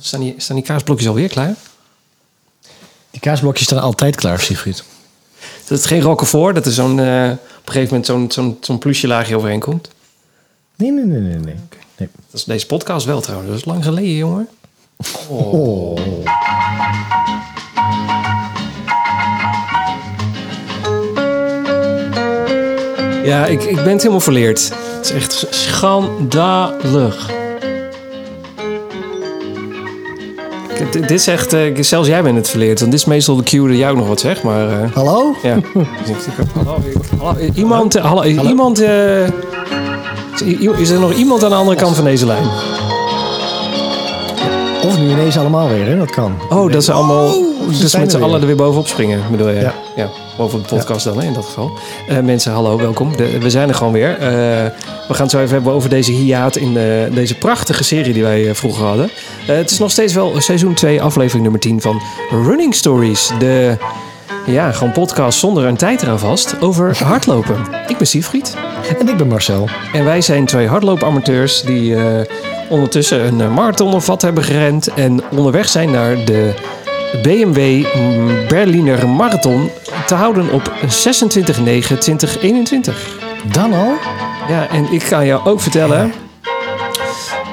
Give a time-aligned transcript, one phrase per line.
[0.00, 1.54] Staan die, staan die kaasblokjes alweer klaar?
[3.10, 4.84] Die kaasblokjes staan altijd klaar, Siegfried.
[5.66, 8.78] Dat is geen roquefort, dat er zo'n, eh, op een gegeven moment zo'n, zo'n, zo'n
[8.78, 9.90] plusje laagje overheen komt.
[10.76, 11.36] Nee, nee, nee, nee.
[11.36, 11.54] nee.
[11.96, 12.08] nee.
[12.30, 13.50] Dat is deze podcast wel trouwens.
[13.50, 14.48] Dat is lang geleden, jongen.
[15.28, 15.98] Oh.
[23.24, 24.68] Ja, ik, ik ben het helemaal verleerd.
[24.68, 27.30] Het is echt schandalig.
[30.90, 32.78] Dit is echt, eh, zelfs jij bent het verleerd.
[32.80, 34.68] Want dit is meestal de cue dat ook nog wat zegt, maar...
[34.82, 35.34] eh, Hallo?
[35.42, 35.54] ja.
[35.54, 36.78] Ik- ik- hallo,
[37.18, 39.26] hallo, iemand, eh, hallo, iemand, eh,
[40.78, 42.44] is er nog iemand aan de andere kant van deze lijn?
[44.82, 45.98] Of nu ineens allemaal weer, hè?
[45.98, 46.32] Dat kan.
[46.48, 47.30] Oh, dat ze allemaal
[47.76, 48.40] dus met z'n allen weer.
[48.40, 49.60] er weer bovenop springen, bedoel je?
[49.60, 49.74] Ja.
[49.96, 51.70] ja boven de podcast dan, in dat geval.
[52.08, 53.16] Eh, mensen, hallo, welkom.
[53.16, 54.10] De- we zijn er gewoon weer.
[54.18, 54.28] Eh,
[55.08, 58.22] we gaan het zo even hebben over deze hiaat in eh, deze prachtige serie die
[58.22, 59.10] wij vroeger hadden.
[59.46, 63.30] Het is nog steeds wel seizoen 2, aflevering nummer 10 van Running Stories.
[63.38, 63.76] De,
[64.46, 67.56] ja, gewoon podcast zonder een tijd eraan vast over hardlopen.
[67.86, 68.54] Ik ben Siegfried.
[68.98, 69.68] En ik ben Marcel.
[69.92, 71.96] En wij zijn twee hardloopamateurs die
[72.68, 74.86] ondertussen een marathon of wat hebben gerend.
[74.94, 76.54] En onderweg zijn naar de
[77.22, 77.86] BMW
[78.48, 79.70] Berliner Marathon
[80.06, 80.78] te houden op 26-9-2021.
[83.52, 83.94] Dan al?
[84.48, 86.12] Ja, en ik ga jou ook vertellen.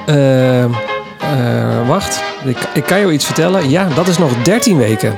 [0.06, 0.70] eh, eh,
[1.88, 3.70] wacht, ik, ik kan jou iets vertellen.
[3.70, 5.14] Ja, dat is nog 13 weken.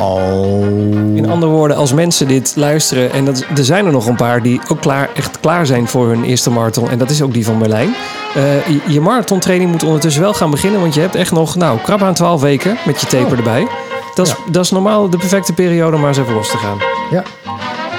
[0.00, 1.16] Oh.
[1.16, 4.42] In andere woorden, als mensen dit luisteren, en dat, er zijn er nog een paar
[4.42, 7.44] die ook klaar, echt klaar zijn voor hun eerste marathon, en dat is ook die
[7.44, 7.94] van Berlijn.
[8.34, 11.78] Eh, je, je marathontraining moet ondertussen wel gaan beginnen, want je hebt echt nog, nou,
[11.78, 13.66] krap aan 12 weken met je taper erbij.
[14.14, 16.78] Dat is, dat is normaal de perfecte periode om maar eens even los te gaan.
[17.10, 17.22] Ja.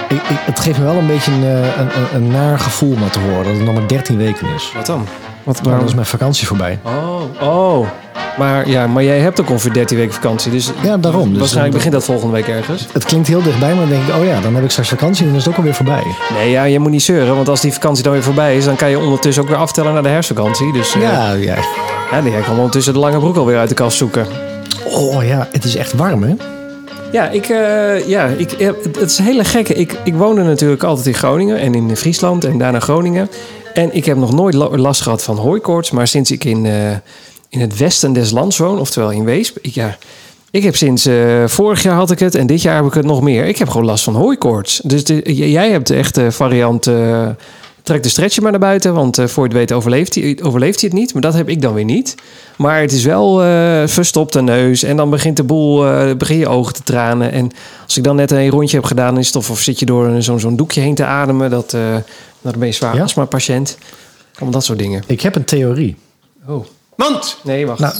[0.09, 2.91] Ik, ik, het geeft me wel een beetje een, eh, een, een, een naar gevoel
[2.91, 3.44] om te horen.
[3.44, 4.72] Dat het nog maar 13 weken is.
[4.75, 5.07] Wat dan?
[5.44, 6.80] Wat, Maar dan is mijn vakantie voorbij.
[6.84, 7.88] Oh, oh.
[8.38, 11.30] Maar, ja, maar jij hebt ook ongeveer 13 weken vakantie, dus, Ja, daarom.
[11.30, 12.88] Dus waarschijnlijk dan- begint dat volgende week ergens.
[12.94, 15.22] Het klinkt heel dichtbij, maar dan denk ik, oh ja, dan heb ik straks vakantie
[15.24, 16.03] en dan is het ook alweer voorbij.
[16.34, 18.75] Nee, ja, je moet niet zeuren, want als die vakantie dan weer voorbij is, dan
[18.75, 20.74] kan je ondertussen ook weer aftellen naar de herfstvakantie.
[20.74, 21.56] Dus eh, Ja, ja.
[22.12, 24.25] Ja, die kan ondertussen de lange broek alweer uit de kast zoeken.
[24.85, 26.34] Oh ja, het is echt warm, hè?
[27.12, 28.68] Ja, ik, eh, ja ik, eh,
[29.00, 29.74] het is een hele gekke.
[29.74, 33.30] Ik, ik woonde natuurlijk altijd in Groningen en in Friesland en daarna Groningen.
[33.73, 35.91] En ik heb nog nooit la- last gehad van hooikoorts.
[35.91, 36.91] Maar sinds ik in, eh,
[37.49, 39.57] in het westen des lands woon, oftewel in Weesp...
[39.61, 39.97] Ik, ja,
[40.51, 43.05] ik heb sinds eh, vorig jaar had ik het en dit jaar heb ik het
[43.05, 43.45] nog meer.
[43.45, 44.81] Ik heb gewoon last van hooikoorts.
[44.83, 46.89] Dus jij hebt de echte variant...
[47.84, 50.81] trek de stretcher maar naar buiten, want eh, voor je het weet overleeft hij, overleeft
[50.81, 51.14] hij het niet.
[51.14, 52.16] Maar dat heb ik dan weer niet.
[52.58, 56.47] Maar het is wel eh verstopte neus en dan begint de boel, eh, begin je
[56.47, 57.31] ogen te tranen.
[57.31, 57.52] En
[57.86, 60.24] als ik dan net een rondje heb gedaan, is het of, zit je door een-
[60.24, 61.72] zo'n zo'n doekje heen te ademen, dat,
[62.42, 63.03] dan ben je zwaar Ja?
[63.03, 63.78] astma-patiënt.
[64.34, 65.03] Allemaal dat soort dingen.
[65.08, 65.96] Ik heb een theorie.
[66.48, 66.66] Oh.
[66.96, 67.38] Mand!
[67.44, 67.80] Nee, wacht.
[67.80, 67.94] Nou,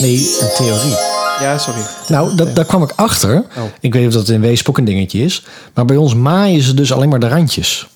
[0.00, 0.94] nee, een theorie.
[1.40, 1.80] ja, sorry.
[2.08, 3.36] Nou, dat, daar kwam ik achter.
[3.36, 3.62] Oh.
[3.80, 5.44] Ik weet of dat in Weesp ook een dingetje is.
[5.74, 7.88] Maar bij ons maaien ze dus alleen maar de randjes.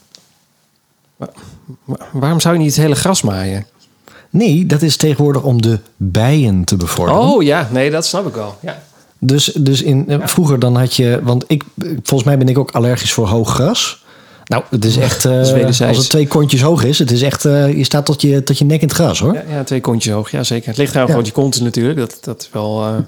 [2.12, 3.66] Waarom zou je niet het hele gras maaien?
[4.30, 7.20] Nee, dat is tegenwoordig om de bijen te bevorderen.
[7.20, 8.56] Oh ja, nee, dat snap ik wel.
[8.60, 8.82] Ja.
[9.18, 11.20] Dus, dus in, eh, vroeger dan had je...
[11.22, 14.04] Want ik, volgens mij ben ik ook allergisch voor hoog gras.
[14.44, 15.24] Nou, het is echt...
[15.24, 17.44] eh, is als het twee kontjes hoog is, het is echt...
[17.44, 19.34] eh, je staat tot je, tot je nek in het gras, hoor.
[19.34, 20.30] Ja, ja, twee kontjes hoog.
[20.30, 20.68] Ja, zeker.
[20.68, 21.10] Het ligt nou Ja.
[21.10, 21.98] gewoon je kont natuurlijk.
[21.98, 23.04] Dat, dat is wel...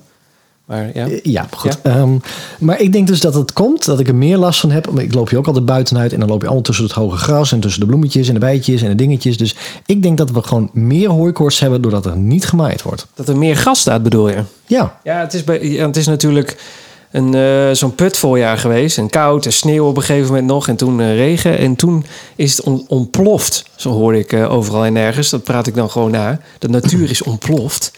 [0.66, 1.06] maar ja.
[1.06, 1.78] Eh, Ja, goed.
[1.82, 2.16] Ehm,
[2.58, 4.88] maar ik denk dus dat het komt dat ik er meer last van heb.
[5.00, 7.52] Ik loop je ook altijd buitenuit en dan loop je allemaal tussen het hoge gras
[7.52, 9.36] en tussen de bloemetjes en de bijtjes en de dingetjes.
[9.36, 9.54] Dus
[9.86, 13.06] ik denk dat we gewoon meer hooikoorts hebben doordat er niet gemaaid wordt.
[13.14, 14.42] Dat er meer gas staat, bedoel je?
[14.66, 16.56] Ja, Ja, het is, bij, ja, het is natuurlijk
[17.10, 18.98] een, eh, zo'n put voorjaar geweest.
[18.98, 20.68] En koud en sneeuw op een gegeven moment nog.
[20.68, 21.58] En toen eh, regen.
[21.58, 22.04] En toen
[22.36, 23.64] is het on- ontploft.
[23.76, 25.30] Zo hoorde ik overal en nergens.
[25.30, 26.40] Dat praat ik dan gewoon na.
[26.58, 27.92] De natuur is ontploft.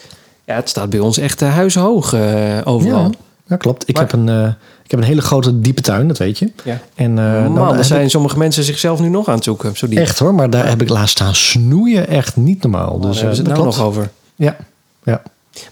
[0.49, 3.13] Ja, het staat bij ons echt uh, huishoog eh, overal.
[3.47, 3.89] ja, klopt.
[3.89, 4.47] Ik, Maar- heb een, eh,
[4.85, 6.53] ik heb een hele grote diepe tuin, dat weet je.
[6.65, 6.79] Ja.
[6.95, 9.45] En, eh, dan Man, heb er zijn ik- sommige mensen zichzelf nu nog aan het
[9.45, 9.77] zoeken.
[9.77, 9.99] Zo diep.
[9.99, 12.09] echt hoor, maar daar heb ik laatst staan snoeien.
[12.09, 12.99] Echt niet normaal.
[12.99, 14.11] Dus Dus hebben ze eh, het nou nog over.
[14.37, 14.57] Ja,
[15.03, 15.23] ja.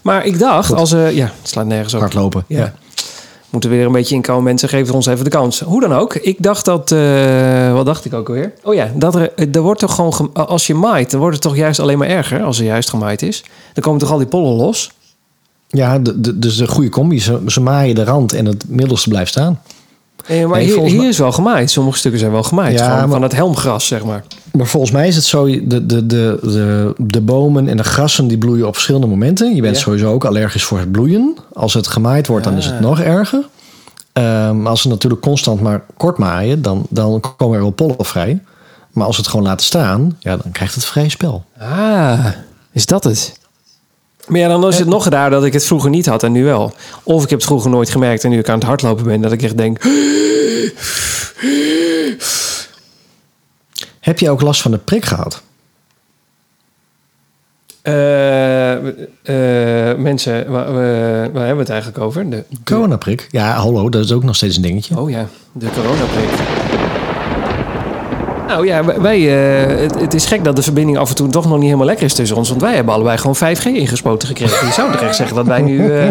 [0.01, 1.99] Maar ik dacht, als eh ja, het slaat nergens op.
[1.99, 2.43] hardlopen.
[2.47, 2.57] Ja.
[2.57, 2.73] Ja.
[3.49, 4.43] Moeten we weer een beetje inkomen.
[4.43, 5.59] Mensen geven ons even de kans.
[5.59, 6.15] Hoe dan ook.
[6.15, 6.91] Ik dacht dat...
[6.91, 8.53] eh, wat dacht ik ook alweer?
[8.63, 10.13] Oh ja, dat er, er wordt toch gewoon...
[10.13, 12.43] gem- Als je maait, dan wordt het toch juist alleen maar erger.
[12.43, 13.43] Als er juist gemaaid is.
[13.73, 14.91] Dan komen toch al die pollen los.
[15.67, 17.19] Ja, de, de, dus de goede combi.
[17.19, 19.61] Ze, ze maaien de rand en het middelste blijft staan.
[20.27, 21.71] Nee, maar Nee, hier, hier is wel gemaaid.
[21.71, 22.79] Sommige stukken zijn wel gemaaid.
[22.79, 24.23] Ja, maar- Van het helmgras, zeg maar.
[24.53, 26.05] Maar volgens mij is het zo, de, de, de,
[26.41, 29.55] de, de bomen en de grassen die bloeien op verschillende momenten.
[29.55, 29.81] Je bent Ja.
[29.81, 31.35] sowieso ook allergisch voor het bloeien.
[31.53, 33.47] Als het gemaaid wordt, dan is het nog erger.
[34.13, 38.39] Ehm, als ze natuurlijk constant maar kort maaien, dan, dan komen er wel pollen vrij.
[38.91, 41.43] Maar als het gewoon laten staan, ja, dan krijgt het vrij spel.
[41.59, 42.25] Ah,
[42.71, 43.39] is dat het?
[44.27, 46.43] Maar ja, dan is het nog raar dat ik het vroeger niet had en nu
[46.43, 46.73] wel.
[47.03, 49.31] Of ik heb het vroeger nooit gemerkt en nu ik aan het hardlopen ben, dat
[49.31, 49.83] ik echt denk...
[53.99, 55.41] Heb je ook last van de prik gehad?
[57.81, 62.29] eh, eh, mensen, waar, waar hebben we het eigenlijk over?
[62.29, 63.27] De, de- Coronaprik?
[63.31, 64.99] Ja, hallo, dat is ook nog steeds een dingetje.
[64.99, 66.29] oh ja, de coronaprik.
[68.47, 71.45] Nou ja, wij, eh, het, het is gek dat de verbinding af en toe toch
[71.45, 72.49] nog niet helemaal lekker is tussen ons.
[72.49, 74.67] Want wij hebben allebei gewoon 5G ingespoten gekregen.
[74.67, 76.07] Je zou toch echt zeggen dat wij nu eh,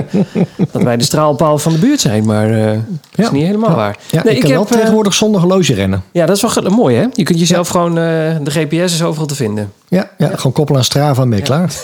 [0.72, 2.24] dat wij de straalpaal van de buurt zijn.
[2.24, 2.74] Maar eh, dat
[3.16, 3.32] is Ja.
[3.32, 3.96] niet helemaal waar.
[4.10, 6.02] Ja, Nee, ik kan wel eh, tegenwoordig zonder horloge rennen.
[6.12, 7.06] Ja, dat is wel mooi hè.
[7.12, 8.04] Je kunt jezelf gewoon, eh,
[8.42, 9.72] de GPS is overal te vinden.
[9.88, 11.72] Ja, ja, gewoon koppelen aan Strava en ben je klaar.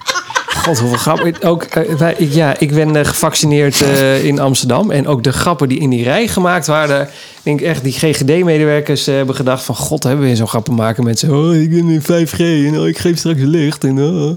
[0.67, 1.41] God, hoeveel grappen.
[1.43, 4.91] Ook, eh, wij, ja, ik ben eh, gevaccineerd eh, in Amsterdam.
[4.91, 7.01] En ook de grappen die in die rij gemaakt waren.
[7.03, 7.09] Ik
[7.43, 9.75] denk echt, die GGD-medewerkers hebben gedacht van...
[9.75, 11.41] God, hebben we weer zo'n grappen maken met zo...
[11.47, 14.31] Oh, ik ben in 5G en oh, ik geef straks licht en oh,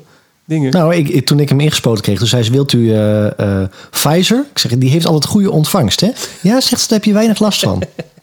[0.44, 0.70] dingen.
[0.70, 4.44] Nou, ik, ik- toen ik hem ingespoten kreeg, toen zei ze, wilt u eh, Pfizer?
[4.52, 6.08] Ik zeg, die heeft altijd goede ontvangst, hè?
[6.40, 7.82] Ja, zegt ze, daar heb je weinig last van.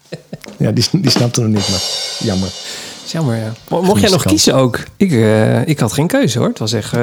[0.57, 1.81] ja, die, die snapte hem niet, maar
[2.19, 2.49] jammer.
[3.05, 3.53] Jammer, ja.
[3.69, 4.79] Mo- Mocht jij nog kiezen ook?
[4.97, 5.11] Ik,
[5.65, 6.47] ik had geen keuze hoor.
[6.47, 6.93] Het was echt...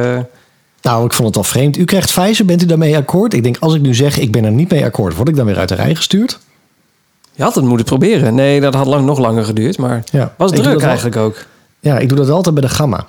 [0.85, 1.77] Nou, ik vond het al vreemd.
[1.77, 3.35] U krijgt Pfizer, bent u daarmee akkoord?
[3.35, 5.47] Ik denk, als ik nu zeg, ik ben er niet mee akkoord, word ik dan
[5.47, 6.39] weer uit de rij gestuurd?
[7.33, 8.35] je had het moeten proberen.
[8.35, 9.79] Nee, dat had lang, nog langer geduurd.
[9.79, 10.35] Maar Ja.
[10.37, 11.45] was druk eigenlijk ook.
[11.81, 13.07] Ja, ik doe dat altijd bij de Gamma.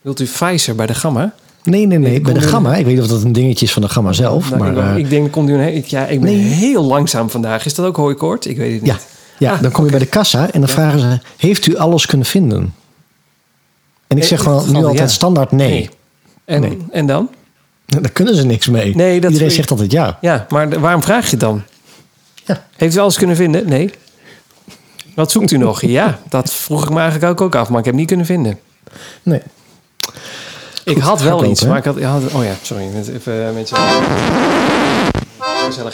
[0.00, 1.32] Wilt u Pfizer bij de Gamma?
[1.64, 2.74] Nee, nee, nee, bij de Gamma.
[2.74, 4.72] Ik weet niet of dat een dingetje is van de Gamma zelf, Nou, maar...
[4.72, 6.40] ik, eh, ik denk, komt u een, ik, ja, ik ben Nee.
[6.40, 7.64] heel langzaam vandaag.
[7.64, 8.46] Is dat ook hooikoord?
[8.46, 8.90] Ik weet het niet.
[8.90, 8.98] ja,
[9.38, 12.06] ja Ah, dan kom je bij de kassa en dan vragen ze, heeft u alles
[12.06, 12.74] kunnen vinden?
[14.06, 15.90] En ik Eh, zeg gewoon nu altijd standaard nee.
[16.44, 16.78] En, Nee.
[16.92, 17.30] en dan?
[17.86, 18.96] Daar kunnen ze niks mee.
[18.96, 20.18] Nee, dat- Iedereen zegt altijd ja.
[20.20, 21.62] Ja, maar waarom vraag je het dan?
[22.44, 22.64] Ja.
[22.76, 23.68] Heeft u alles kunnen vinden?
[23.68, 23.90] Nee.
[25.14, 25.80] Wat zoekt u nog?
[25.82, 28.58] Ja, dat vroeg ik me eigenlijk ook, ook af, maar ik heb niet kunnen vinden.
[29.22, 29.42] Nee.
[30.84, 31.68] Ik had wel iets, hè?
[31.68, 32.84] maar ik had, Oh ja, sorry.
[32.94, 33.48] met- Even eh.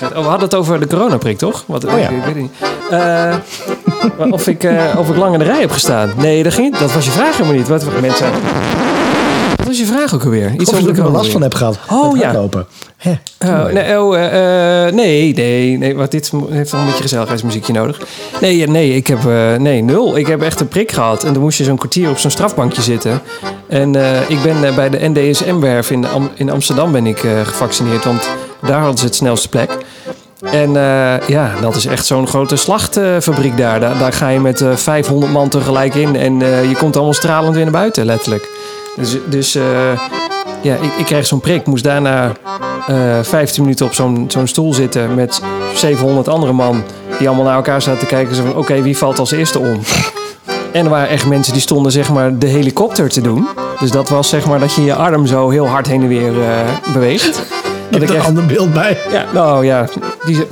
[0.01, 1.65] Oh, we hadden het over de coronaprik, toch?
[1.67, 2.09] Wat, Oh ja.
[2.09, 2.53] ik, ik weet niet.
[2.91, 3.35] Eh,
[4.31, 6.13] of, ik, eh, of ik lang in de rij heb gestaan.
[6.17, 7.69] Nee, dat, ging, dat was je vraag helemaal niet.
[7.69, 8.31] Wat mensen.
[9.69, 10.53] Wat was je vraag ook alweer?
[10.59, 11.79] Iets Of je er last van hebt gehad.
[11.91, 12.33] Oh, ja.
[12.35, 13.73] Oh, mooi.
[13.73, 18.01] nee, oh, eh, eh, nee, nee, nee, want dit heeft wel een beetje gezelligheidsmuziekje nodig.
[18.41, 20.17] Nee, eh, nee, ik heb eh, nee, nul.
[20.17, 22.83] Ik heb echt een prik gehad en dan moest je zo'n kwartier op zo'n strafbankje
[22.83, 23.21] zitten.
[23.69, 27.41] En eh, ik ben eh, bij de NDSM-werf in, Am- in Amsterdam ben ik eh,
[27.45, 28.29] gevaccineerd, want
[28.63, 29.71] daar hadden ze het snelste plek.
[30.43, 33.81] En eh, ja, dat is echt zo'n grote slachtfabriek daar.
[33.81, 33.99] daar.
[33.99, 37.55] Daar ga je met eh 500 man tegelijk in en eh, je komt allemaal stralend
[37.55, 38.49] weer naar buiten, letterlijk.
[38.99, 39.63] Dus, dus eh,
[40.63, 42.33] ja, ik, ik kreeg zo'n prik, moest daarna
[42.87, 45.43] eh 15 minuten op zo'n zo'n stoel zitten met
[45.75, 46.83] 700 andere man
[47.19, 48.35] die allemaal naar elkaar zaten te kijken.
[48.35, 49.81] Zo van, oké, wie valt als eerste om?
[50.73, 53.49] En er waren echt mensen die stonden zeg maar de helikopter te doen.
[53.81, 56.43] Dus dat was zeg maar dat je je arm zo heel hard heen en weer
[56.43, 57.43] eh, beweegt.
[57.91, 58.99] Ik heb er een ander beeld bij.
[59.11, 59.89] Ja, nou ja,
[60.25, 60.47] die,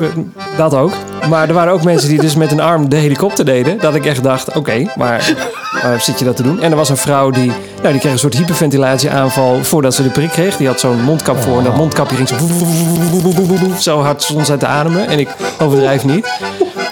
[0.57, 0.93] dat ook.
[1.29, 3.79] Maar er waren ook mensen die dus met een arm de helikopter deden.
[3.79, 5.35] Dat ik echt dacht, oké, maar
[5.83, 6.61] waar zit je dat te doen?
[6.61, 7.53] En er was een vrouw die,
[7.87, 10.57] nou, die kreeg een soort hyperventilatieaanval voordat ze de prik kreeg.
[10.57, 12.37] Die had zo'n mondkap voor en dat mondkapje ging zo,
[13.79, 15.09] zo hard stond zij te ademen.
[15.09, 15.29] En ik
[15.59, 16.29] overdrijf niet.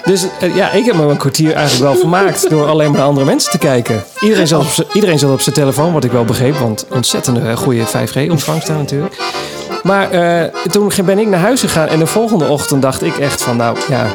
[0.05, 3.07] Dus eh, ja, ik heb me een kwartier eigenlijk wel vermaakt door alleen maar naar
[3.07, 4.03] andere mensen te kijken.
[4.19, 6.57] Iedereen zat op iedereen zat op zijn telefoon, wat ik wel begreep.
[6.57, 9.15] Want ontzettende goede 5G-ontvangst daar natuurlijk.
[9.83, 13.41] Maar eh, toen ben ik naar huis gegaan en de volgende ochtend dacht ik echt
[13.41, 14.05] van, nou ja,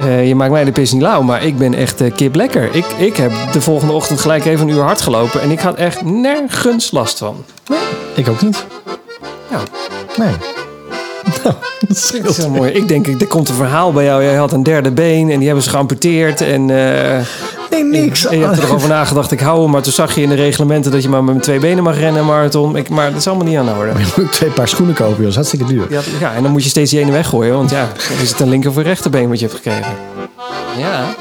[0.00, 2.74] eh, je maakt mij de pis niet lauw, maar ik ben echt uh, kip lekker.
[2.74, 5.74] Ik, ik heb de volgende ochtend gelijk even een uur hard gelopen en ik had
[5.74, 7.44] echt nergens last van.
[8.14, 8.64] Ik ook niet.
[9.50, 9.60] Ja.
[10.16, 10.34] Nee.
[11.44, 11.54] Nou,
[12.22, 12.70] dat is heel mooi.
[12.70, 14.22] Ik denk, er komt een verhaal bij jou.
[14.22, 16.40] Jij had een derde been en die hebben ze geamputeerd.
[16.40, 17.20] En, eh,
[17.70, 18.26] Nee, niks.
[18.26, 19.70] en je hebt erover nagedacht, ik hou hem.
[19.70, 22.24] Maar toen zag je in de reglementen dat je maar met twee benen mag rennen,
[22.24, 22.76] marathon.
[22.76, 23.92] Ik, maar dat is allemaal niet aan de orde.
[23.98, 25.18] Je moet twee paar schoenen kopen, joh.
[25.20, 25.86] Dat is hartstikke duur.
[25.88, 27.54] Ja, ja, en dan moet je steeds die ene weggooien.
[27.54, 29.92] Want ja, dan is het een linker of een rechterbeen wat je hebt gekregen.
[30.76, 31.04] Ja.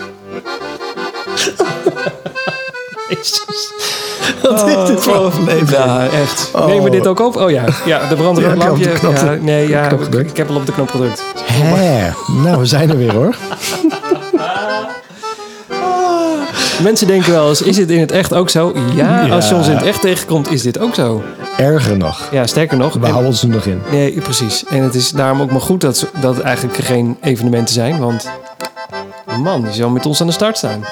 [3.10, 3.74] Jezus.
[4.42, 5.70] Wat is dit voor aflevering?
[5.70, 6.52] Ja, echt.
[6.56, 6.66] Oh.
[6.66, 7.36] Nemen we dit ook op?
[7.36, 8.92] Oh ja, ja de brand Ja, lampje.
[9.02, 11.24] Ja, nee, ja, ik, heb al op de knop gedrukt.
[11.44, 12.12] Hè.
[12.44, 13.36] Nou, we zijn er weer, hoor.
[16.84, 18.74] Mensen denken wel eens, is het in het echt ook zo?
[18.96, 19.36] Ja, Ja.
[19.36, 21.24] als je ons in het echt tegenkomt, is dit ook zo.
[21.58, 22.28] Erger nog.
[22.32, 22.94] Ja, sterker nog.
[22.94, 23.82] We en- houden ons er nog in.
[23.92, 24.64] nee, precies.
[24.70, 28.00] En het is daarom ook maar goed dat, dat het eigenlijk geen evenementen zijn.
[28.00, 28.30] Want
[29.44, 30.84] man, die zou met ons aan de start staan.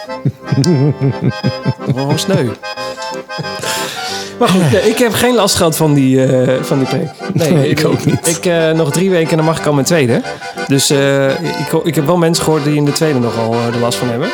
[1.86, 2.48] Gewoon sneu.
[4.40, 7.10] Maar goed, ik heb geen last gehad van die, eh, van die prik.
[7.34, 8.28] Nee, ik ook niet.
[8.28, 10.22] Ik, eh, nog drie weken en dan mag ik al mijn tweede.
[10.68, 13.98] Dus eh, ik, ik heb wel mensen gehoord die in de tweede nogal er last
[13.98, 14.30] van hebben.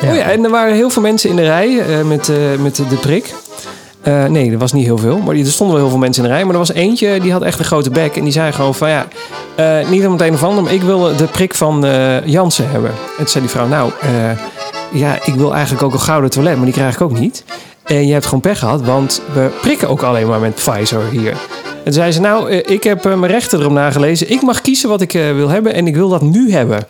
[0.00, 0.10] Ja.
[0.10, 2.76] Oh ja, en er waren heel veel mensen in de rij eh, met, eh, met
[2.76, 3.34] de prik.
[4.02, 5.18] Eh, nee, er was niet heel veel.
[5.18, 6.44] Maar er stonden wel heel veel mensen in de rij.
[6.44, 8.16] Maar er was eentje, die had echt een grote bek.
[8.16, 9.06] En die zei gewoon van ja,
[9.88, 11.86] niet om het een of ander, maar ik wil de prik van
[12.24, 12.90] Jansen hebben.
[12.90, 13.90] En toen zei die vrouw, nou,
[14.92, 17.44] ja, ik wil eigenlijk ook een gouden toilet, maar die krijg ik ook niet.
[17.84, 21.30] En je hebt gewoon pech gehad, want we prikken ook alleen maar met Pfizer hier.
[21.30, 24.30] En toen zei ze, nou, ik heb mijn rechten erop nagelezen.
[24.30, 26.86] Ik mag kiezen wat ik wil hebben en ik wil dat nu hebben.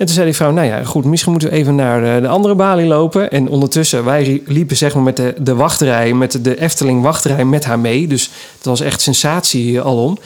[0.00, 2.54] En toen zei die vrouw, nou ja, goed, misschien moeten we even naar de andere
[2.54, 3.30] balie lopen.
[3.30, 7.64] En ondertussen, wij liepen zeg maar met de, de wachtrij, met de Efteling wachtrij met
[7.64, 8.06] haar mee.
[8.06, 10.18] Dus het was echt sensatie alom.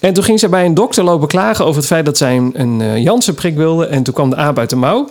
[0.00, 2.52] En toen ging zij bij een dokter lopen klagen over het feit dat zij een,
[2.54, 3.86] een eh, Janssen-prik wilde.
[3.86, 5.08] En toen kwam de aap uit de mouw.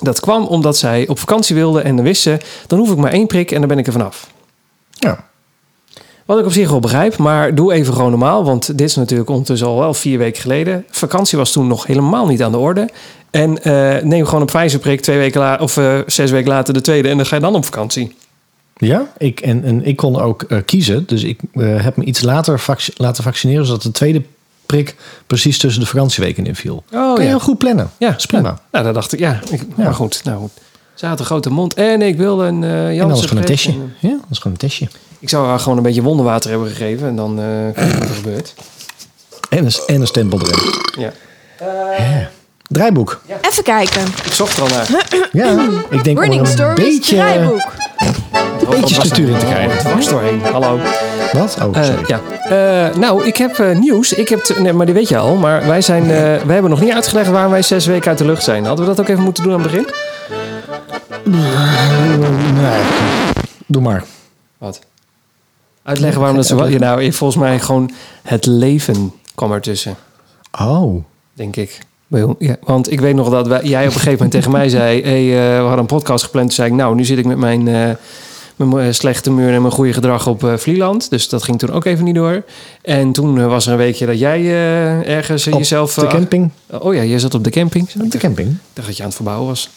[0.00, 3.12] Dat kwam omdat zij op vakantie wilde en dan wist ze, dan hoef ik maar
[3.12, 4.30] één prik en dan ben ik er vanaf.
[4.90, 5.24] Ja.
[6.24, 8.44] Wat ik op zich wel begrijp, maar doe even gewoon normaal.
[8.44, 10.84] Want dit is natuurlijk ondertussen al wel vier weken geleden.
[10.90, 12.88] Vakantie was toen nog helemaal niet aan de orde.
[13.30, 16.80] En eh, neem gewoon een Pfizer-prik twee weken later of eh, zes weken later de
[16.80, 18.16] tweede en dan ga je dan op vakantie.
[18.76, 21.04] Ja, ik, en, en ik kon ook eh, kiezen.
[21.06, 24.22] Dus ik heb me iets later vac- laten vaccineren, zodat de tweede
[24.66, 24.94] prik
[25.26, 26.84] precies tussen de vakantieweken inviel.
[26.92, 27.26] Oh kan je ja.
[27.28, 27.90] heel goed plannen.
[27.98, 28.58] Ja, is prima.
[28.72, 29.40] Nou, dat dacht ik, ja.
[29.50, 29.84] Ik, Ja.
[29.84, 30.50] Maar goed, nou goed.
[30.94, 33.56] Ze had een grote mond en ik wilde een en is Janssen gewoon een prik.
[33.56, 33.72] testje.
[33.72, 34.88] En, Ja, dat is gewoon een testje.
[35.24, 38.14] Ik zou haar gewoon een beetje wonderwater hebben gegeven en dan eh kijken wat er
[38.14, 38.54] gebeurt.
[39.48, 40.58] En een, en een stempel erin.
[40.98, 41.12] Ja.
[42.68, 43.20] Draaiboek.
[43.40, 44.02] Even kijken.
[44.24, 45.06] Ik zocht er al naar.
[45.32, 47.72] Ja, ik denk om er Running een Stories beetje, draaiboek.
[48.70, 49.76] beetje structuur in te krijgen.
[49.76, 50.40] Het was doorheen.
[50.42, 50.78] Hallo.
[51.32, 51.56] Wat?
[51.62, 52.04] Oh, Eh, sorry.
[52.06, 52.20] ja.
[52.88, 54.12] Eh, nou, ik heb eh, nieuws.
[54.12, 55.34] Ik heb t- nee, maar die weet je al.
[55.36, 58.24] Maar wij, zijn, eh, wij hebben nog niet uitgelegd waarom wij zes weken uit de
[58.24, 58.64] lucht zijn.
[58.64, 59.88] Hadden we dat ook even moeten doen aan het begin?
[61.24, 62.80] Nee.
[63.66, 64.04] Doe maar.
[64.58, 64.80] Wat?
[65.84, 66.66] Uitleggen waarom dat zo...
[66.68, 67.90] Ja, nou, volgens mij gewoon
[68.22, 69.96] het leven kwam ertussen,
[70.60, 71.04] Oh.
[71.34, 71.78] denk ik.
[72.38, 75.02] Ja, want ik weet nog dat wij, jij op een gegeven moment tegen mij zei...
[75.02, 76.46] Hey, eh, we hadden een podcast gepland.
[76.46, 77.68] Toen zei ik, nou, nu zit ik met mijn...
[77.68, 77.90] eh,
[78.56, 81.10] mijn eh, slechte muur en mijn goede gedrag op eh Vlieland.
[81.10, 82.42] Dus dat ging toen ook even niet door.
[82.82, 85.94] En toen eh, was er een weekje dat jij eh, ergens eh, Op jezelf...
[85.94, 86.50] de eh, camping.
[86.70, 87.88] Oh ja, jij zat op de camping.
[88.02, 88.48] Op de camping.
[88.48, 89.70] Ik dacht dat je aan het verbouwen was.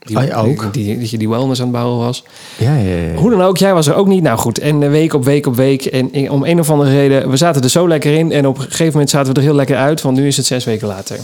[0.00, 0.72] Die, Ah, ja, ook.
[0.72, 2.24] Die, dat je die wellness aan het bouwen was.
[2.58, 3.14] Ja, ja, ja.
[3.14, 4.22] Hoe dan ook, jij was er ook niet.
[4.22, 5.84] Nou goed, en eh, week op week op week.
[5.84, 8.32] En in- om een of andere reden, we zaten er zo lekker in.
[8.32, 10.00] En op een gegeven moment zaten we er heel lekker uit.
[10.02, 11.18] Want nu is het zes weken later.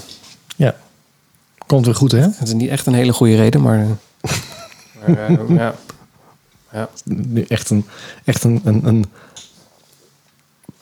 [0.57, 0.75] ja.
[1.67, 2.19] Komt weer goed, hè?
[2.21, 3.79] Het is niet echt een hele goede reden, maar...
[3.81, 4.31] eh,
[5.17, 5.75] maar eh, ja.
[6.73, 6.89] ja.
[7.05, 7.87] Nu Echt een,
[8.25, 9.05] echt een, een, een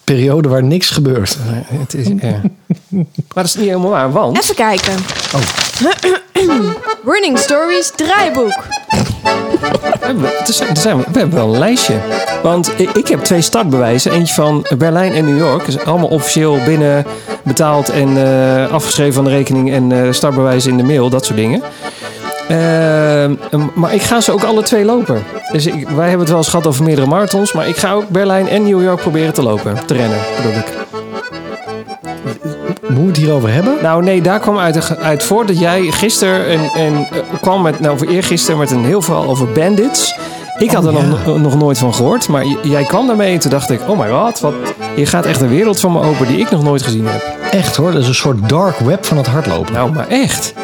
[0.05, 1.39] periode waar niks gebeurt.
[1.51, 2.41] Maar Het is, ja.
[2.89, 4.39] maar dat is niet helemaal waar, want...
[4.43, 4.95] Even kijken.
[5.35, 5.41] Oh.
[7.13, 8.65] Running Stories draaiboek.
[11.13, 11.95] We hebben, wel een lijstje.
[12.43, 14.13] Want ik, heb twee startbewijzen.
[14.13, 15.65] Eentje van Berlijn en New York.
[15.65, 17.07] Dus allemaal officieel binnen
[17.43, 19.73] betaald en eh, afgeschreven van de rekening.
[19.73, 21.63] En eh startbewijzen in de mail, dat soort dingen.
[22.49, 23.35] Ehm,
[23.75, 25.23] maar ik ga ze ook alle twee lopen.
[25.53, 27.53] Dus ik, wij hebben het wel eens gehad over meerdere marathons.
[27.53, 29.87] Maar ik ga ook Berlijn en New York proberen te lopen.
[29.87, 30.67] Te rennen, bedoel ik.
[32.89, 33.77] Moeten we het hierover hebben?
[33.83, 37.81] Nou nee, daar kwam uit, uit voort dat jij gisteren en, en, eh, kwam met,
[37.81, 40.15] nou voor eergisteren met een heel verhaal over bandits.
[40.59, 41.07] Ik had Oh, er ja.
[41.07, 44.09] nog, nog nooit van gehoord, maar jij kwam daarmee en toen dacht ik, oh my
[44.09, 44.55] god, wat,
[44.97, 47.23] je gaat echt een wereld van me open die ik nog nooit gezien heb.
[47.51, 49.73] Echt hoor, dat is een soort dark web van het hardlopen.
[49.73, 50.55] Nou, maar echt.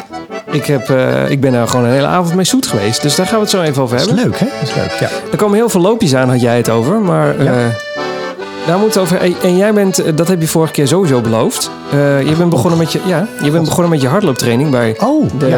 [0.51, 3.25] Ik, heb, eh, ik ben daar gewoon een hele avond mee zoet geweest, dus daar
[3.25, 4.31] gaan we het zo even over dat is hebben.
[4.31, 4.45] leuk, hè?
[4.59, 5.09] Dat is leuk, ja.
[5.31, 7.65] Er komen heel veel loopjes aan, had jij het over, maar eh.
[8.67, 9.35] Daar moeten we over.
[9.41, 11.71] En- jij bent, eh, dat heb je vorige keer sowieso beloofd.
[11.91, 15.29] Eh, je bent begonnen met je, ja, je bent begonnen met je hardlooptraining bij Oh,
[15.37, 15.57] de, ja.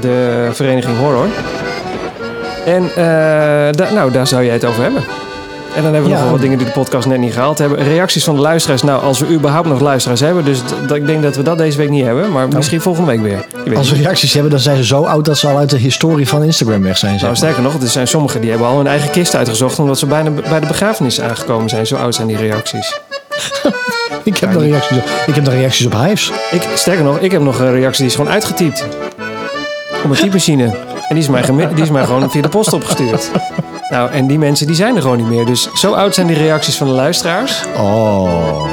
[0.00, 1.26] de vereniging Horror.
[2.66, 5.02] En eh, da- nou, daar zou jij het over hebben.
[5.76, 6.14] En dan hebben we Ja.
[6.14, 7.82] nog wel wat dingen die de podcast net niet gehaald hebben.
[7.82, 8.82] Reacties van de luisteraars.
[8.82, 10.44] Nou, als we überhaupt nog luisteraars hebben.
[10.44, 10.58] Dus
[10.94, 12.32] ik denk dat we dat deze week niet hebben.
[12.32, 13.76] Maar misschien volgende week weer.
[13.76, 14.04] Als we niet.
[14.04, 16.82] reacties hebben, dan zijn ze zo oud dat ze al uit de historie van Instagram
[16.82, 17.12] weg zijn.
[17.12, 19.78] Zeg Nou, sterker nog, er zijn sommigen die hebben al hun eigen kist uitgezocht.
[19.78, 21.86] Omdat ze bijna bij de begrafenis aangekomen zijn.
[21.86, 22.98] Zo oud zijn die reacties.
[24.24, 26.32] ik, heb nog reacties op, ik heb nog reacties op Hives.
[26.50, 28.86] Ik, sterker nog, ik heb nog een reactie die is gewoon uitgetypt.
[30.02, 30.64] Op mijn typemachine.
[30.64, 31.42] En die is, mij
[31.74, 33.30] die is mij gewoon via de post opgestuurd.
[33.92, 35.46] Nou, en die mensen die zijn er gewoon niet meer.
[35.46, 37.62] Dus zo oud zijn die reacties van de luisteraars.
[37.76, 38.66] Oh.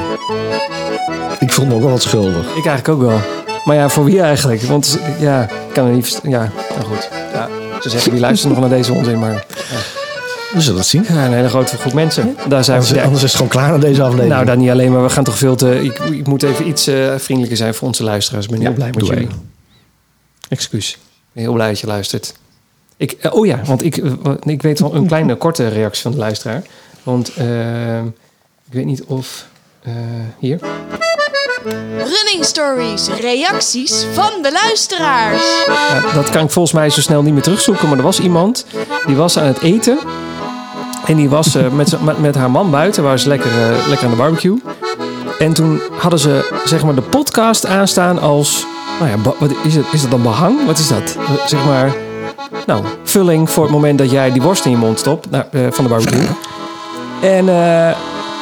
[1.39, 2.45] Ik voel me ook wel wat schuldig.
[2.55, 3.19] Ik eigenlijk ook wel.
[3.65, 4.61] Maar ja, voor wie eigenlijk?
[4.61, 6.19] Want ja, ik kan er niet...
[6.23, 7.09] Ja, nou goed.
[7.33, 7.49] Ja,
[7.81, 9.19] ze zeggen, wie luistert nog naar deze onzin?
[9.19, 9.45] Maar
[10.53, 11.05] We zullen het zien.
[11.07, 12.37] ja, een hele grote groep mensen.
[12.47, 12.85] Daar zijn we...
[12.85, 14.33] Anders, ja, anders is het gewoon klaar na deze aflevering.
[14.33, 15.83] nou, dat niet alleen, maar we gaan toch veel te...
[15.83, 18.45] Ik, ik moet even iets eh, vriendelijker zijn voor onze luisteraars.
[18.45, 19.27] Ik ben heel Ja, blij met jullie.
[20.49, 20.91] Excuus.
[20.91, 20.99] Ik
[21.31, 22.33] ben heel blij dat je luistert.
[22.99, 24.11] Ik, eh, oh ja, want ik, eh,
[24.43, 26.63] ik weet wel een kleine korte reactie van de luisteraar.
[27.03, 27.99] Want eh,
[28.65, 29.45] ik weet niet of...
[29.83, 29.91] eh,
[30.39, 30.59] hier.
[31.97, 35.41] Running Stories, reacties van de luisteraars.
[35.67, 37.87] Ja, dat kan ik volgens mij zo snel niet meer terugzoeken.
[37.89, 38.65] Maar er was iemand
[39.05, 39.99] die was aan het eten.
[41.05, 43.03] En die was met, met, met haar man buiten.
[43.03, 43.51] Waar ze lekker,
[43.87, 44.61] lekker aan de barbecue.
[45.39, 48.65] En toen hadden ze zeg maar de podcast aanstaan als...
[48.99, 50.65] Nou ja, wat is, het, is dat dan behang?
[50.65, 51.17] Wat is dat?
[51.45, 51.95] Zeg maar...
[52.69, 55.29] Nou, vulling voor het moment dat jij die worst in je mond stopt.
[55.29, 56.27] Nou, eh, van de barbecue.
[57.21, 57.49] En...
[57.49, 57.95] eh,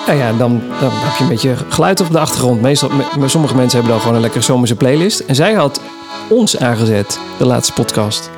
[0.07, 2.61] nou ja, dan, dan heb je een beetje geluid op de achtergrond.
[2.61, 5.19] Meestal, me- sommige mensen hebben dan gewoon een lekkere zomerse playlist.
[5.19, 5.81] En zij had
[6.29, 8.29] ons aangezet, de laatste podcast.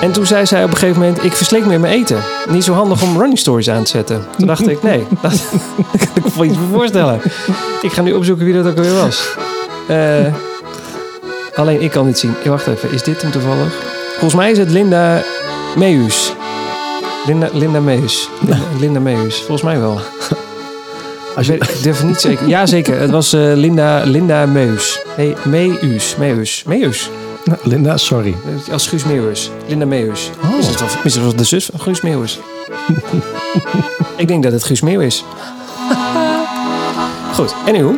[0.00, 2.22] En toen zei zij op een gegeven moment: Ik verslik meer mijn eten.
[2.48, 4.24] Niet zo handig om running stories aan te zetten.
[4.38, 5.42] Toen dacht ik: Nee, dat,
[5.98, 7.20] kan ik me iets voor voorstellen.
[7.82, 9.28] Ik ga nu opzoeken wie dat ook alweer was.
[9.88, 10.34] Eh,
[11.54, 12.34] alleen ik kan niet zien.
[12.44, 13.93] Wacht even, is dit hem toevallig?
[14.18, 15.22] Volgens mij is het Linda
[15.76, 16.32] Meus.
[17.26, 18.28] Linda, Linda Meus.
[18.40, 19.36] Linda, Linda Meus.
[19.36, 20.00] Volgens mij wel.
[21.36, 22.48] Als Ik, weet, ik durf het niet zeker.
[22.48, 23.00] Ja, zeker.
[23.00, 25.00] Het was eh, Linda, Linda Meus.
[25.16, 26.16] Nee, Meus.
[26.16, 26.62] Meus.
[26.66, 27.10] Meus.
[27.44, 28.36] Nou, Linda, sorry.
[28.72, 29.50] Als Guus Meeuwis.
[29.66, 30.30] Linda Meeuwis.
[30.44, 30.58] Oh.
[30.58, 32.38] Is het het wel de zus van Guus Meeuwis?
[34.16, 35.24] ik denk dat het Guus Meeuw is.
[37.36, 37.96] Goed, en hoe?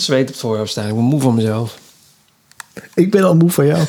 [0.00, 0.88] Zweet op het voorhoofd staan.
[0.88, 1.78] Ik ben moe van mezelf.
[2.94, 3.84] Ik ben al moe van jou.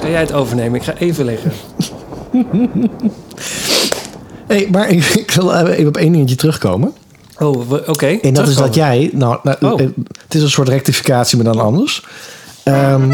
[0.00, 0.74] Kan jij het overnemen?
[0.80, 1.52] Ik ga even liggen.
[4.46, 6.94] Hey, maar ik, ik wil even op één dingetje terugkomen.
[7.38, 8.06] Oh, oké.
[8.06, 9.10] En dat is dat jij...
[9.12, 9.80] Nou, nou, Oh.
[9.80, 9.86] eh,
[10.22, 12.04] het is een soort rectificatie, maar dan anders.
[12.62, 13.10] Ehm,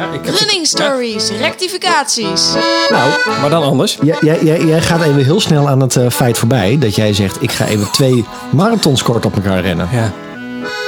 [0.00, 2.52] Ja, ik heb Running Stories, rectificaties.
[2.88, 3.98] Nou, maar dan anders.
[4.02, 6.78] jij, jij, jij, jij gaat even heel snel aan het eh, feit voorbij...
[6.78, 9.88] dat jij zegt, ik ga even twee marathons kort op elkaar rennen.
[9.92, 10.12] Ja.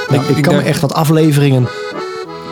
[0.09, 1.67] Nou, ik, ik kan me echt wat afleveringen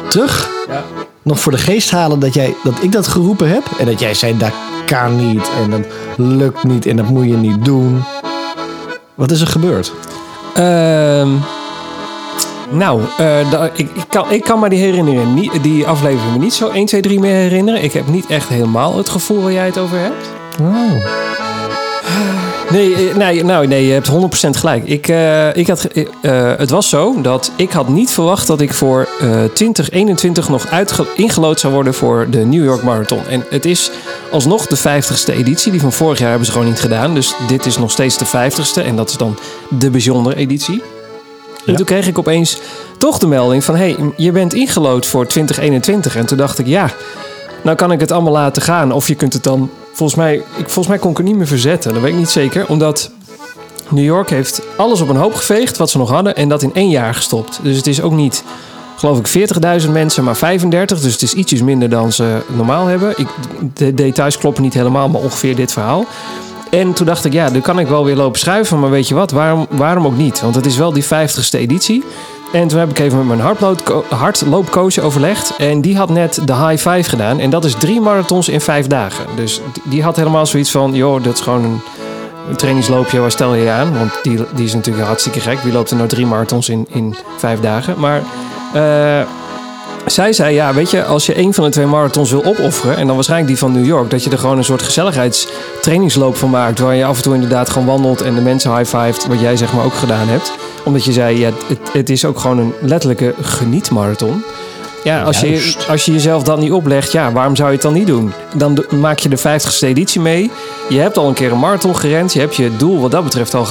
[0.07, 0.83] terug ja.
[1.21, 2.19] nog voor de geest halen...
[2.19, 3.63] dat, jij, dat ik dat geroepen heb.
[3.79, 4.53] En dat jij zei, dat
[4.85, 5.49] kan niet.
[5.63, 6.85] En dat lukt niet.
[6.85, 8.03] En dat moet je niet doen.
[9.15, 9.93] Wat is er gebeurd?
[10.53, 11.29] Ehm,
[12.71, 16.39] nou, eh, da- ik, ik, kan, ik kan me die herinneren, niet, die aflevering me
[16.39, 17.83] niet zo 1, 2, 3 meer herinneren.
[17.83, 20.29] Ik heb niet echt helemaal het gevoel waar jij het over hebt.
[20.61, 21.05] Oh.
[22.71, 24.85] Nee, eh, nee, nou, nee je hebt 100% gelijk.
[24.85, 25.87] Ik, eh, ik had,
[26.57, 30.65] het was zo dat ik had niet verwacht dat ik voor eh 2021 nog
[31.15, 33.27] ingelood zou worden voor de New York Marathon.
[33.29, 33.91] En het is
[34.31, 35.71] alsnog de 50ste editie.
[35.71, 37.13] Die van vorig jaar hebben ze gewoon niet gedaan.
[37.13, 38.83] Dus dit is nog steeds de 50ste.
[38.85, 39.37] En dat is dan
[39.69, 40.81] de bijzondere editie.
[41.65, 41.77] En Ja.
[41.77, 42.57] toen kreeg ik opeens
[42.97, 43.75] toch de melding van...
[43.75, 46.15] hé, hey, je bent ingelood voor 2021.
[46.15, 46.89] En toen dacht ik, ja,
[47.61, 48.91] nou kan ik het allemaal laten gaan.
[48.91, 49.69] Of je kunt het dan...
[49.93, 51.93] Volgens mij, ik, volgens mij kon ik er niet meer verzetten.
[51.93, 52.67] Dat weet ik niet zeker.
[52.67, 53.11] Omdat
[53.89, 56.35] New York heeft alles op een hoop geveegd wat ze nog hadden.
[56.35, 57.59] En dat in één jaar gestopt.
[57.63, 58.43] Dus het is ook niet,
[58.97, 59.49] geloof ik,
[59.85, 60.99] 40.000 mensen, maar 35.
[61.01, 63.13] Dus het is ietsjes minder dan ze normaal hebben.
[63.17, 63.27] Ik,
[63.73, 66.05] de details kloppen niet helemaal, maar ongeveer dit verhaal.
[66.71, 68.79] En toen dacht ik, ja, dan kan ik wel weer lopen schuiven.
[68.79, 70.41] Maar weet je wat, waarom, waarom ook niet?
[70.41, 72.03] Want het is wel die 50ste editie.
[72.53, 75.53] En toen heb ik even met mijn hardloopco- hardloopcoach overlegd.
[75.57, 77.39] En die had net de high five gedaan.
[77.39, 79.25] En dat is drie marathons in vijf dagen.
[79.35, 80.93] Dus die- had helemaal zoiets van...
[80.93, 81.81] joh, dat is gewoon een,
[82.49, 83.19] een trainingsloopje.
[83.19, 83.97] Waar stel je je aan?
[83.97, 85.59] Want die, die is natuurlijk hartstikke gek.
[85.59, 87.95] Wie loopt er nou drie marathons in, in vijf dagen?
[87.97, 88.21] Maar...
[88.73, 89.27] eh,
[90.05, 92.97] zij zei, ja, weet je, als je een van de twee marathons wil opofferen...
[92.97, 94.09] en dan waarschijnlijk die van New York...
[94.09, 96.79] dat je er gewoon een soort gezelligheidstrainingsloop van maakt...
[96.79, 99.27] waar je af en toe inderdaad gewoon wandelt en de mensen high-fived...
[99.27, 100.53] wat jij zeg maar ook gedaan hebt.
[100.83, 104.43] Omdat je zei, ja, het, het is ook gewoon een letterlijke genietmarathon.
[105.03, 107.93] Ja, als je, als je jezelf dat niet oplegt, ja, waarom zou je het dan
[107.93, 108.33] niet doen?
[108.55, 110.51] Dan maak je de 50ste editie mee.
[110.89, 112.33] Je hebt al een keer een marathon gerend.
[112.33, 113.65] Je hebt je doel wat dat betreft al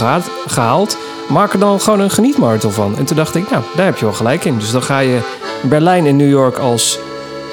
[0.46, 0.96] gehaald.
[1.30, 2.96] Maak er dan gewoon een genietmarathon van.
[2.96, 4.58] En toen dacht ik, nou, daar heb je wel gelijk in.
[4.58, 5.20] Dus dan ga je
[5.62, 6.98] Berlijn en New York als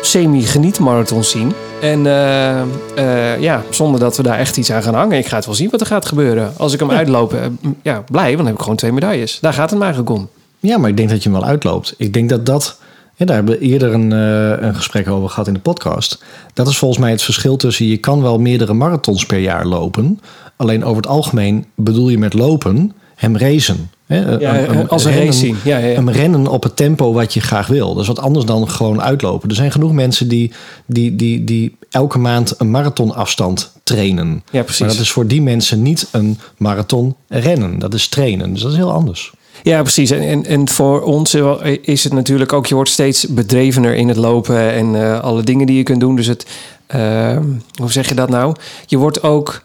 [0.02, 1.54] semi-genietmarathon zien.
[1.82, 5.18] En eh, eh, ja, zonder dat we daar echt iets aan gaan hangen.
[5.18, 6.54] Ik ga het wel zien wat er gaat gebeuren.
[6.58, 7.42] Als ik hem uitloop, eh,
[7.82, 9.40] ja, blij, want dan heb ik gewoon twee medailles.
[9.42, 10.30] Daar gaat het mij eigenlijk om.
[10.60, 11.94] Ja, maar ik denk dat je hem wel uitloopt.
[11.98, 12.80] Ik denk dat dat...
[13.16, 16.24] Ja, daar hebben we eerder een, een gesprek over gehad in de podcast.
[16.54, 17.86] Dat is volgens mij het verschil tussen...
[17.86, 20.20] je kan wel meerdere marathons per jaar lopen.
[20.56, 23.90] Alleen over het algemeen bedoel je met lopen hem racen.
[24.06, 24.38] Hè?
[24.38, 25.58] Ja, als een race zien.
[25.64, 25.86] Ja, ja.
[25.86, 27.94] Hem rennen op het tempo wat je graag wil.
[27.94, 29.50] Dat is wat anders dan gewoon uitlopen.
[29.50, 30.52] Er zijn genoeg mensen die,
[30.86, 34.44] die, die, die elke maand een marathonafstand trainen.
[34.52, 34.80] Ja, precies.
[34.80, 37.80] Maar dat is voor die mensen niet een marathon rennen.
[37.80, 38.54] Dat is trainen.
[38.54, 39.34] Dus dat is heel anders.
[39.64, 40.12] Ja, precies.
[40.12, 41.36] En, en, en voor ons
[41.82, 45.66] is het natuurlijk ook, je wordt steeds bedrevener in het lopen en eh, alle dingen
[45.66, 46.16] die je kunt doen.
[46.16, 46.46] Dus het,
[46.88, 47.38] eh,
[47.82, 48.56] hoe zeg je dat nou?
[48.86, 49.62] Je wordt ook,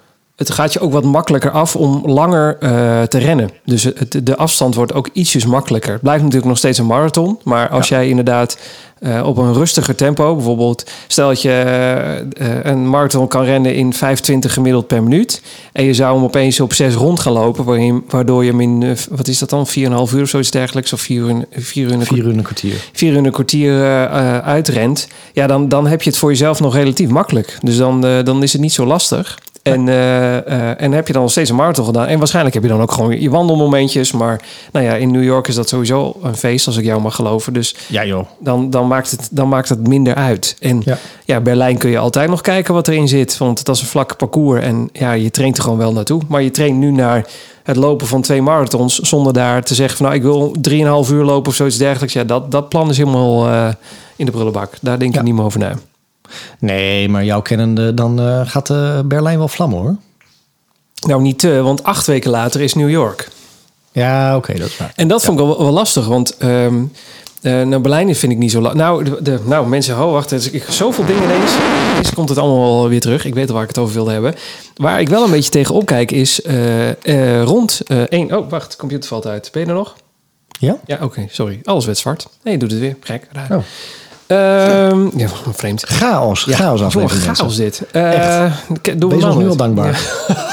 [0.49, 3.51] het gaat je ook wat makkelijker af om langer eh, te rennen.
[3.65, 5.93] Dus het, de afstand wordt ook ietsjes makkelijker.
[5.93, 7.39] Het blijft natuurlijk nog steeds een marathon.
[7.45, 8.59] Maar als jij inderdaad
[8.99, 11.51] eh, op een rustiger tempo, bijvoorbeeld stel dat je
[12.39, 15.43] eh, een marathon kan rennen in 25 gemiddeld per minuut.
[15.73, 18.97] En je zou hem opeens op 6 rond gaan lopen, waarin, waardoor je hem in,
[19.11, 22.01] wat is dat dan, 4,5 uur of zoiets dergelijks, of 4 uur, 4 uur, in
[22.01, 22.75] een Vier uur en een kwartier.
[22.93, 23.87] vier uur in een kwartier
[24.43, 27.59] uitrent, ja, dan, dan heb je het voor jezelf nog relatief makkelijk.
[27.63, 29.39] Dus dan, dan is het niet zo lastig.
[29.63, 32.07] En, eh, eh, en heb je dan nog steeds een marathon gedaan.
[32.07, 34.13] En waarschijnlijk heb je dan ook gewoon je wandelmomentjes.
[34.13, 34.41] Maar
[34.73, 37.53] nou ja, in New York is dat sowieso een feest, als ik jou mag geloven.
[37.53, 38.27] Dus Ja joh.
[38.39, 40.57] dan, dan, maakt het, dan maakt het minder uit.
[40.61, 40.99] En ja.
[41.25, 41.41] Ja.
[41.41, 43.39] Berlijn kun je altijd nog kijken wat erin zit.
[43.39, 44.63] Want dat is een vlak parcours.
[44.63, 46.21] En ja, je traint er gewoon wel naartoe.
[46.29, 47.27] Maar je traint nu naar
[47.63, 48.99] het lopen van twee marathons.
[48.99, 50.55] Zonder daar te zeggen van nou, ik wil
[51.07, 52.13] 3,5 uur lopen of zoiets dergelijks.
[52.15, 53.69] Ja, dat, dat plan is helemaal eh,
[54.17, 54.73] in de prullenbak.
[54.81, 55.19] Daar denk Ja.
[55.21, 55.73] ik niet meer over na.
[56.59, 59.97] Nee, maar jouw kennende, dan eh, gaat eh, Berlijn wel vlammen hoor.
[61.07, 63.29] Nou, niet te, want acht weken later is New York.
[63.93, 64.93] Ja, oké, dat is waar.
[64.97, 66.83] En dat vond ik wel, wel lastig, want ehm
[67.43, 68.81] eh, nou, Berlijn vind ik niet zo lastig.
[68.81, 70.33] Nou, de, de- nou, mensen, ho, wacht.
[70.33, 70.51] eens.
[70.51, 71.53] Ik, zoveel dingen ineens.
[71.91, 73.25] Ineens komt het allemaal weer terug.
[73.25, 74.35] Ik weet al waar ik het over wilde hebben.
[74.77, 76.41] Waar ik wel een beetje tegen opkijk is
[77.45, 78.37] rond één...
[78.39, 79.49] Oh, wacht, computer valt uit.
[79.53, 79.95] Ben je er nog?
[80.59, 80.77] Ja?
[80.87, 81.61] Ja, oké, sorry.
[81.65, 82.29] Alles werd zwart.
[82.43, 82.97] Nee, je doet het weer.
[83.01, 83.51] Gek, raar.
[83.51, 83.63] Oh.
[84.33, 85.83] Ehm, ja, vreemd.
[85.83, 86.43] Chaos.
[86.49, 87.25] chaos Zo'n aflevering.
[87.27, 87.45] mensen.
[87.45, 87.83] chaos dit.
[87.93, 90.01] Eh, k- Doe Wees ons nu al dankbaar.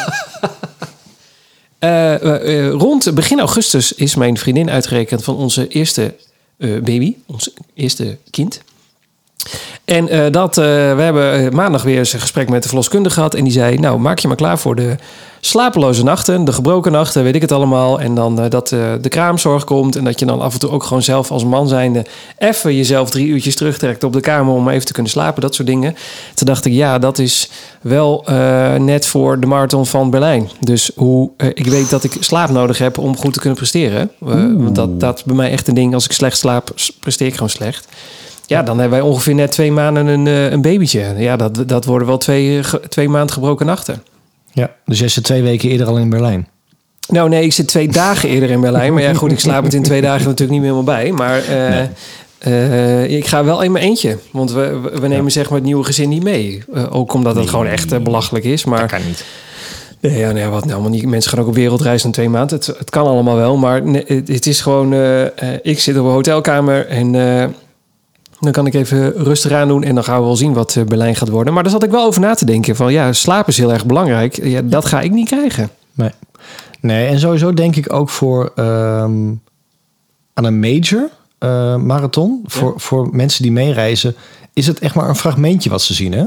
[1.80, 6.16] Eh, eh, rond begin augustus is mijn vriendin uitgerekend van onze eerste
[6.58, 8.62] baby, ons eerste kind.
[9.90, 13.16] En eh, dat, eh, we hebben eh, maandag weer eens een gesprek met de verloskundige
[13.16, 13.34] gehad.
[13.34, 14.96] En die zei, nou maak je maar klaar voor de
[15.40, 18.00] slapeloze nachten, de gebroken nachten, weet ik het allemaal.
[18.00, 21.02] En dan dat de kraamzorg komt en dat je dan af en toe ook gewoon
[21.02, 22.06] zelf als man zijnde
[22.38, 25.68] even jezelf drie uurtjes terugtrekt op de kamer om even te kunnen slapen, dat soort
[25.68, 25.96] dingen.
[26.34, 27.50] Toen dacht ik, ja, dat is
[27.82, 28.26] wel
[28.78, 30.50] net voor de marathon van Berlijn.
[30.60, 34.12] Dus hoe, ik weet dat ik slaap nodig heb om goed te kunnen presteren.
[34.58, 35.94] Want dat, dat bij mij echt een ding.
[35.94, 37.88] Als ik slecht slaap, presteer ik gewoon slecht.
[38.50, 41.14] Ja, dan hebben wij ongeveer net twee maanden een, eh, een babytje.
[41.18, 44.04] Ja, dat, dat worden wel twee, eh, twee maanden gebroken nachten.
[44.52, 46.48] Ja, dus jij zit twee weken eerder al in Berlijn.
[47.08, 48.94] Nou nee, ik zit twee dagen eerder in Berlijn.
[48.94, 51.12] Maar ja, goed, ik slaap het in twee dagen natuurlijk niet meer helemaal bij.
[51.12, 51.44] Maar
[52.40, 54.18] eh, ik ga wel in mijn eentje.
[54.32, 56.64] Want we, we nemen zeg maar het nieuwe gezin niet mee.
[56.90, 58.66] Ook omdat het gewoon echt belachelijk is.
[58.66, 59.26] Maar kan niet.
[60.02, 61.06] Nee, ja, nee, wat nou niet.
[61.06, 62.58] Mensen gaan ook op wereldreis in twee maanden.
[62.58, 64.94] Het, het kan allemaal wel, maar nee, het, het is gewoon...
[65.62, 67.16] ik zit op een hotelkamer en
[68.40, 69.84] dan kan ik even rustig aan doen...
[69.84, 71.54] en dan gaan we wel zien wat eh, Berlijn gaat worden.
[71.54, 72.76] Maar daar zat ik wel over na te denken.
[72.76, 74.44] Van ja, slaap is heel erg belangrijk.
[74.44, 75.70] Ja, dat ga ik niet krijgen.
[75.94, 76.12] Nee.
[76.82, 79.34] nee, en sowieso denk ik ook voor ehm,
[80.34, 84.16] aan een major eh, marathon, voor, voor mensen die meereizen,
[84.54, 86.14] is het echt maar een fragmentje wat ze zien.
[86.14, 86.26] Hè?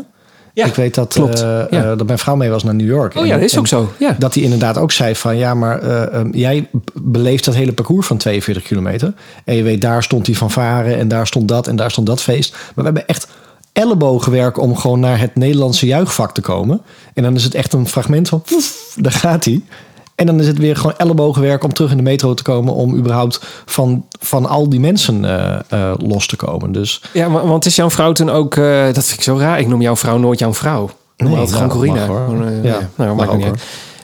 [0.54, 1.40] Ja, ik weet dat, klopt.
[1.42, 1.66] eh, Ja.
[1.70, 3.16] eh, dat mijn vrouw mee was naar New York.
[3.16, 3.92] Oh ja, dat is En- ook zo.
[3.98, 4.16] Ja.
[4.18, 6.68] Dat hij inderdaad ook zei van ja, maar eh, eh, jij
[7.02, 9.12] beleeft dat hele parcours van 42 kilometer.
[9.44, 12.06] En je weet, daar stond hij van varen en daar stond dat en daar stond
[12.06, 12.52] dat feest.
[12.52, 13.26] Maar we hebben echt
[13.72, 16.80] ellebogenwerk om gewoon naar het Nederlandse juichvak te komen.
[17.14, 19.60] En dan is het echt een fragment van poef, daar gaat hij.
[20.14, 22.74] En dan is het weer gewoon ellebogenwerk om terug in de metro te komen.
[22.74, 26.72] Om überhaupt van, van al die mensen eh, eh, los te komen.
[26.72, 28.54] Dus Ja, maar, want is jouw vrouw toen ook...
[28.56, 29.58] eh, dat vind ik zo raar.
[29.60, 30.84] Ik noem jouw vrouw nooit jouw vrouw.
[30.84, 32.06] Ik noem Nee, altijd nou, gewoon Corina.
[32.06, 32.26] mag hoor.
[32.28, 33.46] Gewoon, Ja, nou, mag niet.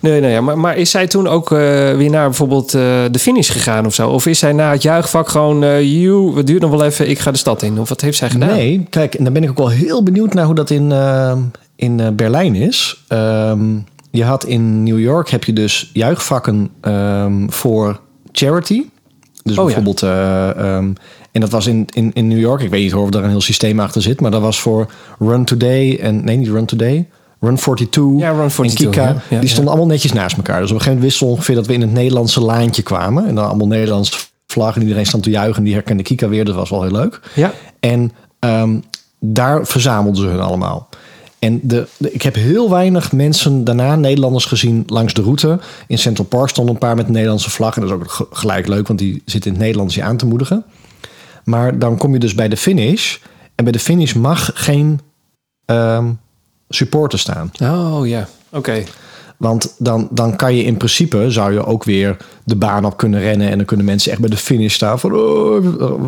[0.01, 3.87] Nee, nee, ja, maar, maar is zij toen ook weer naar bijvoorbeeld de finish gegaan
[3.87, 4.09] of zo?
[4.09, 5.85] Of is zij na het juichvak gewoon...
[5.85, 7.81] you, het duurt nog wel even, ik ga de stad in.
[7.81, 8.49] Of wat heeft zij gedaan?
[8.49, 10.93] Nee, kijk, en dan ben ik ook wel heel benieuwd naar hoe dat in,
[11.77, 13.05] in Berlijn is.
[13.09, 13.61] Ehm,
[14.11, 18.01] je had in New York heb je dus juichvakken ehm, voor
[18.33, 18.85] charity.
[19.43, 19.65] Dus ja.
[19.65, 20.93] bijvoorbeeld, eh, ehm,
[21.33, 22.61] en dat was in, in, in New York.
[22.61, 25.45] Ik weet niet of er een heel systeem achter zit, maar dat was voor Run
[25.45, 27.09] Today en nee, niet Run Today.
[27.41, 29.23] Run 42 Ja, Run 42, en Kika, ja.
[29.29, 30.61] Ja, die stonden allemaal netjes naast elkaar.
[30.61, 33.27] Dus op een gegeven moment wisten we ongeveer dat we in het Nederlandse laantje kwamen.
[33.27, 34.77] En dan allemaal Nederlandse vlaggen.
[34.77, 35.57] En iedereen stond te juichen.
[35.57, 36.45] En die herkende Kika weer.
[36.45, 37.21] Dat was wel heel leuk.
[37.35, 37.53] Ja.
[37.81, 38.79] En ehm,
[39.21, 40.89] daar verzamelden ze hun allemaal.
[41.39, 45.61] En de, ik heb heel weinig mensen daarna, Nederlanders, gezien langs de route.
[45.87, 47.77] In Central Park stonden een paar met Nederlandse vlag.
[47.77, 50.17] En dat is ook ge- gelijk leuk, want die zitten in het Nederlands je aan
[50.17, 50.65] te moedigen.
[51.45, 53.17] Maar dan kom je dus bij de finish.
[53.55, 55.01] En bij de finish mag geen
[55.65, 56.11] ehm,
[56.69, 57.51] supporter staan.
[57.63, 58.83] Oh ja, oké.
[59.39, 63.21] Want dan, dan kan je in principe, zou je ook weer de baan op kunnen
[63.21, 63.51] rennen.
[63.51, 65.15] En dan kunnen mensen echt bij de finish staan van...
[65.15, 65.65] Oh,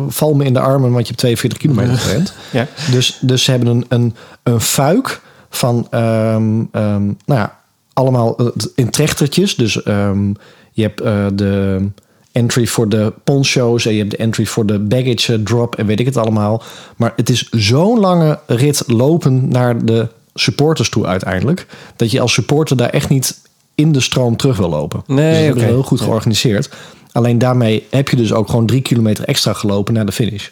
[0.07, 2.33] val me in de armen, want je hebt 42 kilometer gerend.
[2.51, 2.67] Ja.
[2.91, 7.59] Dus, dus ze hebben een, een, een fuik van, ehm, ehm, nou ja,
[7.93, 9.55] allemaal eh, in trechtertjes.
[9.55, 10.33] Dus ehm,
[10.71, 11.85] je hebt eh, de
[12.31, 15.99] entry voor de poncho's en je hebt de entry voor de baggage drop en weet
[15.99, 16.63] ik het allemaal.
[16.95, 21.65] Maar het is zo'n lange rit lopen naar de supporters toe uiteindelijk.
[21.95, 23.39] Dat je als supporter daar echt niet
[23.75, 25.03] in de stroom terug wil lopen.
[25.07, 26.69] Nee, dus dat is heel goed georganiseerd.
[27.11, 30.49] Alleen daarmee heb je dus ook gewoon drie kilometer extra gelopen naar de finish.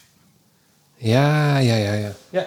[0.97, 2.11] Ja, ja, ja, ja.
[2.29, 2.45] ja.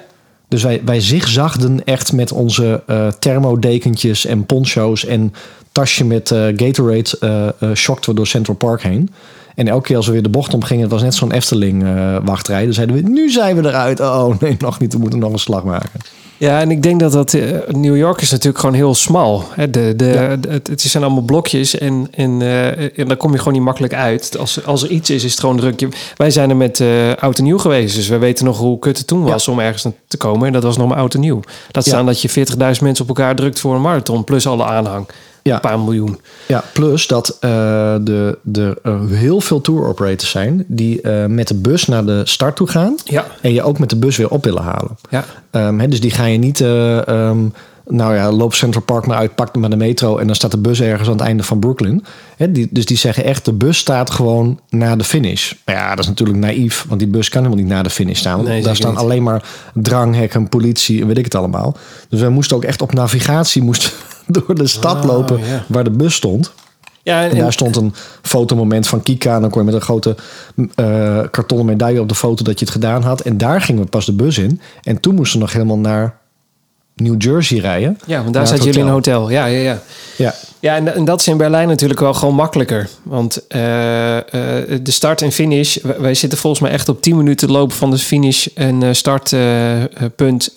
[0.48, 5.34] Dus wij, wij zigzagden echt met onze eh thermodekentjes en poncho's en
[5.72, 9.10] tasje met eh, Gatorade eh eh, shockten we door Central Park heen.
[9.54, 12.16] En elke keer als we weer de bocht omgingen, het was net zo'n Efteling eh
[12.24, 12.64] wachtrij.
[12.64, 14.00] Dan zeiden we, nu zijn we eruit.
[14.00, 16.00] Oh nee, nog niet, we moeten nog een slag maken.
[16.42, 19.44] Ja, en ik denk dat dat eh, New York is natuurlijk gewoon heel smal.
[19.50, 19.70] Hè?
[19.70, 23.38] De, de, de- het, het zijn allemaal blokjes en, en, eh, en daar kom je
[23.38, 24.38] gewoon niet makkelijk uit.
[24.38, 25.88] Als, als er iets is, is het gewoon druk.
[26.16, 26.82] Wij zijn er met
[27.18, 29.86] oud en nieuw geweest, dus we weten nog hoe kut het toen was om ergens
[30.08, 30.46] te komen.
[30.46, 31.40] En dat was nog maar oud en nieuw.
[31.70, 35.06] Dat staan dat je 40.000 mensen op elkaar drukt voor een marathon, plus alle aanhang.
[35.42, 35.54] Ja.
[35.54, 36.20] Een paar miljoen.
[36.48, 37.50] Ja, plus dat eh
[38.00, 42.20] de, de, er heel veel tour operators zijn die eh, met de bus naar de
[42.24, 42.94] start toe gaan.
[43.04, 43.26] Ja.
[43.40, 44.96] En je ook met de bus weer op willen halen.
[45.10, 45.24] Ja.
[45.50, 47.38] Hè, dus die ga je niet, eh, ehm,
[47.86, 50.58] nou ja, loop Central Park maar uit, pak maar de metro en dan staat de
[50.58, 52.04] bus ergens aan het einde van Brooklyn.
[52.36, 55.52] Hè, die, dus die zeggen echt, de bus staat gewoon na de finish.
[55.64, 58.18] Maar ja, dat is natuurlijk naïef, want die bus kan helemaal niet na de finish
[58.18, 58.44] staan.
[58.44, 59.00] Nee, Daar staan niet.
[59.00, 61.76] alleen maar dranghekken, politie en weet ik het allemaal.
[62.08, 63.90] Dus wij moesten ook echt op navigatie moesten
[64.46, 65.64] door de stad Oh, lopen ja.
[65.68, 66.52] waar de bus stond.
[67.02, 69.34] Ja, en, En daar stond een fotomoment van Kika.
[69.34, 70.16] En dan kon je met een grote
[70.74, 73.20] eh kartonnen medaille op de foto dat je het gedaan had.
[73.20, 74.60] En daar gingen we pas de bus in.
[74.82, 76.16] En toen moesten we nog helemaal naar
[76.94, 77.98] New Jersey rijden.
[78.06, 79.30] ja, want daar zaten jullie in een hotel.
[79.30, 79.78] Ja, ja, ja.
[80.16, 82.88] Ja, Ja, en, en dat is in Berlijn natuurlijk wel gewoon makkelijker.
[83.02, 84.24] Want eh, eh,
[84.82, 85.76] de start en finish...
[85.76, 90.54] wij- Wij zitten volgens mij echt op 10 minuten lopen van de finish en startpunt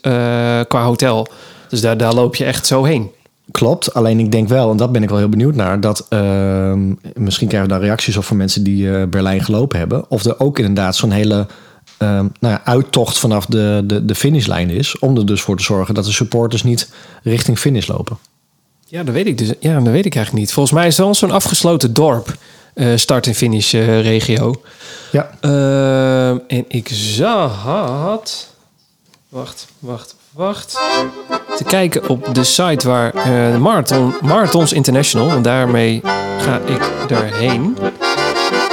[0.68, 1.28] qua hotel.
[1.70, 3.12] Dus daar, daar loop je echt zo heen.
[3.52, 3.94] Klopt.
[3.94, 5.80] Alleen ik denk wel, en dat ben ik wel heel benieuwd naar.
[5.80, 10.06] Dat ehm, misschien krijgen we daar reacties op van mensen die eh, Berlijn gelopen hebben.
[10.10, 11.48] Of er ook inderdaad zo'n hele
[11.98, 15.00] ehm, nou ja, uittocht vanaf de, de, de finishlijn is.
[15.00, 16.90] Om er dus voor te zorgen dat de supporters niet
[17.24, 18.18] richting finish lopen.
[18.88, 19.52] Ja, dat weet ik dus.
[19.60, 20.54] Ja, dat weet ik eigenlijk niet.
[20.54, 22.36] Volgens mij is het wel zo'n afgesloten dorp.
[22.74, 24.62] eh, start- en finish eh, regio.
[25.12, 27.64] Ja, Ehm, en ik zag...
[29.30, 30.78] Wacht, wacht, wacht.
[31.58, 35.30] Te kijken op de site waar eh, Marathon, Marathons International...
[35.30, 36.02] en daarmee
[36.40, 37.78] ga ik daarheen.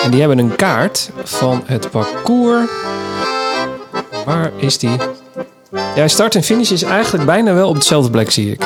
[0.02, 2.70] En die hebben een kaart van het parcours.
[4.24, 4.96] Waar is die?
[5.94, 8.64] Ja, start en finish is eigenlijk bijna wel op dezelfde plek, zie ik.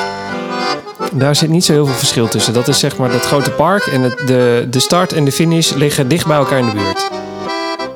[1.11, 2.53] Daar zit niet zo heel veel verschil tussen.
[2.53, 5.71] Dat is zeg maar dat grote park en het, de, de start en de finish
[5.73, 7.26] liggen dicht bij elkaar in de buurt.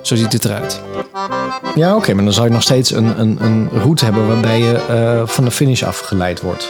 [0.01, 0.81] Zo ziet het eruit.
[1.75, 4.77] Ja, oké, maar dan zou je nog steeds een, een, een route hebben waarbij je
[4.89, 6.69] eh, van de finish afgeleid wordt.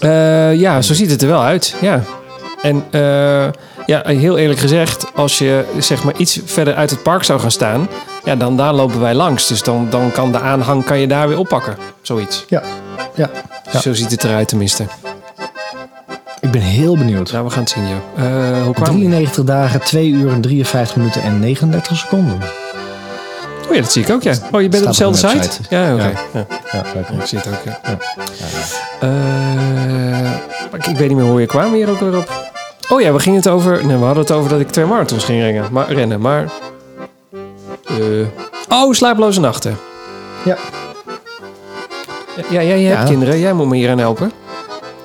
[0.00, 1.74] Eh, ja, zo ziet het er wel uit.
[1.80, 2.02] Ja.
[2.62, 3.46] En eh,
[3.86, 7.50] ja, heel eerlijk gezegd, als je zeg maar iets verder uit het park zou gaan
[7.50, 7.88] staan,
[8.24, 9.46] ja, dan daar lopen wij langs.
[9.46, 11.76] Dus dan, dan kan de aanhang kan je daar weer oppakken.
[12.02, 12.44] Zoiets.
[12.48, 12.62] Ja,
[13.14, 13.30] ja.
[13.72, 13.80] Ja.
[13.80, 14.84] Zo ziet het eruit tenminste.
[16.46, 17.32] Ik ben heel benieuwd.
[17.32, 18.26] Nou, we gaan het zien, joh.
[18.56, 22.38] Eh, hoe kwam 93 dagen, 2 uur en 53 minuten en 39 seconden.
[23.68, 24.34] Oh ja, dat zie ik ook, ja.
[24.52, 25.60] Oh, je bent op dezelfde de site?
[25.70, 26.02] Ja, oké.
[26.02, 26.12] Ja.
[26.32, 26.46] Ja.
[26.72, 27.18] Ja.
[27.20, 27.80] Ik zie het ook, ja.
[29.00, 29.08] Eh,
[30.70, 32.30] maar ik, ik weet niet meer hoe je kwam hier ook weer op.
[32.88, 33.86] Oh ja, we gingen het over...
[33.86, 35.64] Nee, we hadden het over dat ik twee marathons ging rennen.
[35.72, 36.44] Maar, rennen, maar...
[37.88, 37.98] eh,
[38.68, 39.76] oh, slaaploze nachten.
[40.44, 40.56] Ja.
[42.50, 43.04] Ja, jij hebt Ja.
[43.04, 43.38] kinderen.
[43.38, 44.32] Jij moet me hier aan helpen.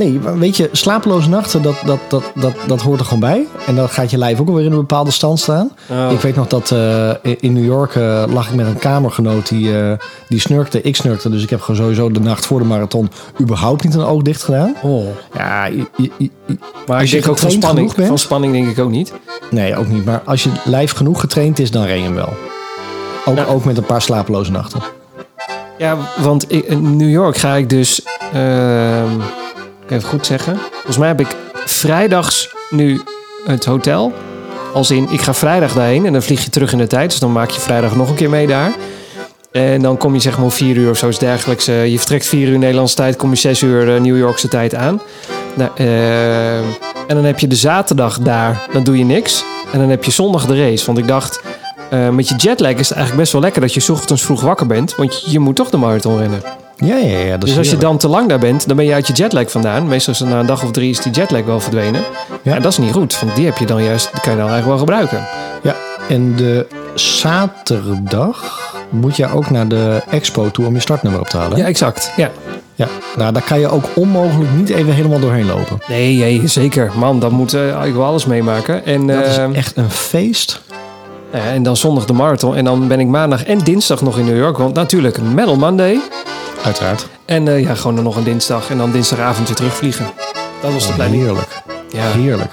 [0.01, 3.45] Nee, weet je, slapeloze nachten, dat, dat, dat, dat, dat hoort er gewoon bij.
[3.65, 5.71] En dan gaat je lijf ook alweer in een bepaalde stand staan.
[5.89, 6.11] Oh.
[6.11, 7.09] Ik weet nog dat eh,
[7.39, 9.91] in New York eh, lag ik met een kamergenoot die, eh,
[10.27, 10.81] die snurkte.
[10.81, 13.09] Ik snurkte, dus ik heb gewoon sowieso de nacht voor de marathon
[13.41, 14.75] überhaupt niet een oog dicht gedaan.
[14.81, 15.05] Oh.
[15.33, 16.29] Ja, je- je- je-
[16.87, 17.93] Maar Als ik je denk ook van spanning.
[17.93, 18.07] bent?
[18.07, 19.13] Van spanning denk ik ook niet.
[19.51, 20.05] nee, ook niet.
[20.05, 22.33] Maar als je lijf genoeg getraind is, dan ren je hem wel.
[23.25, 23.45] Ook, Ja.
[23.45, 24.79] ook met een paar slapeloze nachten.
[25.77, 28.01] Ja, want in New York ga ik dus...
[28.33, 29.09] ehm,
[29.91, 30.57] even goed zeggen.
[30.71, 33.01] Volgens mij heb ik vrijdags nu
[33.45, 34.13] het hotel.
[34.73, 37.09] Als in, ik ga vrijdag daarheen en dan vlieg je terug in de tijd.
[37.09, 38.71] Dus dan maak je vrijdag nog een keer mee daar.
[39.51, 41.67] En dan kom je zeg maar om vier uur of zoiets dergelijks.
[41.67, 44.75] eh, je vertrekt vier uur Nederlandse tijd, kom je zes uur eh, New Yorkse tijd
[44.75, 45.01] aan.
[45.53, 46.57] Nou, eh,
[47.07, 49.43] en dan heb je de zaterdag daar, dan doe je niks.
[49.71, 50.85] En dan heb je zondag de race.
[50.85, 51.41] Want ik dacht,
[52.11, 54.95] met je jetlag is het eigenlijk best wel lekker dat je ochtends vroeg wakker bent.
[54.95, 56.41] Want je moet toch de marathon rennen.
[56.81, 57.31] Ja, ja, ja.
[57.37, 59.51] Dat Dus als je dan te lang daar bent, dan ben je uit je jetlag
[59.51, 59.87] vandaan.
[59.87, 62.01] Meestal is na een dag of drie is die jetlag wel verdwenen.
[62.43, 62.53] Ja.
[62.53, 62.59] Ja.
[62.59, 64.77] dat is niet goed, want die heb je dan juist, kan je dan eigenlijk wel
[64.77, 65.27] gebruiken.
[65.63, 65.75] Ja,
[66.09, 71.37] en de zaterdag moet je ook naar de expo toe om je startnummer op te
[71.37, 71.57] halen.
[71.57, 72.11] Ja, exact.
[72.17, 72.31] Ja.
[72.75, 75.77] Ja, nou daar kan je ook onmogelijk niet even helemaal doorheen lopen.
[75.87, 76.91] Nee, nee, zeker.
[76.95, 78.85] Man, dan moet eh, ik wel alles meemaken.
[78.85, 80.61] En, Dat is eh, echt een feest.
[81.33, 82.55] ja, en dan zondag de marathon.
[82.55, 84.57] En dan ben ik maandag en dinsdag nog in New York.
[84.57, 85.99] Want natuurlijk, Metal Monday.
[86.63, 87.07] Uiteraard.
[87.25, 88.69] En eh, ja, gewoon nog een dinsdag.
[88.69, 90.05] En dan dinsdagavond weer terugvliegen.
[90.61, 91.23] Dat was de planning.
[91.23, 91.61] Heerlijk.
[91.91, 92.51] Ja, Heerlijk.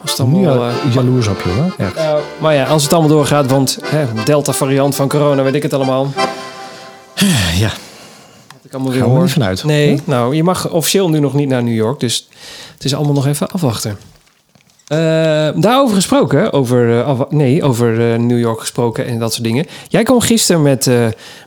[0.00, 0.40] was het allemaal...
[0.40, 1.74] Nu eh, ja, jaloers op je hoor.
[1.86, 1.94] Echt.
[2.38, 6.12] maar ja, als het allemaal doorgaat, want hè, Delta-variant van corona, weet ik het allemaal.
[7.54, 7.68] Ja,
[8.48, 9.28] Wat ik allemaal weer gaan we hoor.
[9.28, 9.64] vanuit.
[9.64, 12.00] Nee, nou, je mag officieel nu nog niet naar New York.
[12.00, 12.28] Dus
[12.74, 13.98] het is allemaal nog even afwachten.
[14.84, 14.98] Eh,
[15.54, 19.66] daarover gesproken, over, eh, nee, over eh, New York gesproken en dat soort dingen.
[19.88, 20.90] Jij kon gisteren met,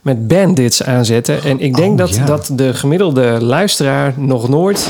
[0.02, 1.44] met bandits aanzetten.
[1.44, 2.26] En ik denk Oh, dat, ja.
[2.26, 4.90] dat de gemiddelde luisteraar nog nooit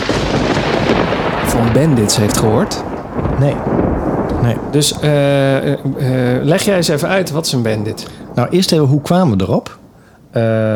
[1.45, 2.83] van bandits heeft gehoord.
[3.39, 3.55] Nee.
[4.41, 4.55] Nee.
[4.71, 4.93] Dus
[6.41, 8.07] leg jij eens even uit, wat is een bandit?
[8.35, 9.77] Nou, eerst even, hoe kwamen we erop?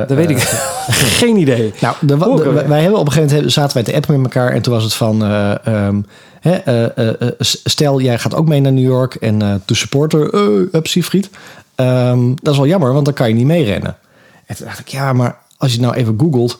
[0.08, 0.38] Dat weet ik.
[1.22, 1.74] Geen idee.
[1.82, 4.54] Nou, de, de- wij hebben op een gegeven moment zaten wij te appen met elkaar
[4.54, 6.02] en toen was het van, eh, ehm,
[6.42, 10.34] hè, eh, eh, eh, stel jij gaat ook mee naar New York en de supporter,
[10.34, 11.30] uh, up Siegfried,
[11.76, 13.98] Ehm, dat is wel jammer, want dan kan je niet meerennen.
[14.46, 16.60] En toen dacht ik, ja, maar als je nou even googelt,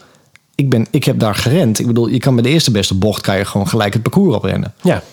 [0.56, 1.80] ik, ben, ik heb daar gerend.
[1.80, 4.36] Ik bedoel, je kan bij de eerste beste bocht kan je gewoon gelijk het parcours
[4.36, 4.74] oprennen.
[4.82, 5.04] Ja,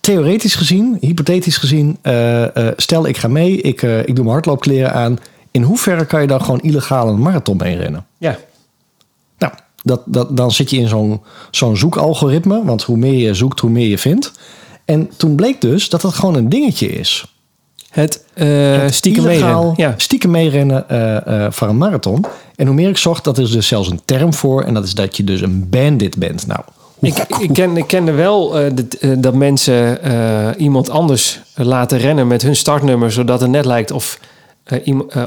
[0.00, 1.98] Theoretisch gezien, hypothetisch gezien,
[2.76, 5.18] stel ik ga mee, ik, ik doe mijn hardloopkleren aan.
[5.50, 8.06] In hoeverre kan je dan gewoon illegaal een marathon meerennen?
[8.18, 8.38] ja.
[9.88, 11.20] Dat, dat, dan zit je in zo'n
[11.50, 12.64] zo'n zoekalgoritme.
[12.64, 14.32] Want hoe meer je zoekt, hoe meer je vindt.
[14.84, 17.32] En toen bleek dus dat dat gewoon een dingetje is.
[17.90, 19.72] Het eh stiekem meerennen.
[19.76, 19.94] Ja.
[19.96, 22.24] stiekem meerennen eh, eh, voor een marathon.
[22.56, 24.62] En hoe meer ik zocht, dat is dus zelfs een term voor.
[24.62, 26.46] En dat is dat je dus een bandit bent.
[26.46, 26.60] Nou,
[26.98, 29.98] hoe- Ik, ik, ken, ik kende wel dat- dat mensen
[30.58, 34.18] iemand anders laten rennen met hun startnummer, zodat het net lijkt of,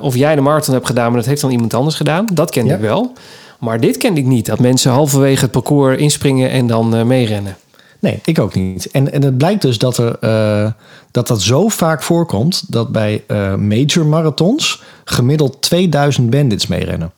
[0.02, 2.26] of jij de marathon hebt gedaan, maar dat heeft dan iemand anders gedaan.
[2.34, 2.76] Dat kende Ja.
[2.76, 3.14] ik wel.
[3.62, 4.46] Maar dit kende ik niet.
[4.46, 7.58] Dat mensen halverwege het parcours inspringen en dan eh, meerennen.
[8.00, 8.92] Nee, ik ook niet.
[8.92, 10.72] En, en het blijkt dus dat, er, eh,
[11.12, 12.72] dat dat zo vaak voorkomt...
[12.72, 17.12] dat bij eh, major marathons gemiddeld 2000 bandits meerennen.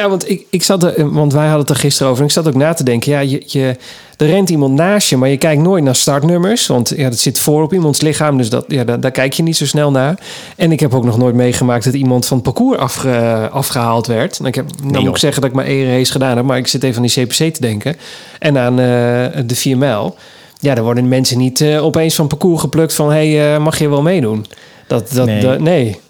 [0.00, 2.22] Ja, want ik, ik zat er, want wij hadden het er gisteren over.
[2.22, 3.12] En ik zat ook na te denken.
[3.12, 3.76] Ja, je, je,
[4.16, 6.66] er rent iemand naast je, maar je kijkt nooit naar startnummers.
[6.66, 8.36] Want ja, dat zit voor op iemands lichaam.
[8.36, 10.18] Dus dat, ja, daar, daar kijk je niet zo snel naar.
[10.56, 14.38] En ik heb ook nog nooit meegemaakt dat iemand van het parcours afge, afgehaald werd.
[14.38, 16.44] En ik heb, nou moet ik zeggen dat ik maar één race gedaan heb.
[16.46, 17.96] Maar ik zit even aan die CPC te denken.
[18.38, 20.16] En aan eh, de 4 mijl.
[20.60, 23.10] Ja, daar worden mensen niet eh, opeens van parcours geplukt van...
[23.12, 24.46] hé, hey, eh, mag je wel meedoen?
[24.86, 25.40] Dat, dat, Nee.
[25.40, 26.00] dat- nee.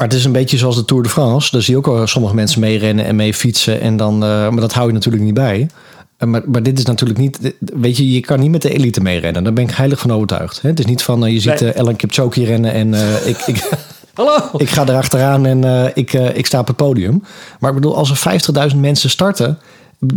[0.00, 1.50] Maar het is een beetje zoals de Tour de France.
[1.50, 3.80] Daar zie je ook al sommige mensen mee rennen en mee fietsen.
[3.80, 5.68] En dan, eh, maar dat hou je natuurlijk niet bij.
[6.16, 7.54] Eh, Maar, maar dit is natuurlijk niet...
[7.58, 9.44] Weet je, je kan niet met de elite meerennen.
[9.44, 10.62] Daar ben ik heilig van overtuigd.
[10.62, 10.68] Hè?
[10.68, 13.68] Het is niet van, eh, je ziet eh, Ellen Kipchoge rennen en ik, ik,
[14.14, 14.36] Hallo!
[14.56, 17.22] ik ga erachteraan en ik, ik sta op het podium.
[17.58, 19.58] Maar ik bedoel, als er 50.000 mensen starten...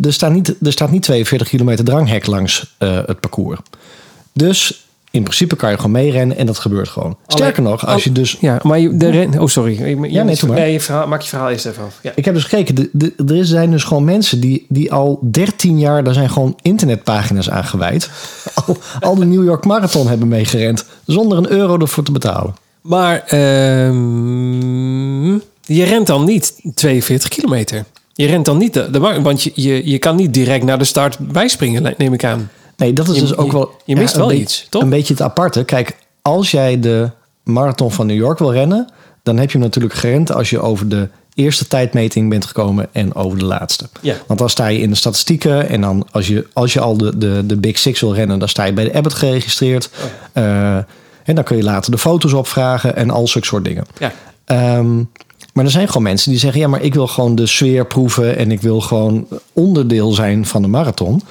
[0.04, 3.60] Er staat niet, er staat niet 42 kilometer dranghek langs het parcours.
[4.34, 4.83] Dus
[5.14, 7.18] in principe kan je gewoon meerennen en dat gebeurt gewoon.
[7.28, 8.38] Sterker nog, als je dus...
[8.40, 9.40] Ja, maar je, de ren...
[9.40, 9.80] Oh, sorry.
[9.80, 10.58] Je, Ja, nee, maar.
[10.58, 12.00] nee, je verhaal, maak je verhaal eerst even af.
[12.02, 12.12] Ja.
[12.16, 15.80] Ik heb dus gekeken, de, de, er zijn dus gewoon mensen die, die al 13
[15.80, 18.10] jaar, daar zijn gewoon internetpagina's aan gewijd.
[18.66, 22.56] Al, al de New York Marathon hebben meegerend, zonder een euro ervoor te betalen.
[22.82, 24.24] Maar ehm,
[25.62, 27.86] je rent dan niet 42 kilometer.
[28.14, 30.84] Je rent dan niet de, de want je, je, je kan niet direct naar de
[30.84, 32.50] start bijspringen, neem ik aan.
[32.78, 33.72] Nee, dat is Je- dus ook wel.
[33.86, 34.82] je mist wel iets, toch?
[34.82, 35.64] Een beetje het aparte.
[35.64, 37.10] Kijk, als jij de
[37.44, 38.90] marathon van New York wil rennen,
[39.24, 43.16] dan heb je hem natuurlijk gerend als je over de eerste tijdmeting bent gekomen en
[43.16, 43.86] over de laatste.
[44.02, 44.16] Ja.
[44.28, 47.18] Want dan sta je in de statistieken en dan als je, als je al de,
[47.18, 49.90] de, de Big Six wil rennen, dan sta je bij de Abbott geregistreerd.
[50.34, 50.76] Eh,
[51.24, 53.86] en dan kun je later de foto's opvragen en al zulke soort dingen.
[54.00, 54.12] Ja.
[54.46, 54.96] Ehm,
[55.54, 58.38] maar er zijn gewoon mensen die zeggen: ja, maar ik wil gewoon de sfeer proeven
[58.38, 61.22] en ik wil gewoon onderdeel zijn van de marathon.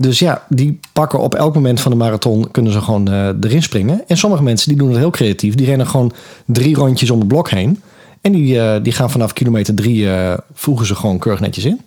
[0.00, 3.62] Dus ja, die pakken op elk moment van de marathon kunnen ze gewoon eh, erin
[3.62, 4.02] springen.
[4.06, 5.54] En sommige mensen die doen het heel creatief.
[5.54, 6.12] Die rennen gewoon
[6.46, 7.82] drie rondjes om het blok heen.
[8.20, 11.80] En die, eh, die gaan vanaf kilometer drie eh, voegen ze gewoon keurig netjes in.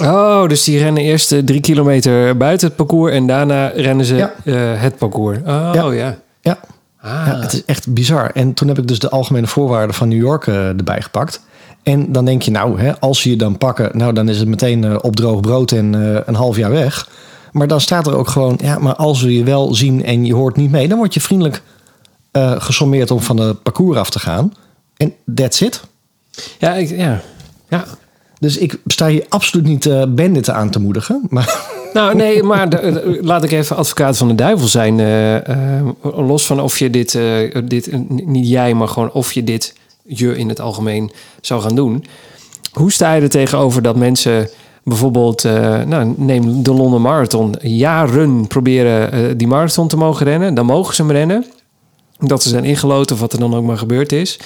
[0.00, 4.52] Oh, dus die rennen eerst drie kilometer buiten het parcours en daarna rennen ze Ja.
[4.54, 5.38] het parcours.
[5.38, 6.18] Oh ja.
[6.40, 6.58] Ja.
[7.00, 7.26] Ah.
[7.26, 8.30] Ja, het is echt bizar.
[8.34, 11.40] En toen heb ik dus de algemene voorwaarden van New York erbij gepakt.
[11.86, 14.48] En dan denk je, nou, hè, als ze je dan pakken, nou, dan is het
[14.48, 17.08] meteen eh, op droog brood en eh, een half jaar weg.
[17.52, 20.34] Maar dan staat er ook gewoon, ja, maar als we je wel zien en je
[20.34, 21.62] hoort niet mee, dan word je vriendelijk
[22.30, 24.52] eh, gesommeerd om van het parcours af te gaan.
[24.96, 25.82] En that's it.
[26.58, 27.20] Ja, ik, ja.
[27.68, 27.84] ja.
[28.38, 31.22] Dus ik sta hier absoluut niet eh banditen aan te moedigen.
[31.28, 31.58] Maar
[31.92, 34.96] Nou, nee, maar de- de- laat ik even advocaat van de duivel zijn.
[36.02, 37.18] los van of je dit,
[37.64, 39.74] dit, niet jij, maar gewoon of je dit
[40.06, 42.04] je in het algemeen zou gaan doen.
[42.72, 44.48] Hoe sta je er tegenover dat mensen
[44.86, 50.54] bijvoorbeeld, eh, nou, neem de Londen Marathon, jaren proberen eh, die marathon te mogen rennen.
[50.54, 51.44] Dan mogen ze hem rennen.
[52.18, 54.38] Dat ze zijn ingeloten of wat er dan ook maar gebeurd is.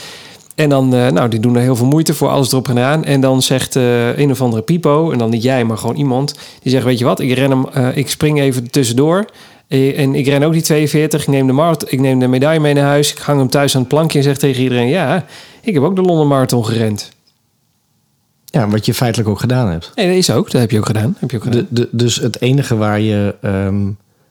[0.54, 3.04] En dan, eh, nou, die doen er heel veel moeite voor, alles erop en eraan.
[3.04, 6.72] En dan zegt een of andere pipo, en dan niet jij, maar gewoon iemand, die
[6.72, 9.24] zegt, weet je wat, ik ren hem, ik spring even tussendoor.
[9.70, 12.60] Eh, En ik ren ook die 42, ik neem, de marathon, ik neem de medaille
[12.60, 15.24] mee naar huis, ik hang hem thuis aan het plankje en zeg tegen iedereen, ja,
[15.62, 17.10] ik heb ook de Londen Marathon gerend.
[18.44, 19.92] Ja, wat je feitelijk ook gedaan hebt.
[19.94, 21.16] Nee, dat is ook, dat heb je ook gedaan.
[21.18, 21.66] Heb je ook gedaan.
[21.70, 23.34] De, de, dus het enige waar je...
[23.40, 23.86] ehm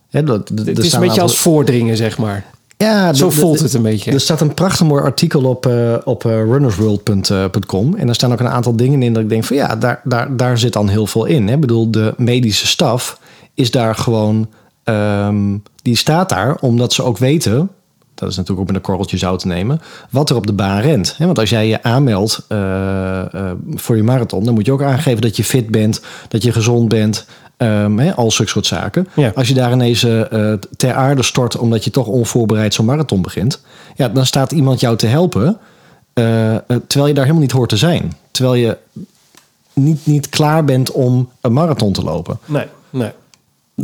[0.09, 2.45] hè, dat, het is een beetje als voordringen, zeg maar.
[2.77, 4.11] Ja, Zo voelt het een beetje.
[4.11, 7.95] Er staat een prachtig mooi artikel op, eh, op eh, runnersworld.com.
[7.95, 10.37] En daar staan ook een aantal dingen in dat ik denk van ja, daar, daar,
[10.37, 11.47] daar zit dan heel veel in.
[11.47, 11.53] Hè.
[11.53, 13.19] Ik bedoel, de medische staf
[13.53, 14.49] is daar gewoon...
[14.89, 17.69] ehm, die staat daar omdat ze ook weten...
[18.19, 19.81] Dat is natuurlijk ook met een korreltje zout te nemen.
[20.09, 21.15] Wat er op de baan rent.
[21.19, 25.21] Want als jij je aanmeldt eh, eh, voor je marathon, dan moet je ook aangeven
[25.21, 27.25] dat je fit bent, dat je gezond bent.
[27.57, 29.07] ehm, al zulke soort zaken.
[29.15, 29.31] Ja.
[29.35, 33.61] Als je daar ineens eh, ter aarde stort omdat je toch onvoorbereid zo'n marathon begint,
[33.95, 35.57] ja, dan staat iemand jou te helpen.
[36.87, 38.13] terwijl je daar helemaal niet hoort te zijn.
[38.31, 38.77] Terwijl je
[39.73, 42.39] niet, niet klaar bent om een marathon te lopen.
[42.45, 43.11] Nee, nee.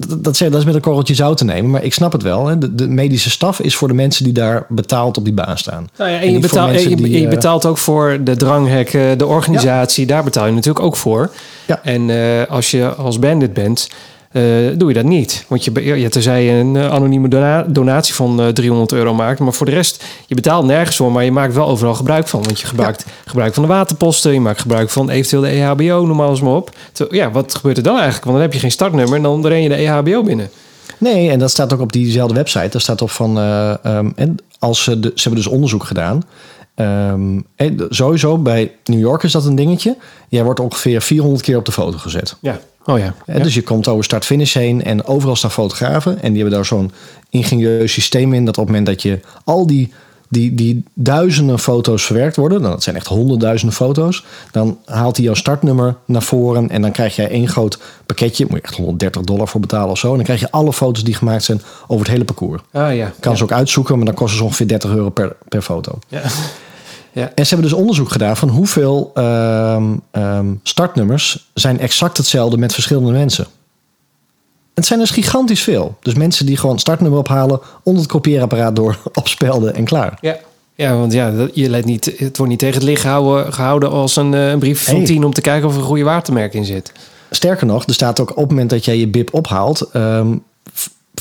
[0.07, 2.47] Dat, dat, is met een korreltje zout te nemen, maar ik snap het wel.
[2.47, 2.57] Hè.
[2.57, 5.89] De, de medische staf is voor de mensen die daar betaald op die baan staan.
[5.97, 6.31] Nou ja, en En
[6.73, 10.05] je, je, die, je eh, betaalt ook voor de dranghekken, de organisatie.
[10.05, 11.31] Daar betaal je natuurlijk ook voor.
[11.65, 11.79] Ja.
[11.83, 13.89] En eh, als je als bandit bent,
[14.77, 15.45] doe je dat niet.
[15.47, 19.39] Want je, ja, tenzij je een eh, anonieme dona- donatie van eh, 300 euro maakt.
[19.39, 21.11] Maar voor de rest, je betaalt nergens voor.
[21.11, 22.43] Maar je maakt wel overal gebruik van.
[22.43, 24.33] Want je gebruikt gebruik van de waterposten.
[24.33, 26.69] Je maakt gebruik van eventueel de EHBO, noem alles maar op.
[27.09, 28.23] Ja, wat gebeurt er dan eigenlijk?
[28.25, 30.49] Want dan heb je geen startnummer en dan ren je de EHBO binnen.
[30.97, 32.67] Nee, en dat staat ook op diezelfde website.
[32.69, 33.37] Daar staat op van.
[33.37, 36.23] eh, ehm, en als ze, de, ze hebben dus onderzoek gedaan.
[36.75, 39.97] En de- sowieso bij New York is dat een dingetje.
[40.29, 42.35] Jij wordt ongeveer 400 keer op de foto gezet.
[42.41, 42.59] Ja.
[42.85, 43.13] Oh ja.
[43.25, 46.21] Hè, Dus je komt over start-finish heen en overal staan fotografen.
[46.21, 46.91] En die hebben daar zo'n
[47.29, 49.93] ingenieus systeem in dat op het moment dat je al die,
[50.29, 55.25] die, die duizenden foto's verwerkt worden, nou, dat zijn echt honderdduizenden foto's, dan haalt hij
[55.25, 59.21] jouw startnummer naar voren en dan krijg jij één groot pakketje, moet je echt 130
[59.21, 60.09] dollar voor betalen of zo.
[60.09, 62.61] En dan krijg je alle foto's die gemaakt zijn over het hele parcours.
[62.71, 63.13] Ah ja.
[63.19, 63.37] Kan ja.
[63.37, 65.99] ze ook uitzoeken, maar dan kost het ongeveer 30 euro per, per foto.
[66.07, 66.21] Ja.
[67.15, 67.31] Ja.
[67.35, 72.73] En ze hebben dus onderzoek gedaan van hoeveel ehm, ehm, startnummers zijn exact hetzelfde met
[72.73, 73.47] verschillende mensen.
[74.73, 75.97] Het zijn dus gigantisch veel.
[76.01, 80.17] Dus mensen die gewoon startnummer ophalen, onder het kopieerapparaat door opspelden en klaar.
[80.21, 80.37] Ja.
[80.77, 84.15] Ja, want ja, je let niet, het wordt niet tegen het licht gehouden, gehouden als
[84.15, 86.65] een, eh, een brief van tien om te kijken of er een goede watermerk in
[86.65, 86.91] zit.
[87.29, 90.37] Sterker nog, er staat ook op het moment dat jij je bib ophaalt, ehm,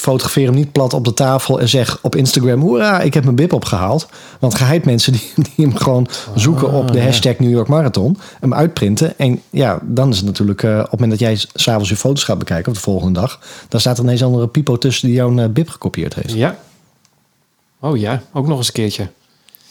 [0.05, 3.37] fotografeer hem niet plat op de tafel en zeg op Instagram, hoera, ik heb mijn
[3.37, 4.07] bib opgehaald.
[4.41, 8.55] Want geheid mensen die, die hem gewoon zoeken op de hashtag New York Marathon, hem
[8.55, 9.19] uitprinten.
[9.19, 11.97] En ja, dan is het natuurlijk, eh, op het moment dat jij s- s'avonds je
[11.97, 15.07] foto's gaat bekijken, of de volgende dag, dan staat er ineens een andere pipo tussen
[15.07, 16.33] die jouw eh, bib gekopieerd heeft.
[16.33, 16.57] Ja.
[17.81, 19.09] Oh ja, ook nog eens een keertje.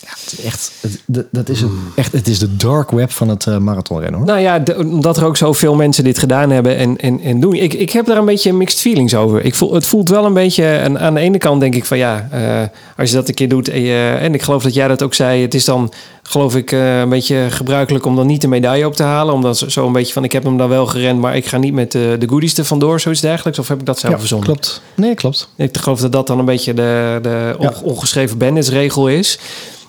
[0.06, 3.48] Het is echt, het, dat- is het, echt, het is de dark web van het
[3.48, 4.28] eh, marathonrennen hoor.
[4.28, 7.54] Nou ja, de- omdat er ook zoveel mensen dit gedaan hebben en, en, en doen.
[7.54, 9.46] Ik, ik heb daar een beetje mixed feelings over.
[9.46, 10.66] Ik voel, het voelt wel een beetje...
[10.66, 12.62] En aan de ene kant denk ik van ja, eh,
[12.98, 13.70] als je dat een keer doet...
[13.70, 15.42] En, je, en ik geloof dat jij dat ook zei.
[15.42, 15.94] Het is dan,
[16.24, 19.34] geloof ik, eh, een beetje gebruikelijk om dan niet de medaille op te halen.
[19.34, 21.20] Omdat zo- een beetje van, ik heb hem dan wel gerend...
[21.20, 23.60] maar ik ga niet met de, goodies er vandoor, zoiets dergelijks.
[23.60, 24.48] Of heb ik dat zelf verzonnen?
[24.48, 24.82] klopt.
[24.96, 25.50] Nee, klopt.
[25.56, 27.74] Ik geloof dat dat dan een beetje de, de Ja.
[27.82, 29.40] on- ongeschreven banditsregel is.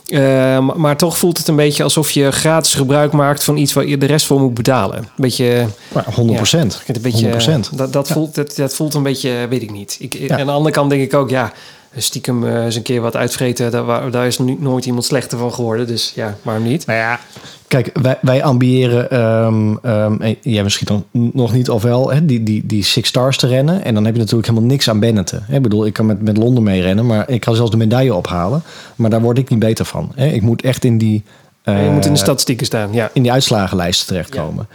[0.05, 3.87] Eh, maar, toch voelt het een beetje alsof je gratis gebruik maakt van iets waar
[3.87, 4.99] je de rest voor moet betalen.
[4.99, 5.67] Een beetje.
[5.93, 6.83] Maar 100 procent.
[6.87, 7.77] het een beetje 100%.
[7.77, 9.97] dat, dat, voelt, dat, dat voelt een beetje, weet ik niet.
[10.01, 10.39] Ik, Ja.
[10.39, 11.53] Aan de andere kant denk ik ook, ja,
[11.97, 15.39] stiekem eh, eens een keer wat uitvreten, daar, waar- daar is nu, nooit iemand slechter
[15.39, 15.87] van geworden.
[15.87, 16.87] Dus ja, waarom niet?
[16.87, 17.21] Nou ja,
[17.69, 22.27] kijk, wij, wij ambiëren, ehm ehm, en jij misschien dan nog niet of wel, hè,
[22.27, 23.85] die, die, die Six Stars te rennen.
[23.85, 25.45] En dan heb je natuurlijk helemaal niks aan Bennetten.
[25.47, 25.57] hè.
[25.57, 28.15] Ik bedoel, ik kan met, met Londen mee rennen, maar ik kan zelfs de medaille
[28.15, 28.63] ophalen.
[28.97, 30.13] Maar daar word ik niet beter van.
[30.15, 30.27] Hè.
[30.27, 31.23] Ik moet echt in die,
[31.65, 33.11] je moet in de eh, statistieken staan, ja.
[33.13, 34.69] in die uitslagenlijsten terechtkomen.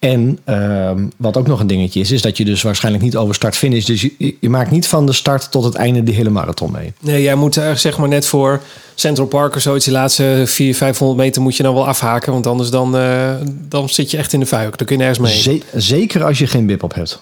[0.00, 3.34] En ehm, wat ook nog een dingetje is, is dat je dus waarschijnlijk niet over
[3.34, 3.84] start-finish.
[3.84, 6.92] Dus je, je maakt niet van de start tot het einde die hele marathon mee.
[7.00, 8.60] Nee, jij moet zeg maar net voor
[8.94, 12.32] Central Park of zoiets, die laatste 400, 500 meter moet je dan wel afhaken.
[12.32, 13.34] Want anders dan, eh,
[13.68, 14.78] dan zit je echt in de vuik.
[14.78, 15.40] Dan kun je nergens mee.
[15.40, 17.20] Ze- zeker als je geen bib op hebt.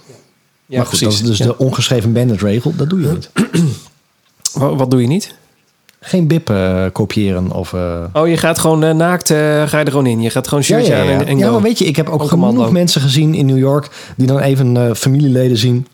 [0.66, 1.44] ja, maar goed, dat is dus Ja.
[1.44, 2.72] de ongeschreven bandit regel.
[2.76, 3.30] Dat doe je niet.
[4.52, 5.34] Wat, wat doe je niet?
[6.00, 7.72] Geen bib eh, kopiëren of...
[7.72, 9.34] eh, Oh, je gaat gewoon eh, naakt, ga
[9.78, 10.20] je er gewoon in.
[10.20, 11.12] Je gaat gewoon Ja, shirtje ja, aan ja.
[11.20, 13.58] en, en ja, maar weet je, ik heb ook, Ook genoeg mensen gezien in New
[13.58, 13.88] York...
[14.16, 15.86] die dan even familieleden zien...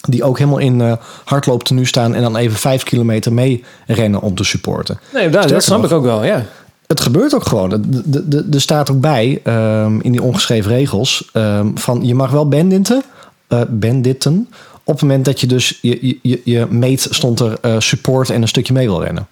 [0.00, 0.92] die ook helemaal in eh
[1.24, 2.14] hardlooptenu staan...
[2.14, 4.98] en dan even vijf kilometer mee rennen om te supporten.
[5.12, 5.90] Nee, dat, dat snap nog.
[5.90, 6.44] ik ook wel, ja.
[6.86, 7.72] Het gebeurt ook gewoon.
[8.52, 11.28] Er- staat ook bij, ehm, in die ongeschreven regels...
[11.32, 13.02] ehm, van je mag wel banditten,
[13.68, 14.48] banditten...
[14.84, 15.78] op het moment dat je dus...
[15.82, 19.26] je, je, je, je meet stond er support en een stukje mee wil rennen.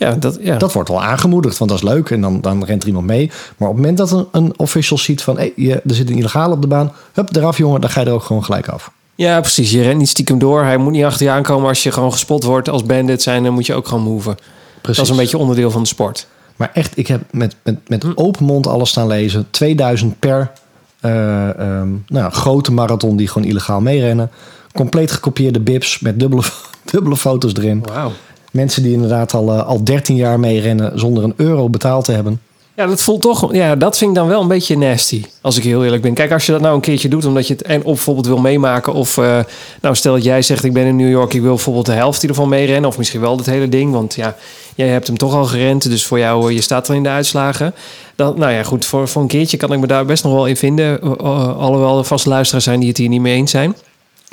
[0.00, 0.56] Ja, dat, ja.
[0.56, 2.10] Dat wordt al aangemoedigd, want dat is leuk.
[2.10, 3.30] En dan, dan rent er iemand mee.
[3.56, 5.36] Maar op het moment dat een, een official ziet van...
[5.36, 6.92] Hey, je, er zit een illegaal op de baan.
[7.12, 7.80] Hup, eraf jongen.
[7.80, 8.90] Dan ga je er ook gewoon gelijk af.
[9.14, 9.70] ja, precies.
[9.70, 10.64] Je rent niet stiekem door.
[10.64, 12.68] Hij moet niet achter je aankomen als je gewoon gespot wordt.
[12.68, 14.36] Als bandit zijn, dan moet je ook gewoon moven.
[14.80, 16.26] Dat is een beetje onderdeel van de sport.
[16.56, 19.46] Maar echt, ik heb met, met, met open mond alles staan lezen.
[19.50, 20.50] 2000 per
[21.00, 24.30] eh, ehm, nou, grote marathon die gewoon illegaal meerennen.
[24.72, 26.42] Compleet gekopieerde bibs met dubbele,
[26.90, 27.82] dubbele foto's erin.
[27.84, 28.12] Wauw.
[28.50, 32.40] Mensen die inderdaad al, eh, al 13 jaar meerennen zonder een euro betaald te hebben.
[32.80, 33.52] Ja, dat voelt toch.
[33.52, 35.24] Ja, dat vind ik dan wel een beetje nasty.
[35.40, 36.14] Als ik heel eerlijk ben.
[36.14, 38.38] Kijk, als je dat nou een keertje doet, omdat je het en of bijvoorbeeld wil
[38.38, 38.92] meemaken.
[38.92, 39.38] Of eh,
[39.80, 42.22] nou, stel dat jij zegt: Ik ben in New York, ik wil bijvoorbeeld de helft
[42.22, 42.90] hiervan meerennen.
[42.90, 43.92] Of misschien wel het hele ding.
[43.92, 44.36] Want ja,
[44.74, 45.90] jij hebt hem toch al gerend.
[45.90, 47.74] Dus voor jou, eh, je staat al in de uitslagen.
[48.14, 50.46] Dan, nou ja, goed, voor, voor een keertje kan ik me daar best nog wel
[50.46, 51.00] in vinden.
[51.04, 53.74] Uh, alhoewel er vast luisteraars zijn die het hier niet mee eens zijn.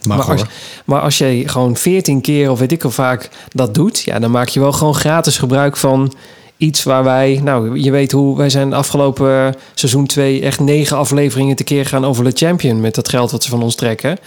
[0.08, 0.46] Mag maar, als,
[0.86, 4.32] maar als je gewoon 14 keer of weet ik hoe vaak dat doet, ja, dan
[4.32, 6.14] maak je wel gewoon gratis gebruik van
[6.58, 11.56] iets waar wij, nou, je weet hoe wij zijn afgelopen seizoen 2 echt negen afleveringen
[11.56, 14.18] te keer gaan over de Champion met dat geld wat ze van ons trekken.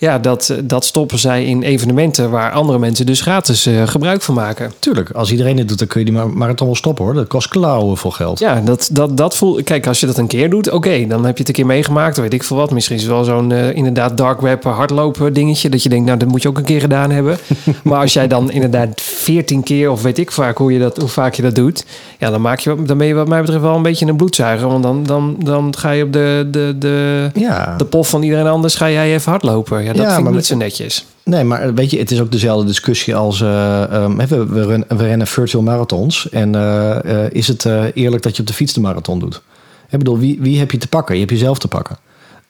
[0.00, 4.34] Ja, dat, dat stoppen zij in evenementen waar andere mensen dus gratis uh, gebruik van
[4.34, 4.72] maken.
[4.78, 7.14] Tuurlijk, als iedereen dit doet, dan kun je die maar, maar het wel stoppen hoor.
[7.14, 8.38] Dat kost klauwen voor geld.
[8.38, 11.24] Ja, dat, dat, dat voel Kijk, als je dat een keer doet, oké, okay, dan
[11.24, 12.16] heb je het een keer meegemaakt.
[12.16, 12.70] Weet ik veel wat.
[12.70, 15.68] Misschien is het wel zo'n uh, inderdaad dark web hardlopen dingetje.
[15.68, 17.38] Dat je denkt, nou, dat moet je ook een keer gedaan hebben.
[17.82, 21.08] maar als jij dan inderdaad 14 keer, of weet ik vaak hoe, je dat, hoe
[21.08, 21.84] vaak je dat doet.
[22.18, 24.68] Ja, dan, maak je, dan ben je wat mij betreft wel een beetje een bloedzuiger.
[24.68, 27.74] Want dan, dan, dan ga je op de, de, de, ja.
[27.76, 29.84] de pof van iedereen anders, ga jij even hardlopen.
[29.88, 31.06] Ja, dat ja, vind ik niet zo netjes.
[31.24, 33.40] Nee, maar weet je, het is ook dezelfde discussie als...
[33.40, 36.28] Uh, um, we, we, rennen, we, rennen virtual marathons.
[36.28, 37.64] En uh, uh, is het
[37.94, 39.42] eerlijk dat je op de fiets de marathon doet?
[39.90, 41.14] Ik bedoel, wie, wie heb je te pakken?
[41.14, 41.98] Je hebt jezelf te pakken.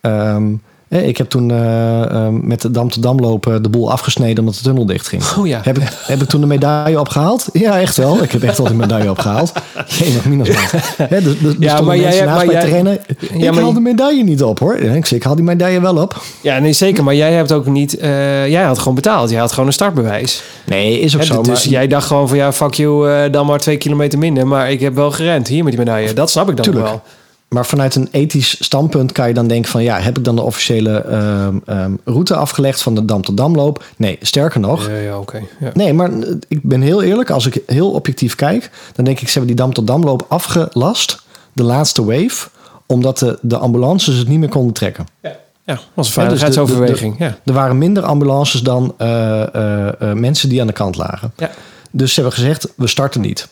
[0.01, 4.55] Um, ik heb toen uh, met de Dam te Dam lopen de boel afgesneden omdat
[4.55, 5.23] de tunnel dicht ging.
[5.39, 5.61] Oh ja.
[5.63, 7.49] Heb ik, heb ik toen de medaille opgehaald?
[7.53, 8.23] Ja, echt wel.
[8.23, 9.53] Ik heb echt wel die medaille opgehaald.
[9.87, 10.49] Geen nog minus
[10.97, 12.99] He, dus, dus ja, maar jij, naast maar mij jij, te rennen.
[13.35, 14.77] Ja, ik haal de medaille niet op hoor.
[14.77, 16.23] Ik zeg, ik haal die medaille wel op.
[16.41, 17.05] Ja, nee, zeker.
[17.05, 17.99] Maar jij hebt ook niet...
[18.03, 19.31] Uh, jij had gewoon betaald.
[19.31, 20.43] Jij had gewoon een startbewijs.
[20.65, 21.43] Nee, is ook zo.
[21.43, 24.47] Dus maar, jij dacht gewoon van ja, fuck you, uh, dan maar twee kilometer minder.
[24.47, 25.49] Maar ik heb wel gerend.
[25.49, 26.13] Hier met die medaille.
[26.13, 26.87] Dat snap ik dan Tuurlijk.
[26.87, 27.03] wel.
[27.49, 29.83] Maar vanuit een ethisch standpunt kan je dan denken van...
[29.83, 33.85] ja, heb ik dan de officiële um, um, route afgelegd van de Dam tot Damloop?
[33.97, 34.89] Nee, sterker nog...
[34.89, 35.19] Ja, ja.
[35.19, 35.49] Okay.
[35.61, 35.71] Ja.
[35.75, 36.11] Nee, maar
[36.49, 37.31] ik ben heel eerlijk.
[37.31, 38.71] Als ik heel objectief kijk...
[38.95, 41.23] dan denk ik, ze hebben die Dam tot Damloop afgelast.
[41.53, 42.49] De laatste wave.
[42.87, 45.07] Omdat de, de ambulances het niet meer konden trekken.
[45.23, 45.37] Ja.
[45.65, 47.19] Ja, was een veiligheidsoverweging.
[47.19, 47.53] Ja, dus de, de, ja.
[47.53, 51.33] Er waren minder ambulances dan uh, uh, uh, mensen die aan de kant lagen.
[51.37, 51.51] Ja.
[51.91, 53.49] Dus ze hebben gezegd, we starten niet.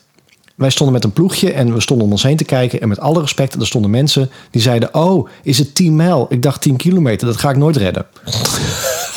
[0.57, 2.81] Wij stonden met een ploegje en we stonden om ons heen te kijken.
[2.81, 4.95] En met alle respect, er stonden mensen die zeiden...
[4.95, 6.27] Oh, is het 10 mijl?
[6.29, 8.07] Ik dacht 10 kilometer, dat ga ik nooit redden.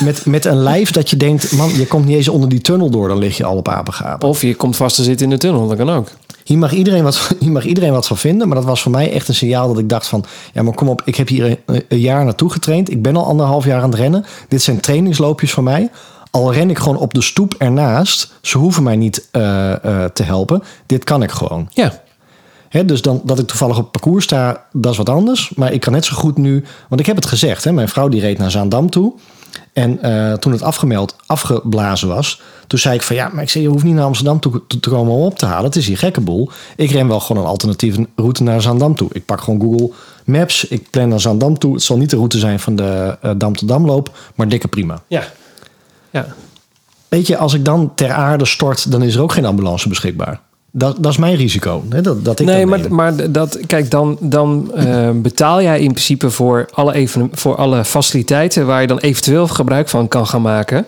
[0.04, 1.52] met, met een lijf dat je denkt...
[1.52, 4.28] Man, je komt niet eens onder die tunnel door, dan lig je al op apengapen.
[4.28, 6.08] Of je komt vast te zitten in de tunnel, dat kan ook.
[6.44, 8.48] Hier mag, iedereen wat, hier mag iedereen wat van vinden.
[8.48, 10.24] Maar dat was voor mij echt een signaal dat ik dacht van...
[10.52, 12.90] Ja, maar kom op, ik heb hier een, een jaar naartoe getraind.
[12.90, 14.24] Ik ben al anderhalf jaar aan het rennen.
[14.48, 15.90] Dit zijn trainingsloopjes voor mij
[16.30, 18.32] al ren ik gewoon op de stoep ernaast.
[18.40, 19.42] Ze hoeven mij niet uh,
[19.84, 20.62] uh, te helpen.
[20.86, 21.68] Dit kan ik gewoon.
[21.70, 22.02] Ja.
[22.68, 25.52] Hè, dus dan, dat ik toevallig op parcours sta, dat is wat anders.
[25.54, 26.64] Maar ik kan net zo goed nu...
[26.88, 29.12] Want ik heb het gezegd, hè, mijn vrouw die reed naar Zaandam toe.
[29.72, 32.40] En uh, toen het afgemeld, afgeblazen was...
[32.66, 34.90] toen zei ik van ja, maar ik zei, je hoeft niet naar Amsterdam toe te
[34.90, 35.64] komen om op te halen.
[35.64, 36.50] Het is hier gekke boel.
[36.76, 39.08] Ik ren wel gewoon een alternatieve route naar Zaandam toe.
[39.12, 39.90] Ik pak gewoon Google
[40.24, 40.64] Maps.
[40.64, 41.74] Ik plan naar Zaandam toe.
[41.74, 45.02] Het zal niet de route zijn van de Dam tot Damloop, maar dikke prima.
[45.06, 45.22] Ja.
[46.10, 46.26] Ja.
[47.08, 50.40] Weet je, als ik dan ter aarde stort, dan is er ook geen ambulance beschikbaar.
[50.72, 51.82] Dat, dat is mijn risico.
[51.88, 52.00] Hè?
[52.00, 56.30] Dat, dat ik nee, maar, maar dat, kijk, dan, dan uh, betaal jij in principe
[56.30, 60.86] voor alle, even, voor alle faciliteiten waar je dan eventueel gebruik van kan gaan maken.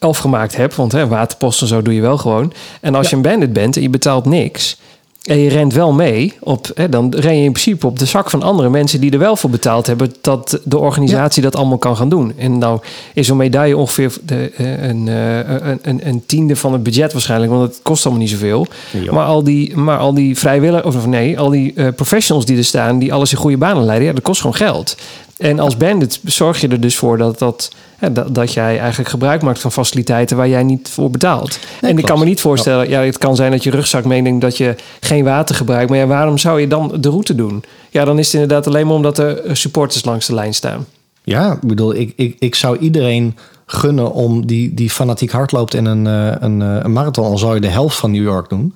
[0.00, 2.52] Of gemaakt hebt, want hè, waterpost en zo doe je wel gewoon.
[2.80, 3.10] En als ja.
[3.10, 4.80] je een bandit bent en je betaalt niks.
[5.24, 8.30] En je rent wel mee, op, hè, dan ren je in principe op de zak
[8.30, 11.48] van andere mensen die er wel voor betaald hebben, dat de organisatie ja.
[11.48, 12.32] dat allemaal kan gaan doen.
[12.36, 12.80] En nou
[13.14, 17.68] is zo'n medaille ongeveer de, een, een, een, een, tiende van het budget waarschijnlijk, want
[17.68, 18.66] het kost allemaal niet zoveel.
[18.90, 19.12] Ja.
[19.12, 22.64] Maar, al die, maar al die vrijwilligers, of nee, al die uh, professionals die er
[22.64, 24.96] staan, die alles in goede banen leiden, ja, dat kost gewoon geld.
[25.36, 27.70] En als bandit zorg je er dus voor dat, dat,
[28.12, 31.48] dat, dat jij eigenlijk gebruik maakt van faciliteiten waar jij niet voor betaalt.
[31.48, 31.98] Nee, en klopt.
[31.98, 33.00] ik kan me niet voorstellen, ja.
[33.00, 35.90] ja, het kan zijn dat je rugzak meeneemt dat je geen water gebruikt.
[35.90, 37.64] Maar ja, waarom zou je dan de route doen?
[37.90, 40.86] Ja, dan is het inderdaad alleen maar omdat er supporters langs de lijn staan.
[41.22, 45.84] Ja, ik bedoel, ik, ik, ik zou iedereen gunnen om die, die fanatiek hardloopt in
[45.84, 46.04] een,
[46.44, 48.74] een, een marathon, al zou je de helft van New York doen,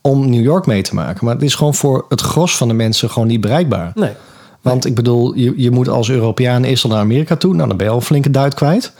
[0.00, 1.24] om New York mee te maken.
[1.24, 3.92] Maar het is gewoon voor het gros van de mensen gewoon niet bereikbaar.
[3.94, 4.12] Nee.
[4.60, 7.54] Want ik bedoel, je, je moet als Europeaan eerst al naar Amerika toe.
[7.54, 8.92] Nou, dan ben je al een flinke duit kwijt.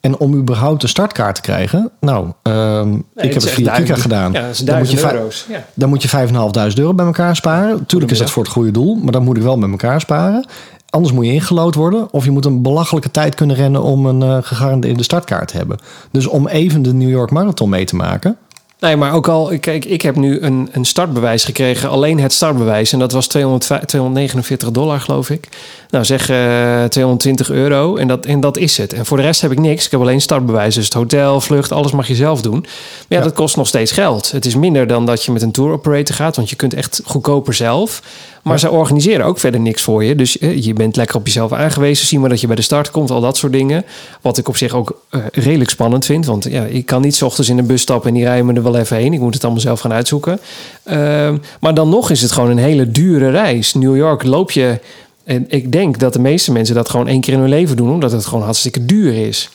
[0.00, 4.32] En om überhaupt een startkaart te krijgen, nou, ehm, ik heb het via Kika gedaan.
[4.32, 5.46] Ja, dat is dan, moet je euro's.
[5.48, 5.64] Ja.
[5.74, 7.86] dan moet je 5.500 euro bij elkaar sparen.
[7.86, 10.46] Tuurlijk is dat voor het goede doel, maar dan moet ik wel met elkaar sparen.
[10.90, 12.12] Anders moet je ingelood worden.
[12.12, 15.78] Of je moet een belachelijke tijd kunnen rennen om een eh, gegarandeerde startkaart te hebben.
[16.10, 18.36] Dus om even de New York Marathon mee te maken.
[18.80, 21.88] Nee, maar ook al, kijk, ik heb nu een, een startbewijs gekregen.
[21.90, 22.92] Alleen het startbewijs.
[22.92, 25.48] En dat was 200, 249 dollar, geloof ik.
[25.90, 27.96] Nou, zeg eh 220 euro.
[27.96, 28.92] En dat, en dat is het.
[28.92, 29.84] En voor de rest heb ik niks.
[29.84, 30.74] Ik heb alleen startbewijs.
[30.74, 32.60] Dus het hotel, vlucht, alles mag je zelf doen.
[32.60, 32.70] Maar
[33.08, 33.22] ja, Ja.
[33.22, 34.30] dat kost nog steeds geld.
[34.30, 36.36] Het is minder dan dat je met een tour operator gaat.
[36.36, 38.02] Want je kunt echt goedkoper zelf.
[38.48, 40.14] Maar ze organiseren ook verder niks voor je.
[40.14, 42.06] Dus eh, je bent lekker op jezelf aangewezen.
[42.06, 43.10] Zie maar dat je bij de start komt.
[43.10, 43.84] Al dat soort dingen.
[44.20, 46.26] Wat ik op zich ook eh, redelijk spannend vind.
[46.26, 48.52] Want ja, ik kan niet 's ochtends in een bus stappen en die rijden me
[48.52, 49.12] er wel even heen.
[49.12, 50.40] Ik moet het allemaal zelf gaan uitzoeken.
[50.82, 53.74] Ehm, maar dan nog is het gewoon een hele dure reis.
[53.74, 54.80] New York loop je.
[55.24, 57.90] En ik denk dat de meeste mensen dat gewoon één keer in hun leven doen.
[57.90, 59.50] Omdat het gewoon hartstikke duur is.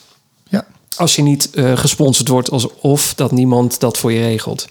[0.48, 0.64] Ja.
[0.96, 4.66] Als je niet eh, gesponsord wordt alsof dat niemand dat voor je regelt.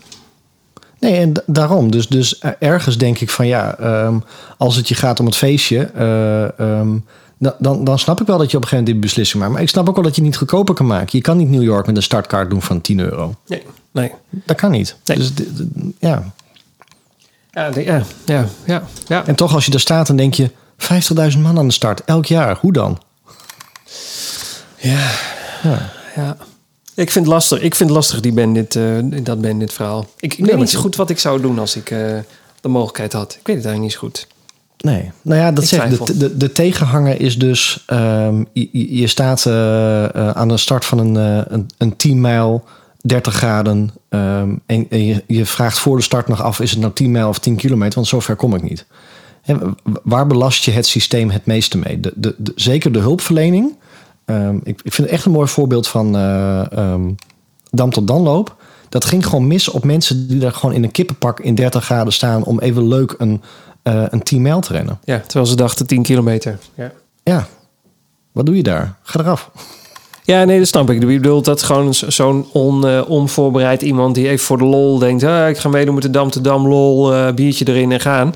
[1.04, 1.92] Nee, en da- daarom.
[1.92, 4.20] Dus, dus eh, ergens denk ik van ja, ehm,
[4.58, 6.90] als het je gaat om het feestje, eh, ehm,
[7.38, 9.54] da- dan, dan snap ik wel dat je op een gegeven moment die beslissing maakt.
[9.54, 11.08] Maar ik snap ook wel dat je niet goedkoper kan maken.
[11.12, 13.36] Je kan niet New York met een startkaart doen van 10 euro.
[13.48, 13.64] Nee.
[13.92, 14.12] Nee.
[14.30, 14.96] Dat kan niet.
[15.06, 15.18] Nee.
[15.18, 15.32] Dus
[16.00, 16.24] ja.
[17.52, 19.26] Ja, ja, ja, ja, ja.
[19.26, 22.26] En toch als je daar staat, dan denk je 50.000 man aan de start, elk
[22.26, 22.58] jaar.
[22.62, 23.02] Hoe dan?
[24.78, 25.10] Ja.
[25.64, 25.90] Ja.
[26.16, 26.38] ja.
[26.96, 27.62] Ik vind het lastig.
[27.62, 28.84] Ik vind het lastig, die bandit, eh
[29.24, 30.06] dat bandit verhaal.
[30.20, 31.98] Ik, ik weet niet zo goed wat ik zou doen als ik eh,
[32.62, 33.32] de mogelijkheid had.
[33.40, 34.28] Ik weet het eigenlijk niet zo goed.
[34.78, 39.46] Nee, nou ja, dat Ik zegt de, de, de tegenhanger is dus: ehm, je, staat
[39.46, 42.64] eh, eh, aan de start van een, eh, een, een 10 mijl,
[43.02, 43.92] 30 graden.
[44.10, 47.12] ehm, en en je, je vraagt voor de start nog af: is het nou 10
[47.12, 47.96] mijl of 10 kilometer?
[47.96, 48.86] Want zover kom ik niet.
[49.44, 52.00] En waar belast je het systeem het meeste mee?
[52.00, 53.76] De, de, de- zeker de hulpverlening.
[54.26, 57.12] Ehm, ik, ik vind het echt een mooi voorbeeld van eh, ehm,
[57.72, 58.56] dam tot danloop.
[58.90, 62.14] Dat ging gewoon mis op mensen die daar gewoon in een kippenpak in 30 graden
[62.14, 63.42] staan om even leuk een,
[63.84, 65.00] eh, een 10 mijl te rennen.
[65.04, 66.60] Ja, terwijl ze dachten 10 kilometer.
[66.76, 66.92] Ja.
[67.24, 67.48] Ja,
[68.32, 68.96] wat doe je daar?
[69.02, 69.52] Ga eraf.
[70.24, 71.00] Ja, nee, dat snap ik.
[71.00, 74.98] Je bedoelt dat gewoon zo- zo'n on, eh, onvoorbereid iemand die even voor de lol
[75.00, 75.24] denkt...
[75.24, 78.34] Ah, ik ga meedoen met de Dam te Dam, lol, biertje erin en gaan.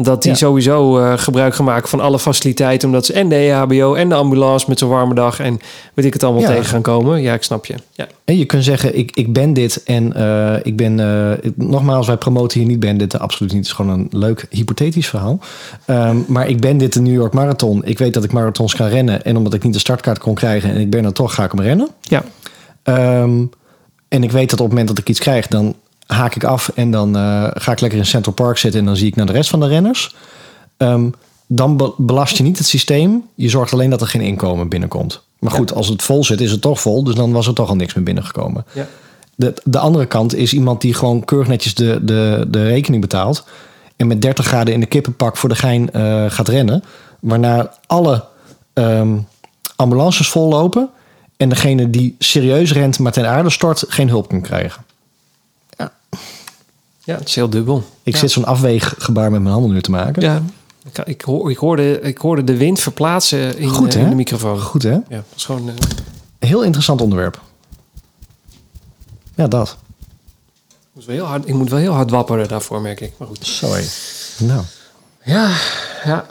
[0.00, 0.36] Dat die Ja.
[0.36, 2.88] sowieso eh, gebruik gaan maken van alle faciliteiten...
[2.88, 5.40] omdat ze en de EHBO en de ambulance met zo'n warme dag...
[5.40, 5.60] en
[5.94, 6.48] weet ik het allemaal Ja.
[6.48, 7.20] tegen gaan komen.
[7.22, 7.74] Ja, ik snap je.
[7.92, 8.06] Ja.
[8.24, 11.00] En je kunt zeggen, ik, ik ben dit en eh, ik ben...
[11.00, 13.18] eh, ik- nogmaals, wij promoten hier niet ben dit.
[13.18, 13.60] Absoluut niet.
[13.62, 15.40] Het is gewoon een leuk hypothetisch verhaal.
[15.84, 17.84] Ehm, maar ik ben dit de New York Marathon.
[17.84, 19.24] Ik weet dat ik marathons kan rennen.
[19.24, 21.50] En omdat ik niet de startkaart kon krijgen en ik ben er toch, ga ik
[21.52, 21.88] hem rennen.
[22.00, 22.22] ja.
[22.82, 23.44] Ehm,
[24.08, 25.74] en ik weet dat op het moment dat ik iets krijg, dan
[26.14, 28.96] haak ik af en dan eh, ga ik lekker in Central Park zitten en dan
[28.96, 30.14] zie ik naar de rest van de renners.
[30.76, 31.10] Ehm,
[31.46, 33.24] dan be- belast je niet het systeem.
[33.34, 35.22] Je zorgt alleen dat er geen inkomen binnenkomt.
[35.38, 37.04] Maar goed, als het vol zit, is het toch vol.
[37.04, 38.64] Dus dan was er toch al niks meer binnengekomen.
[38.72, 38.86] Ja.
[39.34, 43.44] De, de andere kant is iemand die gewoon keurig netjes de, de, de rekening betaalt.
[43.96, 46.84] En met 30 graden in de kippenpak voor de gein eh, gaat rennen.
[47.20, 48.24] Waarna alle
[48.72, 49.16] ehm,
[49.76, 50.88] ambulances vollopen.
[51.36, 54.82] En degene die serieus rent, maar ten aarde stort, geen hulp kan krijgen.
[57.08, 57.82] Ja, het is heel dubbel.
[58.02, 58.18] Ik Ja.
[58.18, 60.22] zit zo'n afweeggebaar met mijn handen nu te maken.
[60.22, 60.42] Ja,
[60.92, 64.00] ik, ik, hoor, ik, hoorde, ik hoorde de wind verplaatsen in, Goed, eh, hè?
[64.04, 64.60] in de microfoon.
[64.60, 64.90] Goed hè?
[64.92, 65.68] Ja, dat is gewoon...
[65.68, 65.74] eh,
[66.48, 67.40] Heel interessant onderwerp.
[69.34, 69.76] Ja, dat.
[70.80, 73.12] ik moet wel heel hard, ik moet wel heel hard wapperen daarvoor, merk ik.
[73.18, 73.46] Maar goed.
[73.46, 73.84] Sorry.
[74.38, 74.62] Nou,
[75.24, 75.50] Ja,
[76.04, 76.26] ja.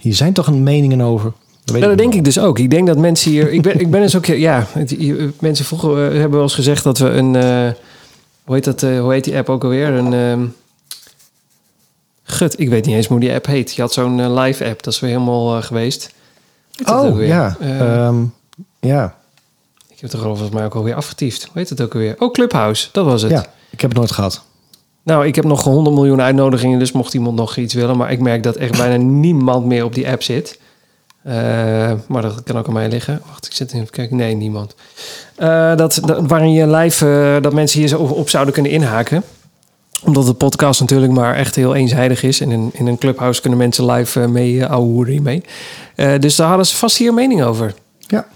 [0.00, 1.32] hier zijn toch een meningen over.
[1.64, 2.58] Dat, Ja, dat ik denk ik dus ook.
[2.58, 3.52] Ik denk dat mensen hier...
[3.52, 4.26] Ik ben, ik ben dus ook...
[4.26, 4.66] Ja,
[5.40, 7.36] mensen vroeger hebben wel eens gezegd dat we een...
[7.36, 7.68] eh,
[8.44, 9.88] hoe, heet dat, eh, hoe heet die app ook alweer?
[9.88, 10.12] Een...
[10.12, 10.46] ehm,
[12.22, 13.74] gut, ik weet niet eens hoe die app heet.
[13.74, 14.82] Je had zo'n eh, live app.
[14.82, 16.12] Dat is weer helemaal eh, geweest.
[16.90, 17.56] Oh, ja.
[17.60, 18.22] Eh, Ehm,
[18.80, 19.16] ja.
[19.88, 21.42] ik heb het er volgens mij ook alweer afgetiefd.
[21.44, 22.14] Hoe heet het ook alweer?
[22.18, 22.88] Oh, Clubhouse.
[22.92, 23.30] Dat was het.
[23.30, 24.42] ja, ik heb het nooit gehad.
[25.02, 27.96] Nou, ik heb nog 100 miljoen uitnodigingen, dus mocht iemand nog iets willen.
[27.96, 30.58] Maar ik merk dat echt bijna niemand meer op die app zit.
[31.24, 33.20] Eh, maar dat kan ook aan mij liggen.
[33.26, 34.16] Wacht, ik zit even kijken.
[34.16, 34.74] Nee, niemand.
[35.36, 39.22] Eh, dat, dat, waarin je live, eh, dat mensen hier op, op zouden kunnen inhaken.
[40.04, 42.40] Omdat de podcast natuurlijk maar echt heel eenzijdig is.
[42.40, 45.42] En in, in een clubhouse kunnen mensen live mee uh, ouwehoeren.
[45.94, 47.74] Eh, dus daar hadden ze vast hier een mening over.
[47.98, 48.26] Ja.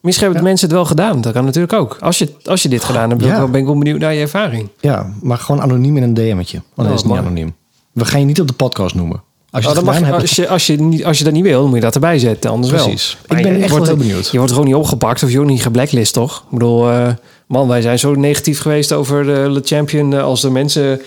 [0.00, 1.20] Misschien hebben de mensen het wel gedaan.
[1.20, 1.96] Dat kan natuurlijk ook.
[2.00, 3.40] Als je, als je dit gedaan hebt, ben ik Ja.
[3.40, 4.68] wel- ben ik wel benieuwd naar je ervaring.
[4.80, 6.62] Ja, maar gewoon anoniem in een DM'tje.
[6.74, 7.20] Want dat Oh, is niet mooi.
[7.20, 7.54] anoniem.
[7.92, 9.22] We gaan je niet op de podcast noemen.
[9.50, 11.58] Als je Oh, mag, hebt, als, je, als, je niet, als je dat niet wil,
[11.60, 12.50] dan moet je dat erbij zetten.
[12.50, 13.16] Anders Precies.
[13.26, 13.38] wel.
[13.38, 14.28] Ik ben je echt wel heel benieuwd.
[14.30, 16.36] Je wordt gewoon niet opgepakt of je wordt niet geblacklist, toch?
[16.36, 17.08] Ik bedoel, eh,
[17.46, 20.14] man, wij zijn zo negatief geweest over de Le Champion.
[20.14, 21.00] Eh, Als de mensen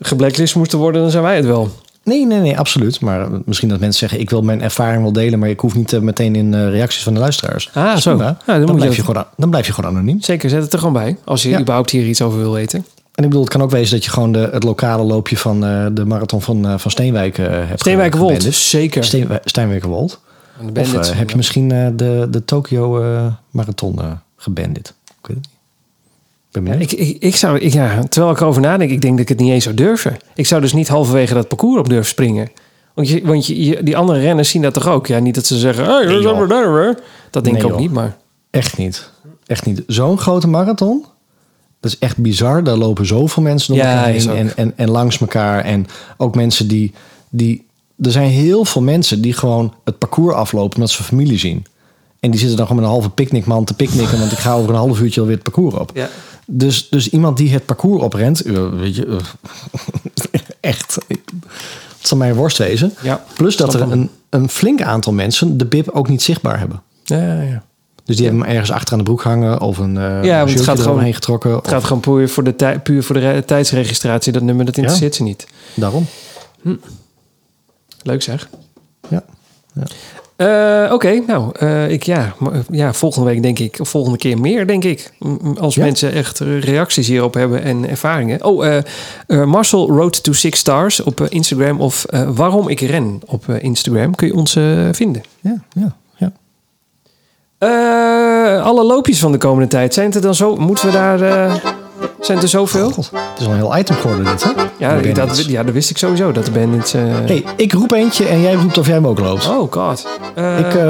[0.00, 1.70] geblacklist moesten worden, dan zijn wij het wel.
[2.04, 3.00] Nee, nee, nee, absoluut.
[3.00, 5.74] Maar eh, misschien dat mensen zeggen, ik wil mijn ervaring wel delen, maar ik hoef
[5.74, 7.70] niet meteen in reacties van de luisteraars.
[7.74, 8.16] Ah, zo.
[8.16, 10.20] Ja, dan blijf je je gewoon, dan blijf je gewoon anoniem.
[10.22, 11.16] Zeker, zet het er gewoon bij.
[11.24, 11.60] Als je Ja.
[11.60, 12.86] überhaupt hier iets over wil weten.
[13.18, 15.64] En ik bedoel, het kan ook wezen dat je gewoon de, het lokale loopje van
[15.64, 18.54] eh, de marathon van, eh, van Steenwijk eh hebt Steenwijkerwold, gebandit.
[18.54, 19.04] zeker.
[19.04, 20.20] Steen, Steenwijkerwold.
[20.56, 24.94] Van de Of heb je misschien eh, de, de Tokyo eh, marathon eh gebandit?
[25.20, 25.56] Ik weet het niet.
[26.50, 26.92] Ben Ja, benieuwd.
[26.92, 29.38] ik, ik, ik zou, ik, ja, terwijl ik erover nadenk, ik denk dat ik het
[29.40, 30.16] niet eens zou durven.
[30.34, 32.50] Ik zou dus niet halverwege dat parcours op durven springen.
[32.94, 35.06] Want, je, want je, je- die andere renners zien dat toch ook?
[35.06, 36.94] Ja, niet dat ze zeggen, hey, Nee.
[37.30, 37.78] Dat denk Nee, ik ook joh.
[37.78, 38.16] niet, maar...
[38.50, 39.10] Echt niet.
[39.46, 39.82] Echt niet.
[39.86, 41.04] Zo'n grote marathon.
[41.80, 42.64] Dat is echt bizar.
[42.64, 44.38] Daar lopen zoveel mensen door Ja, elkaar is heen ook.
[44.38, 45.64] en, en, en langs elkaar.
[45.64, 46.92] En ook mensen die,
[47.28, 47.66] die...
[48.02, 51.66] Er zijn heel veel mensen die gewoon het parcours aflopen omdat ze familie zien.
[52.20, 54.18] En die zitten dan gewoon met een halve picknickman te picknicken.
[54.18, 55.90] want ik ga over een half uurtje alweer het parcours op.
[55.94, 56.08] Ja.
[56.46, 62.34] Dus, dus iemand die het parcours oprent, eh, weet je, eh, echt, het zal mij
[62.34, 62.94] worst wezen.
[63.02, 66.82] Ja, Plus dat er een, een flink aantal mensen de bib ook niet zichtbaar hebben.
[67.04, 67.62] Ja, ja.
[68.08, 70.50] Dus die hebben hem ergens achter aan de broek hangen of een uh, Ja, want
[70.52, 71.52] het gaat gewoon- heen getrokken.
[71.54, 74.32] Het gaat gewoon puur voor de, tij- puur voor de re- tijdsregistratie.
[74.32, 75.46] Dat nummer, dat interesseert ze niet.
[75.74, 76.06] Daarom.
[78.02, 78.48] Leuk zeg.
[79.08, 79.22] Ja.
[80.36, 82.34] Eh, Oké, nou, eh, ik, ja,
[82.70, 85.12] ja, volgende week denk ik, of volgende keer meer, denk ik.
[85.58, 85.84] Als Ja.
[85.84, 88.44] mensen echt reacties hierop hebben en ervaringen.
[88.44, 88.66] Oh,
[89.26, 92.04] eh, Marcel Road to Six Stars op Instagram of
[92.34, 94.52] Waarom ik ren op Instagram kun je ons
[94.92, 95.22] vinden.
[95.40, 95.96] Ja, ja,
[97.58, 101.20] Eh, alle loopjes van de komende tijd, zijn het er dan zo, moeten we daar,
[101.20, 101.54] eh,
[102.20, 102.90] zijn het er zoveel?
[102.90, 104.50] God, het is wel een heel item geworden dit, hè?
[104.78, 106.94] Ja, dat, ja, dat wist ik sowieso, dat de bandits...
[106.94, 109.48] eh hey, ik roep eentje en jij roept of jij hem ook loopt.
[109.48, 110.06] Oh god.
[110.34, 110.80] Ik,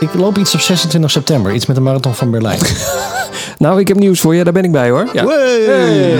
[0.00, 1.52] ik loop iets op 26 september.
[1.52, 2.60] Iets met de marathon van Berlijn.
[3.58, 5.06] nou, ik heb nieuws voor je, daar ben ik bij hoor.
[5.12, 5.24] Ja.
[5.26, 6.18] Hey!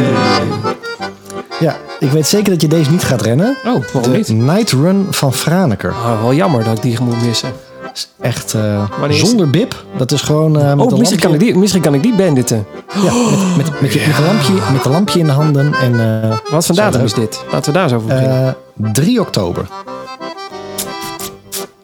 [1.61, 3.57] Ja, ik weet zeker dat je deze niet gaat rennen.
[3.65, 4.29] Oh, waarom De niet?
[4.29, 5.93] Night Run van Franeker.
[5.93, 7.53] Ah, wel jammer dat ik die moet missen.
[7.97, 9.85] Is Echt eh, is zonder bib.
[9.97, 12.67] Dat is gewoon eh, met, Oh, misschien kan, ik die, misschien kan ik die banditen.
[13.03, 15.75] ja, met, met, met, je, met, een lampje, met een lampje in de handen.
[15.75, 17.45] En, eh, Wat voor datum is dit?
[17.53, 18.57] Laten we daar zo over beginnen.
[18.83, 19.67] eh 3 oktober.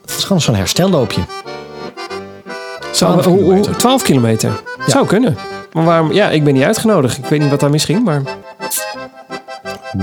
[0.07, 1.21] Het is gewoon zo'n herstelloopje.
[2.93, 3.77] Zou- 12 hoe- hoe- kilometer.
[3.77, 4.51] 12 kilometer.
[4.87, 5.37] Zou kunnen.
[5.73, 6.13] Maar waarom?
[6.13, 7.19] Ja, ik ben niet uitgenodigd.
[7.19, 8.23] Ik weet niet wat daar misging, maar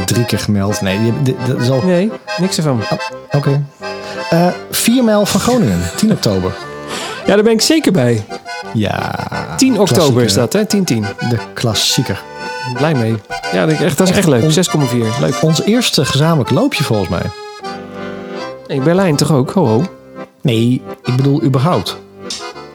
[0.06, 0.82] Drie keer gemeld.
[0.82, 1.14] Nee,
[1.48, 1.82] dat is al...
[1.86, 2.82] nee, niks ervan.
[3.32, 3.64] Oké.
[4.30, 4.48] Eh
[4.90, 5.82] 4 mijl van Groningen.
[5.96, 6.52] 10 oktober.
[7.26, 8.26] Ja, daar ben ik zeker bij.
[8.74, 9.16] Ja.
[9.58, 10.64] 10 oktober is dat, hè?
[10.64, 10.68] 10-10.
[11.30, 12.24] De klassieker.
[12.74, 13.16] Blij mee.
[13.52, 14.44] Ja, dat, echt, dat is echt leuk.
[14.44, 15.20] 6,4.
[15.20, 15.42] Leuk.
[15.42, 17.22] Ons eerste gezamenlijk loopje volgens mij.
[18.68, 19.52] Nee, Berlijn toch ook?
[19.52, 19.84] Ho, ho.
[20.42, 21.98] Nee, ik bedoel überhaupt.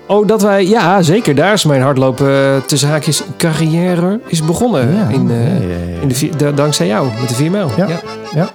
[0.06, 0.66] Oh, dat wij...
[0.66, 1.34] Ja, zeker.
[1.34, 4.94] Daar is mijn hardlopen eh, tussen haakjes carrière is begonnen.
[4.94, 6.02] Ja, in, eh.
[6.02, 7.70] In de, dankzij jou, met de 4 mijl.
[7.76, 7.88] Ja.
[8.34, 8.52] Ja.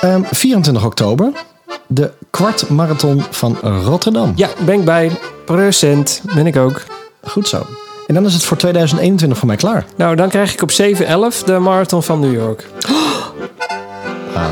[0.00, 1.32] Ehm, 24 oktober.
[1.94, 4.32] De kwartmarathon van Rotterdam.
[4.36, 5.10] Ja, ben ik bij.
[5.44, 6.82] Procent ben ik ook.
[7.22, 7.66] Goed zo.
[8.06, 9.84] En dan is het voor 2021 voor mij klaar.
[9.96, 12.66] Nou, dan krijg ik op 7-11 de marathon van New York.
[14.34, 14.48] Ah.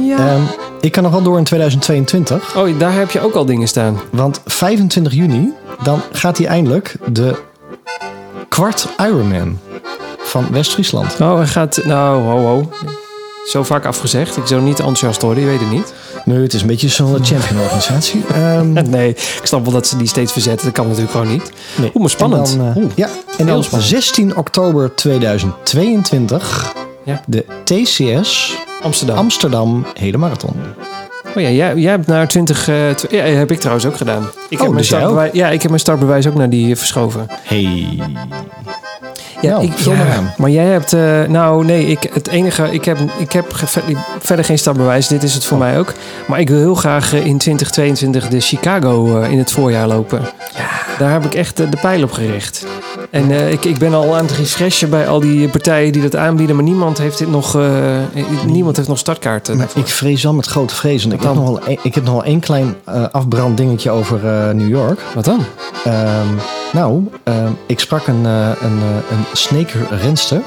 [0.00, 0.18] Ja.
[0.18, 0.42] Ehm,
[0.80, 2.56] ik kan nog wel door in 2022.
[2.56, 4.00] Oh, daar heb je ook al dingen staan.
[4.10, 7.36] Want 25 juni, dan gaat hij eindelijk de
[8.48, 9.58] kwart Ironman
[10.18, 11.20] van West-Friesland.
[11.20, 11.80] Oh, hij gaat...
[11.84, 12.70] Nou, ho, ho.
[13.46, 14.36] Zo vaak afgezegd.
[14.36, 15.92] Ik zou niet enthousiast worden, je weet het niet.
[16.24, 18.24] Nee, het is een beetje zo'n champion-organisatie.
[18.34, 20.64] Ehm, Nee, ik snap wel dat ze die steeds verzetten.
[20.66, 21.52] Dat kan natuurlijk gewoon niet.
[21.76, 21.86] nee.
[21.88, 22.50] Oeh, maar spannend.
[22.52, 23.90] En dan, eh, ja, en dan spannend.
[23.90, 26.72] 16 oktober 2022
[27.04, 27.20] Ja.
[27.26, 29.16] de TCS Amsterdam.
[29.16, 30.54] Amsterdam Hele Marathon.
[31.36, 32.68] oh ja, jij, jij hebt naar 20...
[32.68, 34.22] eh, tw- ja, heb ik trouwens ook gedaan.
[34.48, 37.26] Ik heb mijn dus startbewijs, ja, ik heb mijn startbewijs ook naar die eh, verschoven.
[37.42, 37.98] Hey.
[39.40, 40.32] Ja, Nou, ik, ja, maar aan.
[40.36, 40.92] maar jij hebt...
[40.92, 42.68] eh, nou, nee, ik, het enige...
[42.72, 43.46] Ik heb, ik heb
[44.18, 45.08] verder geen startbewijs.
[45.08, 45.48] Dit is het Oh.
[45.48, 45.92] voor mij ook.
[46.26, 50.20] Maar ik wil heel graag eh, in 2022 de Chicago eh, in het voorjaar lopen.
[50.98, 52.66] Daar heb ik echt de pijl op gericht.
[53.10, 56.16] En eh, ik, ik ben al aan het refreshen bij al die partijen die dat
[56.16, 56.56] aanbieden.
[56.56, 57.58] Maar niemand heeft, dit nog,
[58.46, 59.56] niemand heeft nog startkaarten.
[59.56, 61.12] Maar ik vrees wel met grote vrezen.
[61.12, 63.90] Ik Wat heb, nog wel een, ik heb nog wel één klein eh afbrand dingetje
[63.90, 65.00] over eh, New York.
[65.14, 65.44] Wat dan?
[65.84, 66.26] Ehm,
[66.76, 70.42] nou, ehm, ik sprak een, eh, een, eh, een sneaker renster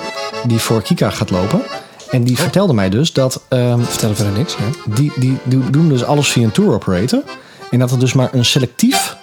[0.48, 1.62] die voor Kika gaat lopen.
[2.12, 4.56] En die vertelde mij dus dat ehm, Vertel verder niks.
[4.56, 4.94] Ja.
[4.96, 7.24] die, die, die doen dus alles via een tour operator.
[7.72, 9.18] En dat er dus maar een selectief,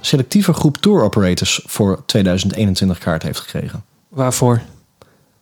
[0.00, 3.84] selectieve groep tour operators voor 2021 kaart heeft gekregen.
[4.08, 4.60] Waarvoor?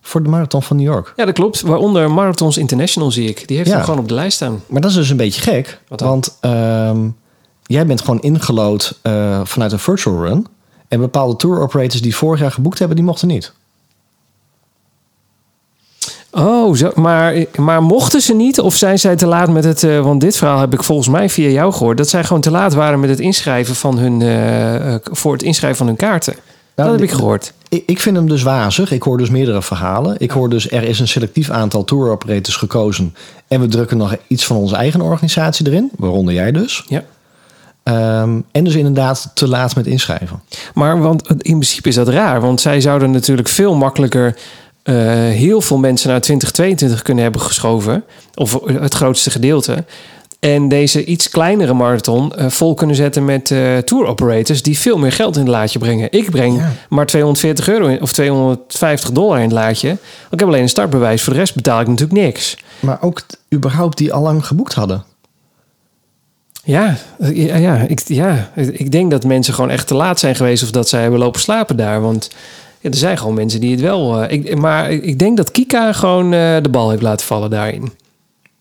[0.01, 1.13] Voor de marathon van New York.
[1.15, 1.61] Ja, dat klopt.
[1.61, 3.47] Waaronder Marathons International zie ik.
[3.47, 3.75] Die heeft Ja.
[3.75, 4.63] hem gewoon op de lijst staan.
[4.67, 5.81] Maar dat is dus een beetje gek.
[5.87, 7.09] Want ehm,
[7.63, 10.47] jij bent gewoon ingelood eh, vanuit een virtual run.
[10.87, 13.53] En bepaalde tour operators die vorig jaar geboekt hebben, die mochten niet.
[16.31, 18.59] Oh, zo, maar, maar mochten ze niet?
[18.59, 19.83] Of zijn zij te laat met het...
[19.83, 21.97] eh, want dit verhaal heb ik volgens mij via jou gehoord.
[21.97, 24.21] Dat zij gewoon te laat waren met het inschrijven van hun...
[24.21, 26.33] eh, eh, voor het inschrijven van hun kaarten.
[26.75, 27.53] Nou, dat heb ik gehoord.
[27.69, 28.91] Ik, ik vind hem dus wazig.
[28.91, 30.15] Ik hoor dus meerdere verhalen.
[30.17, 33.15] Ik hoor dus er is een selectief aantal tour operators gekozen.
[33.47, 35.91] En we drukken nog iets van onze eigen organisatie erin.
[35.95, 36.83] Waaronder jij dus.
[36.87, 37.03] Ja.
[37.87, 40.41] Ehm, en dus inderdaad te laat met inschrijven.
[40.73, 42.41] Maar want in principe is dat raar.
[42.41, 44.35] Want zij zouden natuurlijk veel makkelijker...
[44.83, 44.95] eh,
[45.29, 48.03] heel veel mensen naar 2022 kunnen hebben geschoven.
[48.35, 49.83] Of het grootste gedeelte.
[50.39, 54.61] En deze iets kleinere marathon eh, vol kunnen zetten met eh tour operators...
[54.63, 56.11] die veel meer geld in het laadje brengen.
[56.11, 56.71] Ik breng Ja.
[56.89, 59.87] maar 240 euro in, of 250 dollar in het laadje.
[59.87, 59.99] Want
[60.31, 61.23] Ik heb alleen een startbewijs.
[61.23, 62.57] Voor de rest betaal ik natuurlijk niks.
[62.79, 63.21] Maar ook
[63.53, 65.03] überhaupt die al lang geboekt hadden.
[66.67, 70.35] Ja, eh, ja, ja, ik, ja, ik denk dat mensen gewoon echt te laat zijn
[70.35, 70.63] geweest...
[70.63, 72.01] of dat zij hebben lopen slapen daar.
[72.01, 72.29] Want
[72.79, 74.21] ja, er zijn gewoon mensen die het wel...
[74.23, 77.91] eh, ik, maar ik denk dat Kika gewoon eh, de bal heeft laten vallen daarin.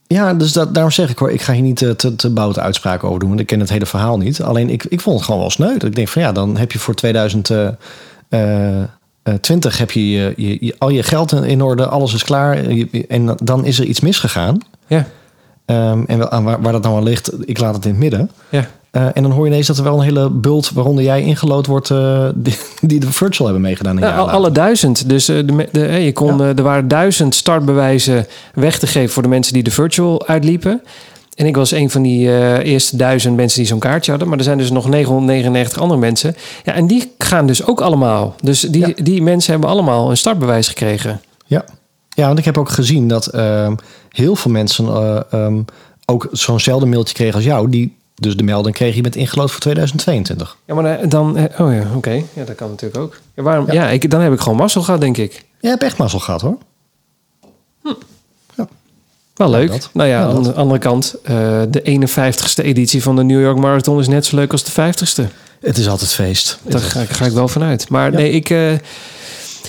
[0.07, 2.61] Ja, dus dat, daarom zeg ik hoor, ik ga hier niet te, te, te boute
[2.61, 4.43] uitspraken over doen, want ik ken het hele verhaal niet.
[4.43, 5.73] Alleen ik, ik vond het gewoon wel sneu.
[5.73, 7.79] Dat Ik denk van ja, dan heb je voor 2020
[9.79, 12.59] heb je, je, je, je- al je geld in, orde, alles is klaar.
[13.09, 14.59] En dan is er iets misgegaan.
[14.87, 15.07] Ja,
[15.67, 18.31] Ehm, en aan waar, waar dat nou aan ligt, ik laat het in het midden.
[18.49, 18.67] ja.
[18.91, 21.67] Eh, en dan hoor je ineens dat er wel een hele bult waaronder jij ingelood
[21.67, 23.97] wordt, eh, die, die de virtual hebben meegedaan.
[23.99, 24.33] Ja, later.
[24.33, 25.09] alle duizend.
[25.09, 29.29] Dus eh, de, de, je kon, er waren duizend startbewijzen weg te geven voor de
[29.29, 30.83] mensen die de virtual uitliepen.
[31.35, 34.29] En ik was een van die eerste duizend mensen die zo'n kaartje hadden.
[34.29, 36.37] Maar er zijn dus nog 999 andere mensen.
[36.65, 38.35] Ja, en die gaan dus ook allemaal.
[38.43, 38.93] Dus die, Ja.
[39.03, 41.21] die mensen hebben allemaal een startbewijs gekregen.
[41.47, 41.65] Ja.
[42.17, 43.75] Ja, want ik heb ook gezien dat ehm,
[44.09, 45.61] heel veel mensen eh, ehm,
[46.07, 47.71] ook zo'nzelfde mailtje kregen als jou.
[47.71, 50.57] Die dus de melding kreeg je met ingelood voor 2022.
[50.67, 51.37] Ja, maar eh, dan...
[51.37, 52.23] eh, oh ja, oké.
[52.33, 53.17] Ja, dat kan natuurlijk ook.
[53.35, 53.73] Ja, waarom, ja.
[53.73, 53.89] Ja.
[53.89, 55.45] ik, dan heb ik gewoon mazzel gehad, denk ik.
[55.61, 56.59] Je hebt echt mazzel gehad hoor.
[59.35, 59.69] Wel leuk.
[59.93, 61.15] Nou ja, Ja, aan de andere kant...
[61.71, 65.23] de 51ste editie van de New York Marathon is net zo leuk als de 50ste.
[65.61, 66.59] Het is altijd feest.
[66.63, 67.89] Daar ga, ik- ga ik wel vanuit.
[67.89, 68.17] Maar Ja.
[68.19, 68.49] nee, ik,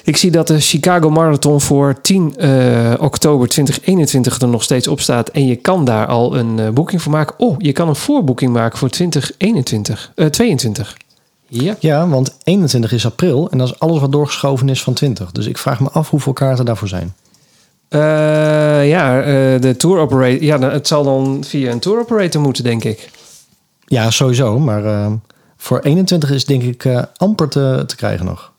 [0.08, 5.00] ik zie dat de Chicago Marathon voor 10 eh, oktober 2021 er nog steeds op
[5.02, 5.30] staat.
[5.30, 7.36] En je kan daar al een eh, boeking voor maken.
[7.40, 10.12] Oh, je kan een voorboeking maken voor 2021.
[10.16, 10.98] eh 22.
[11.48, 11.76] Ja.
[11.80, 15.32] Ja, want 21 is april en dat is alles wat doorgeschoven is van 20.
[15.32, 17.14] Dus ik vraag me af hoeveel kaarten daarvoor zijn.
[17.90, 19.22] Eh, ja,
[19.58, 20.44] de tour operator.
[20.44, 23.10] Ja, dan- het zal dan via een tour operator moeten, denk ik.
[23.86, 24.60] Ja, sowieso.
[24.60, 25.10] Maar
[25.58, 28.52] voor 21 is denk ik amper te, te krijgen nog.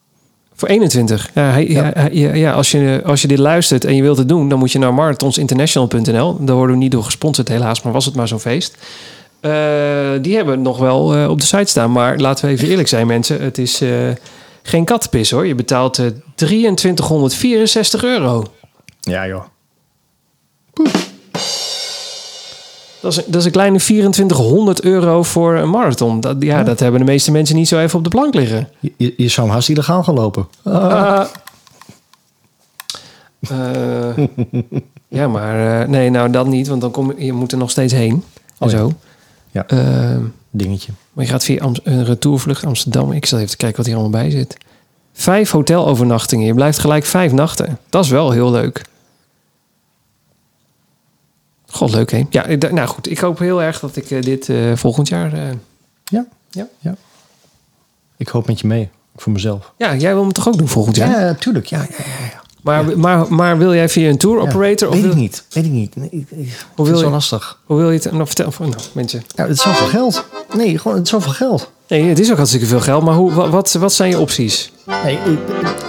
[0.58, 1.30] Voor 21.
[1.34, 2.34] Ja, hij, ja.
[2.34, 2.52] Ja.
[2.52, 4.94] Als, je, als je dit luistert en je wilt het doen, dan moet je naar
[4.94, 6.44] marathonsinternational.nl.
[6.44, 8.76] Daar worden we niet door gesponsord, helaas, maar was het maar zo'n feest.
[9.40, 11.92] Eh, die hebben nog wel eh, op de site staan.
[11.92, 13.42] Maar laten we even eerlijk zijn, mensen.
[13.42, 13.90] Het is eh,
[14.62, 15.46] geen kattenpis hoor.
[15.46, 18.44] Je betaalt eh 2364 euro.
[19.00, 19.44] Ja joh.
[23.00, 26.20] Dat is, dat is een kleine 2400 euro voor een marathon.
[26.20, 26.64] Dat, ja, Ja.
[26.64, 28.68] dat hebben de meeste mensen niet zo even op de plank liggen.
[28.80, 30.48] Je, je, je zou hem haast illegaal gaan lopen.
[30.64, 31.24] Ah.
[33.48, 34.24] Eh,
[35.08, 37.70] ja, maar eh, nee, nou dat niet, want dan kom je, je moet er nog
[37.70, 38.12] steeds heen.
[38.58, 38.78] En Oh ja.
[38.78, 38.92] zo.
[39.50, 39.66] Ja.
[39.66, 40.16] Eh,
[40.50, 40.92] Dingetje.
[41.12, 43.12] maar je gaat via Am- een retourvlucht Amsterdam.
[43.12, 44.56] Ik zal even kijken wat hier allemaal bij zit.
[45.12, 46.46] Vijf hotelovernachtingen.
[46.46, 47.78] Je blijft gelijk vijf nachten.
[47.88, 48.82] Dat is wel heel leuk.
[51.78, 52.22] God, leuk hè?
[52.30, 53.10] Ja, ik- nou goed.
[53.10, 55.32] Ik hoop heel erg dat ik eh, dit eh, volgend jaar...
[55.32, 55.40] eh,
[56.04, 56.26] Ja.
[56.50, 56.66] Ja.
[56.78, 56.94] ja.
[58.16, 58.88] Ik hoop met je mee.
[59.16, 59.72] Voor mezelf.
[59.76, 61.20] ja, jij wil me toch ook doen volgend jaar?
[61.20, 61.66] Ja, tuurlijk.
[61.66, 62.04] Ja, ja, ja.
[62.32, 62.42] ja.
[62.62, 64.80] Maar, maar, maar wil jij via een tour operator?
[64.80, 65.44] Ja, of weet wil, ik niet.
[65.50, 65.96] Weet ik niet.
[65.96, 67.58] Nee, ik, ik, Hoe het wil is zo je- lastig.
[67.64, 68.12] Hoe wil je het?
[68.12, 68.52] Nou, vertel.
[68.58, 69.24] Nou, mensen.
[69.36, 70.24] Nou, het is zoveel geld.
[70.54, 71.70] Nee, gewoon het is zoveel geld.
[71.88, 73.04] Nee, het is ook hartstikke veel geld.
[73.04, 74.72] Maar hoe, wa- wat, wat zijn je opties?
[75.04, 75.38] Nee, ik-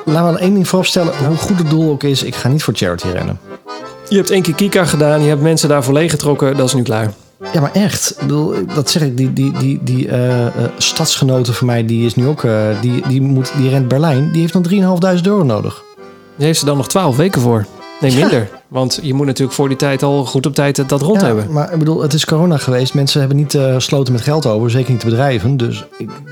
[0.05, 1.25] laten we één ding vooropstellen.
[1.25, 3.39] Hoe goed het doel ook is, ik ga niet voor charity rennen.
[4.10, 5.22] Je hebt één keer Kika gedaan.
[5.22, 6.57] Je hebt mensen daarvoor leeggetrokken.
[6.57, 7.14] Dat is nu klaar.
[7.53, 8.16] Ja, maar echt.
[8.76, 9.18] Dat zeg ik.
[9.18, 12.43] Die, die, die, die eh, eh, stadsgenoten van mij, die is nu ook...
[12.43, 14.32] eh, die, die, moet, die rent Berlijn.
[14.32, 15.84] Die heeft nog 3.500 euro nodig.
[16.36, 17.66] Daar heeft ze dan nog twaalf weken voor.
[17.99, 18.17] Nee, Ja.
[18.19, 18.49] minder.
[18.67, 21.51] Want je moet natuurlijk voor die tijd al goed op tijd dat rond Ja, hebben.
[21.51, 22.93] Maar ik bedoel, het is corona geweest.
[22.93, 24.71] Mensen hebben niet eh sloten met geld over.
[24.71, 25.57] Zeker niet de bedrijven.
[25.57, 25.85] Dus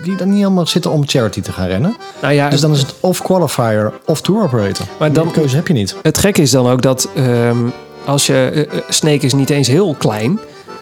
[0.03, 1.95] die dan niet helemaal zitten om charity te gaan rennen.
[2.21, 4.85] Nou ja, Dus dan is het of qualifier of tour operator.
[4.99, 5.95] Maar Die dan- keuze heb je niet.
[6.01, 7.57] het gekke is dan ook dat ehm,
[8.05, 8.67] als je...
[8.71, 10.39] eh, Snake is niet eens heel klein.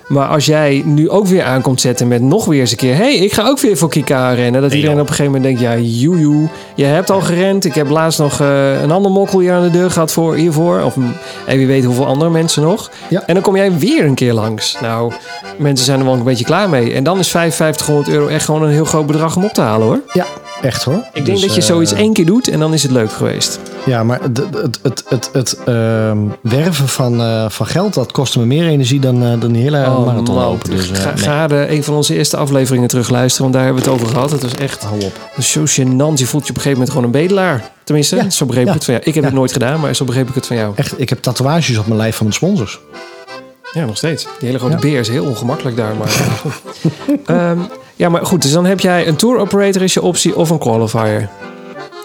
[0.07, 2.95] Maar als jij nu ook weer aankomt zetten met nog weer eens een keer...
[2.95, 4.61] hey, ik ga ook weer voor Kika rennen.
[4.61, 5.59] Dat iedereen op een gegeven moment denkt...
[5.59, 7.65] ja, joejoe, je hebt al gerend.
[7.65, 10.81] Ik heb laatst nog eh, een ander mokkel hier aan de deur gehad voor, hiervoor.
[10.81, 11.13] Of mm,
[11.45, 12.91] en wie weet hoeveel andere mensen nog.
[13.09, 13.23] Ja.
[13.25, 14.77] En dan kom jij weer een keer langs.
[14.81, 15.13] Nou,
[15.57, 16.93] mensen zijn er wel een beetje klaar mee.
[16.93, 19.87] En dan is 5500 euro echt gewoon een heel groot bedrag om op te halen
[19.87, 19.99] hoor.
[20.13, 20.25] Ja,
[20.61, 20.95] Echt hoor.
[21.13, 23.11] Ik denk Dus, dat je eh, zoiets één keer doet en dan is het leuk
[23.11, 23.59] geweest.
[23.85, 28.39] Ja, maar het, het, het, het, het ehm, werven van, eh, van geld, dat kostte
[28.39, 30.43] me meer energie dan, eh, dan die hele marathon man.
[30.45, 30.69] lopen.
[30.69, 31.17] Dus ga, nee.
[31.23, 34.13] ga de, een van onze eerste afleveringen terug luisteren, want daar hebben we het over
[34.13, 34.31] gehad.
[34.31, 35.43] Het was echt hou op.
[35.43, 36.13] zo gênant.
[36.19, 37.71] Je voelt je op een gegeven moment gewoon een bedelaar.
[37.83, 38.29] Tenminste, Ja.
[38.29, 39.05] zo begreep ik het van jou.
[39.05, 39.29] Ik heb Ja.
[39.29, 40.73] het nooit gedaan, maar zo begreep ik het van jou.
[40.75, 42.79] Echt, ik heb tatoeages op mijn lijf van mijn sponsors.
[43.75, 44.23] Ja, nog steeds.
[44.23, 44.79] Die hele grote Ja.
[44.79, 45.95] beer is heel ongemakkelijk daar.
[45.95, 46.15] Maar.
[47.25, 47.57] Ehm,
[47.95, 48.41] ja, maar goed.
[48.41, 51.29] Dus dan heb jij een tour operator is je optie of een qualifier.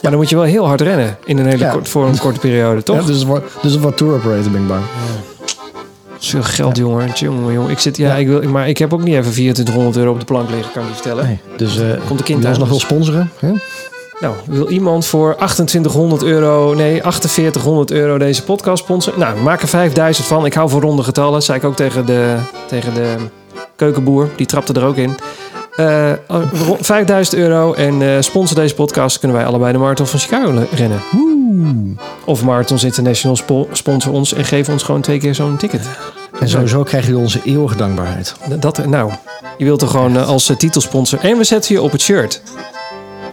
[0.03, 1.71] Maar dan moet je wel heel hard rennen in een hele Ja.
[1.73, 3.01] kort, voor een korte periode, toch?
[3.01, 4.83] Ja, dus, het wordt, dus het wordt tour operator, ben ik bang.
[6.19, 7.09] Veel geld, jongen.
[7.15, 7.71] Jongen, jongen.
[7.71, 10.25] Ik zit, ja, Ik wil, maar ik heb ook niet even 2400 euro op de
[10.27, 11.25] plank liggen, kan ik je vertellen.
[11.25, 12.81] Nee, dus eh Komt de kind aan, nog dus.
[12.81, 13.31] sponsoren?
[13.39, 13.53] Hè?
[14.21, 19.19] Nou, wil iemand voor 2800 euro, nee, 4800 euro deze podcast sponsoren?
[19.19, 20.47] Nou, maak er 5000 van.
[20.47, 21.43] Ik hou van ronde getallen.
[21.43, 23.15] Zei ik ook tegen de, tegen de
[23.77, 24.29] keukenboer.
[24.37, 25.17] Die trapte er ook in.
[25.77, 26.13] Eh,
[26.67, 29.19] ro- 5000 euro en eh, sponsor deze podcast.
[29.19, 31.01] Kunnen wij allebei de Marathon van Chicago rennen.
[32.25, 35.81] Of Marathons International spo- sponsor ons en geef ons gewoon twee keer zo'n ticket.
[36.41, 38.35] En sowieso krijgen jullie onze eeuwige dankbaarheid.
[38.59, 39.13] Dat, nou,
[39.59, 41.19] je wilt er gewoon eh, als eh, titelsponsor.
[41.21, 42.43] En we zetten je op het shirt.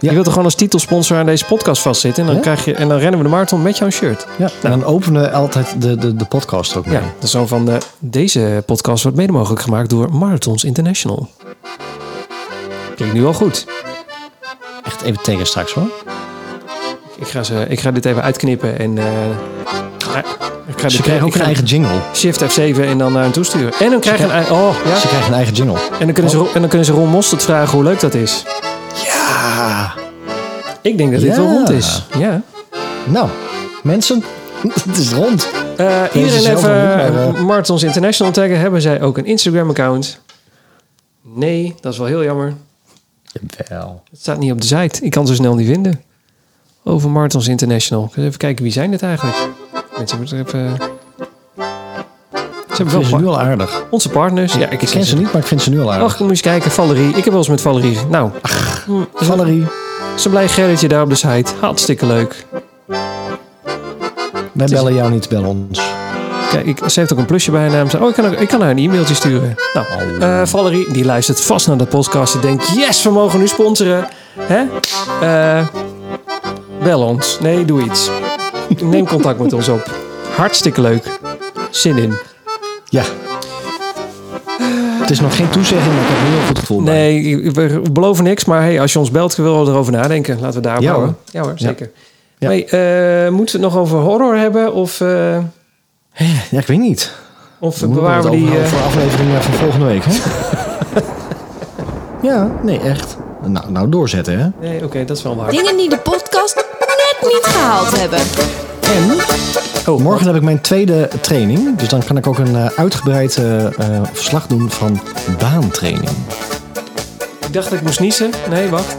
[0.00, 2.26] Je wilt er gewoon als titelsponsor aan deze podcast vastzitten.
[2.26, 4.26] En dan, krijg je, en dan rennen we de marathon met jouw shirt.
[4.38, 4.48] Ja.
[4.62, 6.94] En dan openen we altijd de, de, de podcast ook mee.
[6.94, 11.28] Ja, dat is zo van eh, deze podcast wordt mede mogelijk gemaakt door Marathons International.
[12.96, 13.66] Klinkt nu al goed.
[14.84, 15.88] Echt even tegen straks hoor.
[17.18, 18.98] Ik ga, ze, ik ga dit even uitknippen en.
[19.98, 20.24] ga-
[20.66, 21.98] ik ga Ze krijgen ook een eigen jingle.
[22.14, 23.72] Shift F7 en dan naar hen toesturen.
[23.80, 24.96] En dan krijgen een ei- Oh, ja.
[24.96, 25.76] Ze krijgen een eigen jingle.
[25.98, 28.14] En dan kunnen ze, Ro- en dan kunnen ze Ron Mostert vragen hoe leuk dat
[28.14, 28.44] is.
[29.38, 29.94] Ja.
[30.82, 32.02] Ik denk dat dit wel rond is.
[32.18, 32.42] Ja.
[33.06, 33.28] Nou,
[33.82, 34.22] mensen,
[34.88, 35.48] het is rond.
[35.76, 38.58] Eh, iedereen even maar, eh, Marathons International taggen.
[38.60, 40.20] Hebben zij ook een Instagram-account?
[41.22, 42.54] Nee, dat is wel heel jammer.
[43.68, 44.02] Jawel.
[44.10, 45.04] Het staat niet op de site.
[45.04, 46.02] Ik kan het zo snel niet vinden.
[46.84, 48.04] Over Marathons International.
[48.04, 49.36] Ik Even kijken, wie zijn dit eigenlijk?
[49.96, 50.76] Mensen moeten even...
[50.76, 50.84] Ze
[52.70, 53.84] Ik hebben vind wel ze nu al aardig.
[53.90, 54.54] onze partners.
[54.54, 56.06] Ja, ik Ik ken ze niet, maar ik vind ze nu al aardig.
[56.06, 56.70] Ach, dan moet je eens kijken.
[56.70, 57.08] Valerie.
[57.08, 57.98] Ik heb wel eens met Valerie...
[58.08, 58.77] Nou, hm,
[59.14, 59.66] Valerie,
[60.16, 61.52] ze blij Gerritje daar op de site.
[61.60, 62.46] Hartstikke leuk.
[64.52, 65.80] wij bellen jou niet, bel ons.
[66.50, 68.02] Kijk, ik, ze heeft ook een plusje bij haar naam.
[68.02, 69.56] Oh, ik kan, ook, ik kan haar een e-mailtje sturen.
[69.74, 69.86] Nou,
[70.20, 72.32] eh, Valerie, die luistert vast naar de podcast.
[72.32, 74.08] Die denkt, yes, we mogen nu sponsoren.
[74.38, 74.64] Hè?
[75.20, 75.66] Eh,
[76.82, 77.38] bel ons.
[77.40, 78.10] Nee, doe iets.
[78.80, 79.90] Neem contact met ons op.
[80.36, 81.18] Hartstikke leuk.
[81.70, 82.14] Zin in.
[82.84, 83.02] Ja.
[85.08, 86.94] Het is nog geen toezegging, maar ik heb er een heel goed gevoel bij.
[86.94, 88.44] Nee, we beloven niks.
[88.44, 90.40] Maar hey, als je ons belt, willen we erover nadenken.
[90.40, 91.14] Laten we daarop Ja, houden.
[91.24, 91.32] hoor.
[91.32, 91.90] Ja hoor, zeker.
[92.38, 92.48] Ja.
[92.48, 92.64] Hey,
[93.26, 94.72] eh, moeten we het nog over horror hebben?
[94.72, 95.38] Of, eh,
[96.50, 97.12] Ja, ik weet niet.
[97.58, 98.58] of We bewaren we die...
[98.58, 100.12] eh, voor aflevering van volgende week, hè?
[102.28, 103.16] ja, nee, echt.
[103.46, 104.68] Nou, nou doorzetten, hè?
[104.68, 105.50] Nee, oké, dat is wel waar.
[105.50, 108.18] Dingen die de podcast net niet gehaald hebben.
[108.80, 109.06] En
[109.86, 111.76] Oh, morgen heb ik mijn tweede training.
[111.76, 115.00] Dus dan kan ik ook een eh, uitgebreid eh, eh, verslag doen van
[115.38, 116.10] baantraining.
[117.46, 118.30] Ik dacht dat ik moest niezen.
[118.50, 118.96] Nee, wacht.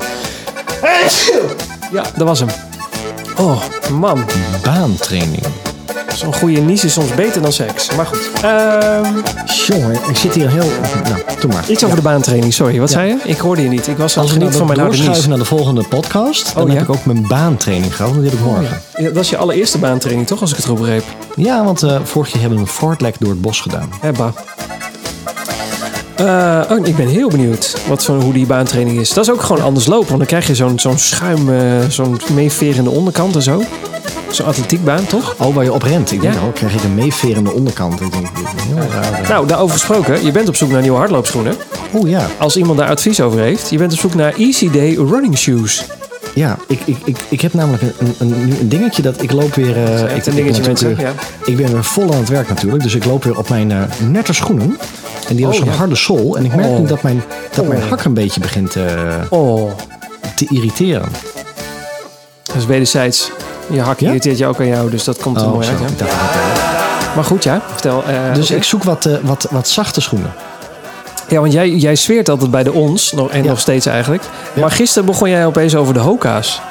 [1.91, 2.49] Ja, dat was hem.
[3.37, 3.61] Oh,
[3.91, 4.25] man.
[4.63, 5.43] Baantraining.
[6.15, 7.95] Zo'n goede nies is soms beter dan seks.
[7.95, 8.29] Maar goed.
[8.41, 9.13] Ehm,
[9.67, 10.69] Jongen, ik zit hier heel...
[11.03, 11.63] Nou, doe maar.
[11.69, 12.53] iets over de baantraining.
[12.53, 12.95] Sorry, wat Ja.
[12.95, 13.17] zei je?
[13.29, 13.87] Ik hoorde je niet.
[13.87, 15.25] Ik was aan Als het we nou van mijn oude nies.
[15.27, 16.73] naar de volgende podcast, dan Oh, ja?
[16.75, 18.11] heb ik ook mijn baantraining gehad.
[18.11, 18.81] want Die heb ik morgen.
[18.97, 20.41] Ja, dat was je allereerste baantraining, toch?
[20.41, 21.03] Als ik het goed begreep.
[21.35, 23.89] Ja, want eh, vorig jaar hebben we een fortlek door het bos gedaan.
[24.01, 24.33] Hebba.
[26.15, 29.13] Eh, oh, ik ben heel benieuwd wat voor, hoe die baantraining is.
[29.13, 30.07] Dat is ook gewoon anders lopen.
[30.07, 33.63] Want dan krijg je zo'n zo'n schuim, eh, zo'n meeverende onderkant en zo.
[34.31, 35.35] Zo'n atletiekbaan, toch?
[35.37, 36.11] Oh, waar je op rent.
[36.11, 36.39] Ik denk, Ja.
[36.41, 38.01] oh, krijg ik een meeverende onderkant.
[38.01, 39.21] Ik denk, een heel raar.
[39.21, 39.29] eh.
[39.29, 40.25] Nou, daarover gesproken.
[40.25, 41.55] Je bent op zoek naar nieuwe hardloopschoenen.
[41.91, 44.93] Oh ja, Als iemand daar advies over heeft, je bent op zoek naar Easy Day
[44.95, 45.85] Running Shoes.
[46.33, 49.53] ja ik, ik, ik, ik heb namelijk een, een, een, een dingetje dat ik loop
[49.55, 49.77] weer...
[49.77, 50.95] eh, ik, een ben dingetje, mensen.
[50.99, 51.11] Ja.
[51.45, 52.83] Ik ben weer vol aan het werk natuurlijk.
[52.83, 53.77] Dus ik loop weer op mijn eh,
[54.07, 54.77] nette schoenen.
[55.27, 55.79] En die hebben Oh, zo'n ja.
[55.79, 56.37] harde sol.
[56.37, 56.79] En ik merk Oh.
[56.79, 57.23] nu dat mijn,
[57.55, 57.89] dat mijn Oh.
[57.89, 58.83] hak een beetje begint eh,
[59.29, 59.71] Oh,
[60.35, 61.09] te irriteren.
[62.43, 63.31] dat is wederzijds.
[63.69, 64.07] Je hak Ja?
[64.07, 65.71] irriteert je ook aan jou, dus dat komt er Oh, mooi zo.
[65.71, 65.79] uit.
[65.99, 66.05] Ja.
[66.05, 67.61] Het, Maar goed, ja.
[67.71, 68.03] Vertel.
[68.07, 70.33] eh, eh, Dus ik zoek wat, eh, wat, wat zachte schoenen.
[71.27, 73.49] Ja, want jij, jij zweert altijd bij de ons, nog, en Ja.
[73.49, 74.23] nog steeds eigenlijk.
[74.53, 76.61] Maar gisteren begon jij opeens over de Hoka's.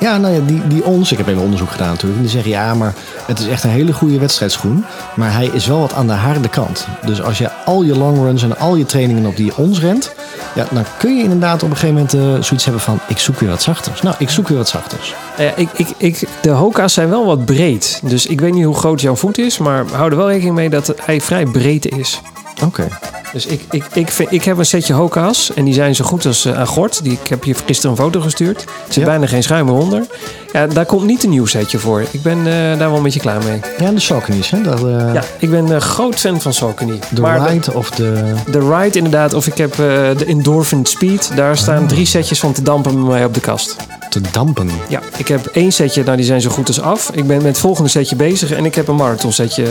[0.00, 2.16] Ja, nou ja, die, die ons, ik heb even onderzoek gedaan natuurlijk.
[2.16, 2.94] En die zeggen ja, maar
[3.26, 4.84] het is echt een hele goede wedstrijdschoen.
[5.16, 6.86] Maar hij is wel wat aan de harde kant.
[7.06, 10.14] Dus als je al je longruns en al je trainingen op die ons rent.
[10.54, 13.38] Ja, dan kun je inderdaad op een gegeven moment eh, zoiets hebben van ik zoek
[13.38, 14.02] weer wat zachters.
[14.02, 15.14] Nou, ik zoek weer wat zachters.
[15.36, 18.00] Eh, ik, ik, ik, de Hoka's zijn wel wat breed.
[18.02, 20.70] Dus ik weet niet hoe groot jouw voet is, maar hou er wel rekening mee
[20.70, 22.20] dat hij vrij breed is.
[22.64, 22.88] Oké.
[23.34, 26.26] Dus ik, ik, ik, vind, ik heb een setje Hoka's en die zijn zo goed
[26.26, 27.02] als eh, aan gort.
[27.02, 28.62] Die, ik heb je gisteren een foto gestuurd.
[28.62, 29.04] Er zit Ja.
[29.04, 30.06] bijna geen schuim meer onder.
[30.52, 32.02] Ja, daar komt niet een nieuw setje voor.
[32.10, 33.60] Ik ben eh, daar wel een beetje klaar mee.
[33.78, 34.60] Ja, de Saucony's, hè?
[34.62, 36.98] Dat, eh, Ja, ik ben een groot fan van Saucony.
[37.10, 38.32] de Maar Ride of de...
[38.50, 41.30] de Ride inderdaad, of ik heb de Endorphin Speed.
[41.36, 43.76] Daar staan drie setjes van te dampen bij mij op de kast.
[44.10, 44.70] te dampen.
[44.88, 47.10] Ja, ik heb één setje, nou die zijn zo goed als af.
[47.12, 49.64] Ik ben met het volgende setje bezig en ik heb een marathon setje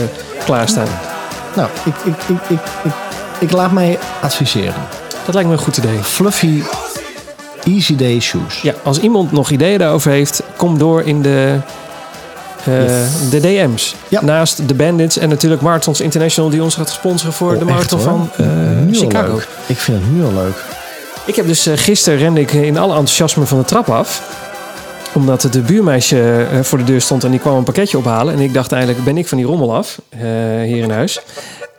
[0.44, 0.88] klaarstaan.
[1.56, 2.92] Nou, ik, ik, ik, ik, ik,
[3.44, 4.74] ik laat mij adviseren.
[5.24, 5.98] Dat lijkt me een goed idee.
[6.02, 6.62] Fluffy
[7.64, 8.60] Easy Day Shoes.
[8.62, 11.58] Ja, als iemand nog ideeën daarover heeft, kom door in de,
[12.64, 12.74] eh,
[13.30, 13.94] de DM's.
[14.08, 14.22] Ja.
[14.24, 18.00] Naast de Bandits en natuurlijk Marathons International die ons gaat sponsoren voor Oh, de marathon
[18.00, 18.46] van eh,
[18.86, 19.32] Nu al Chicago.
[19.32, 19.48] leuk.
[19.66, 20.56] Ik vind het nu al leuk.
[21.24, 24.22] Ik heb dus eh, gisteren rende ik in alle enthousiasme van de trap af.
[25.12, 28.34] Omdat de buurmeisje voor de deur stond en die kwam een pakketje ophalen.
[28.34, 30.00] En ik dacht eigenlijk, ben ik van die rommel af
[30.64, 31.20] hier in huis.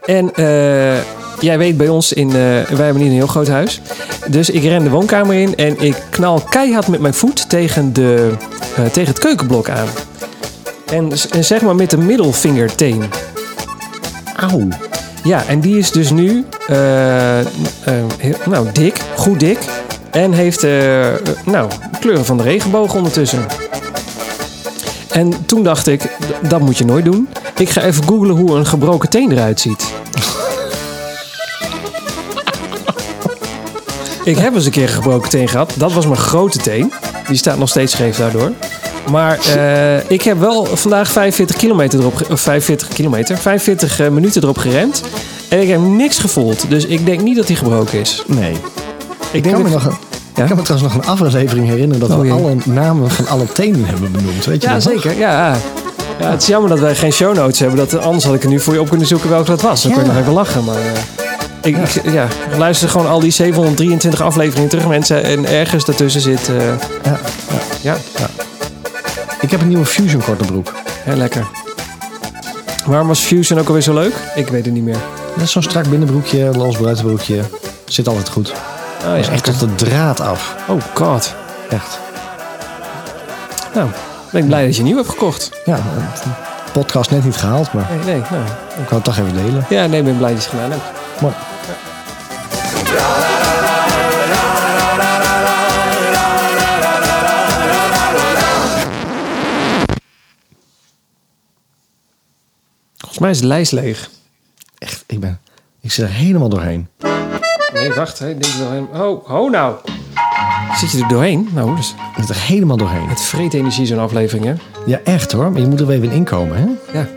[0.06, 0.98] En eh,
[1.40, 3.82] jij weet bij ons, in, eh, wij hebben niet een heel groot huis.
[4.28, 8.32] Dus ik ren de woonkamer in en ik knal keihard met mijn voet tegen, de,
[8.76, 9.88] eh, tegen het keukenblok aan.
[10.86, 13.04] En, en zeg maar met de middelvingerteen.
[14.36, 14.68] Auw.
[15.24, 16.46] Ja, en die is dus nu
[18.18, 19.58] heel- nou, dik, goed dik.
[20.12, 20.62] En heeft
[21.46, 23.46] nou, kleuren van de regenboog ondertussen.
[25.12, 26.02] En toen dacht ik,
[26.50, 27.28] dat moet je nooit doen.
[27.58, 29.86] Ik ga even googlen hoe een gebroken teen eruit ziet.
[34.24, 35.74] ik heb eens een keer een gebroken teen gehad.
[35.78, 36.94] Dat was mijn grote teen.
[37.28, 38.52] Die staat nog steeds scheef daardoor.
[39.12, 44.10] Maar eh, ik heb wel vandaag 45 kilometer erop, ge- of 45 kilometer, 45 eh,
[44.10, 45.02] minuten erop gerend.
[45.50, 46.70] En ik heb niks gevoeld.
[46.70, 48.24] Dus ik denk niet dat die gebroken is.
[48.28, 48.52] Nee.
[48.52, 48.60] Ik,
[49.32, 49.94] Ik denk kan, me nog een,
[50.36, 50.42] Ja?
[50.42, 52.34] ik kan me trouwens nog een aflevering herinneren dat Oh, we jee.
[52.34, 54.46] alle namen van alle tenen hebben benoemd.
[54.46, 54.94] Weet je Ja, dat nog?
[55.02, 55.18] zeker.
[55.20, 55.56] Ja.
[56.20, 57.78] Ja, het is jammer dat wij geen show notes hebben.
[57.78, 59.82] Dat, anders had ik er nu voor je op kunnen zoeken welke dat was.
[59.82, 59.98] Dan Ja.
[59.98, 60.64] kun je nog even lachen.
[60.64, 60.92] Maar eh,
[61.62, 65.24] ik, ik, ja, luister gewoon al die 723 afleveringen terug, mensen.
[65.24, 66.50] En ergens daartussen zit...
[66.50, 66.56] eh,
[67.82, 68.28] Ja, ja,
[69.42, 70.74] Ik heb een nieuwe Fusion korte broek.
[71.04, 71.46] heel lekker.
[72.86, 74.14] Waarom was Fusion ook alweer zo leuk?
[74.36, 74.98] Ik weet het niet meer.
[75.36, 77.42] Dat is zo'n strak binnenbroekje, los buitenbroekje.
[77.86, 78.50] Zit altijd goed.
[78.52, 80.56] Oh, Dat is ja, echt tot de draad af.
[80.68, 81.34] Oh god.
[81.70, 82.00] Echt.
[83.74, 83.90] Nou,
[84.36, 85.52] ben ik blij dat je nieuw hebt gekocht.
[85.66, 85.80] Ja,
[86.74, 88.44] podcast net niet gehaald, maar Nee, nee, nou.
[88.82, 89.66] ik wou het toch even delen.
[89.70, 91.22] Ja, nee, ik ben blij dat je het gedaan hebt.
[91.22, 91.34] Mooi.
[102.98, 104.10] Volgens mij is de lijst leeg.
[104.78, 105.42] Echt, ik ben...
[105.82, 106.88] Ik zit er helemaal doorheen.
[107.74, 108.20] Nee, wacht.
[108.20, 108.30] Hè.
[108.30, 109.12] Ik denk wel helemaal...
[109.12, 109.76] Oh, ho nou.
[110.80, 111.50] Zit je er doorheen?
[111.54, 113.08] Nou, dus Ik zit er helemaal doorheen.
[113.10, 114.54] het vreet energie zo'n aflevering, hè?
[114.86, 115.52] Ja, echt hoor.
[115.52, 116.98] Maar je moet er weer in inkomen, hè?
[117.00, 117.08] Ja.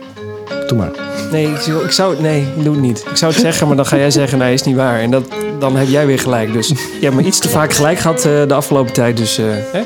[0.66, 0.90] Doe maar.
[1.32, 2.20] Nee, ik zou, ik zou...
[2.20, 3.04] Nee, doe het niet.
[3.10, 4.38] Ik zou het zeggen, maar dan ga jij zeggen...
[4.38, 5.00] Nee, is niet waar.
[5.00, 5.24] En dat,
[5.58, 6.52] dan heb jij weer gelijk.
[6.52, 9.16] Dus je hebt me iets te vaak gelijk gehad eh, de afgelopen tijd.
[9.16, 9.82] Dus, eh, hè?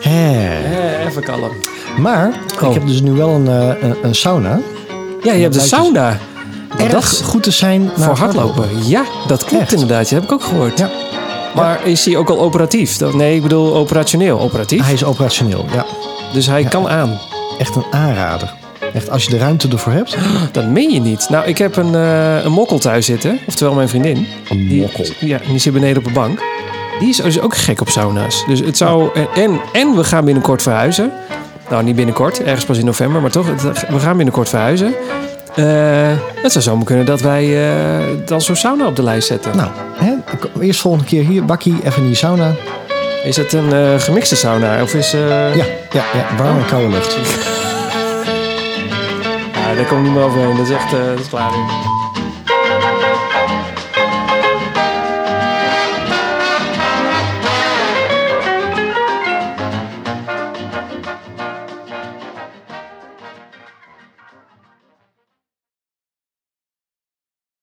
[0.00, 0.64] Hè.
[1.00, 1.50] Eh, even kalm.
[1.98, 2.32] Maar
[2.62, 2.68] Oh.
[2.68, 4.60] ik heb dus nu wel een, een, een sauna.
[5.22, 6.18] Ja, je hebt de blijkt dus sauna.
[6.78, 8.68] Erg dat goed te zijn voor hardlopen.
[8.86, 9.72] Ja, dat klopt Echt.
[9.72, 10.08] inderdaad.
[10.08, 10.78] Je heb ik ook gehoord.
[10.78, 10.88] Ja.
[11.54, 13.00] Maar is hij ook al operatief?
[13.14, 14.40] Nee, ik bedoel operationeel.
[14.40, 14.84] Operatief?
[14.84, 15.84] Hij is operationeel, ja.
[16.32, 17.18] Dus hij kan aan.
[17.58, 18.54] Echt een aanrader.
[18.94, 20.16] Echt, als je de ruimte ervoor hebt.
[20.52, 21.26] Dat meen je niet.
[21.28, 23.38] Nou, ik heb een, eh, een mokkel thuis zitten.
[23.46, 24.26] Oftewel mijn vriendin.
[24.48, 25.04] Een Die, mokkel.
[25.20, 26.40] Ja, die zit beneden op de bank.
[26.98, 28.44] Die is dus ook gek op sauna's.
[28.46, 29.08] Dus het zou...
[29.34, 31.12] En, en we gaan binnenkort verhuizen.
[31.70, 32.42] Nou, niet binnenkort.
[32.42, 33.20] Ergens pas in november.
[33.20, 34.94] Maar toch, het- we gaan binnenkort verhuizen.
[35.58, 36.10] Eh,
[36.42, 39.56] het zou zomaar kunnen dat wij eh, dan zo'n sauna op de lijst zetten.
[39.56, 40.14] Nou, hè,
[40.60, 42.54] eerst volgende keer hier, bakkie, even in die sauna.
[43.24, 44.82] Is het een eh, gemixte sauna?
[44.82, 45.10] Of is...
[45.10, 47.16] Ja, ja, ja warme en koude lucht.
[49.52, 50.56] Ja, daar kom ik niet meer overheen.
[50.56, 50.90] Dat is echt...
[50.90, 51.50] dat is klaar.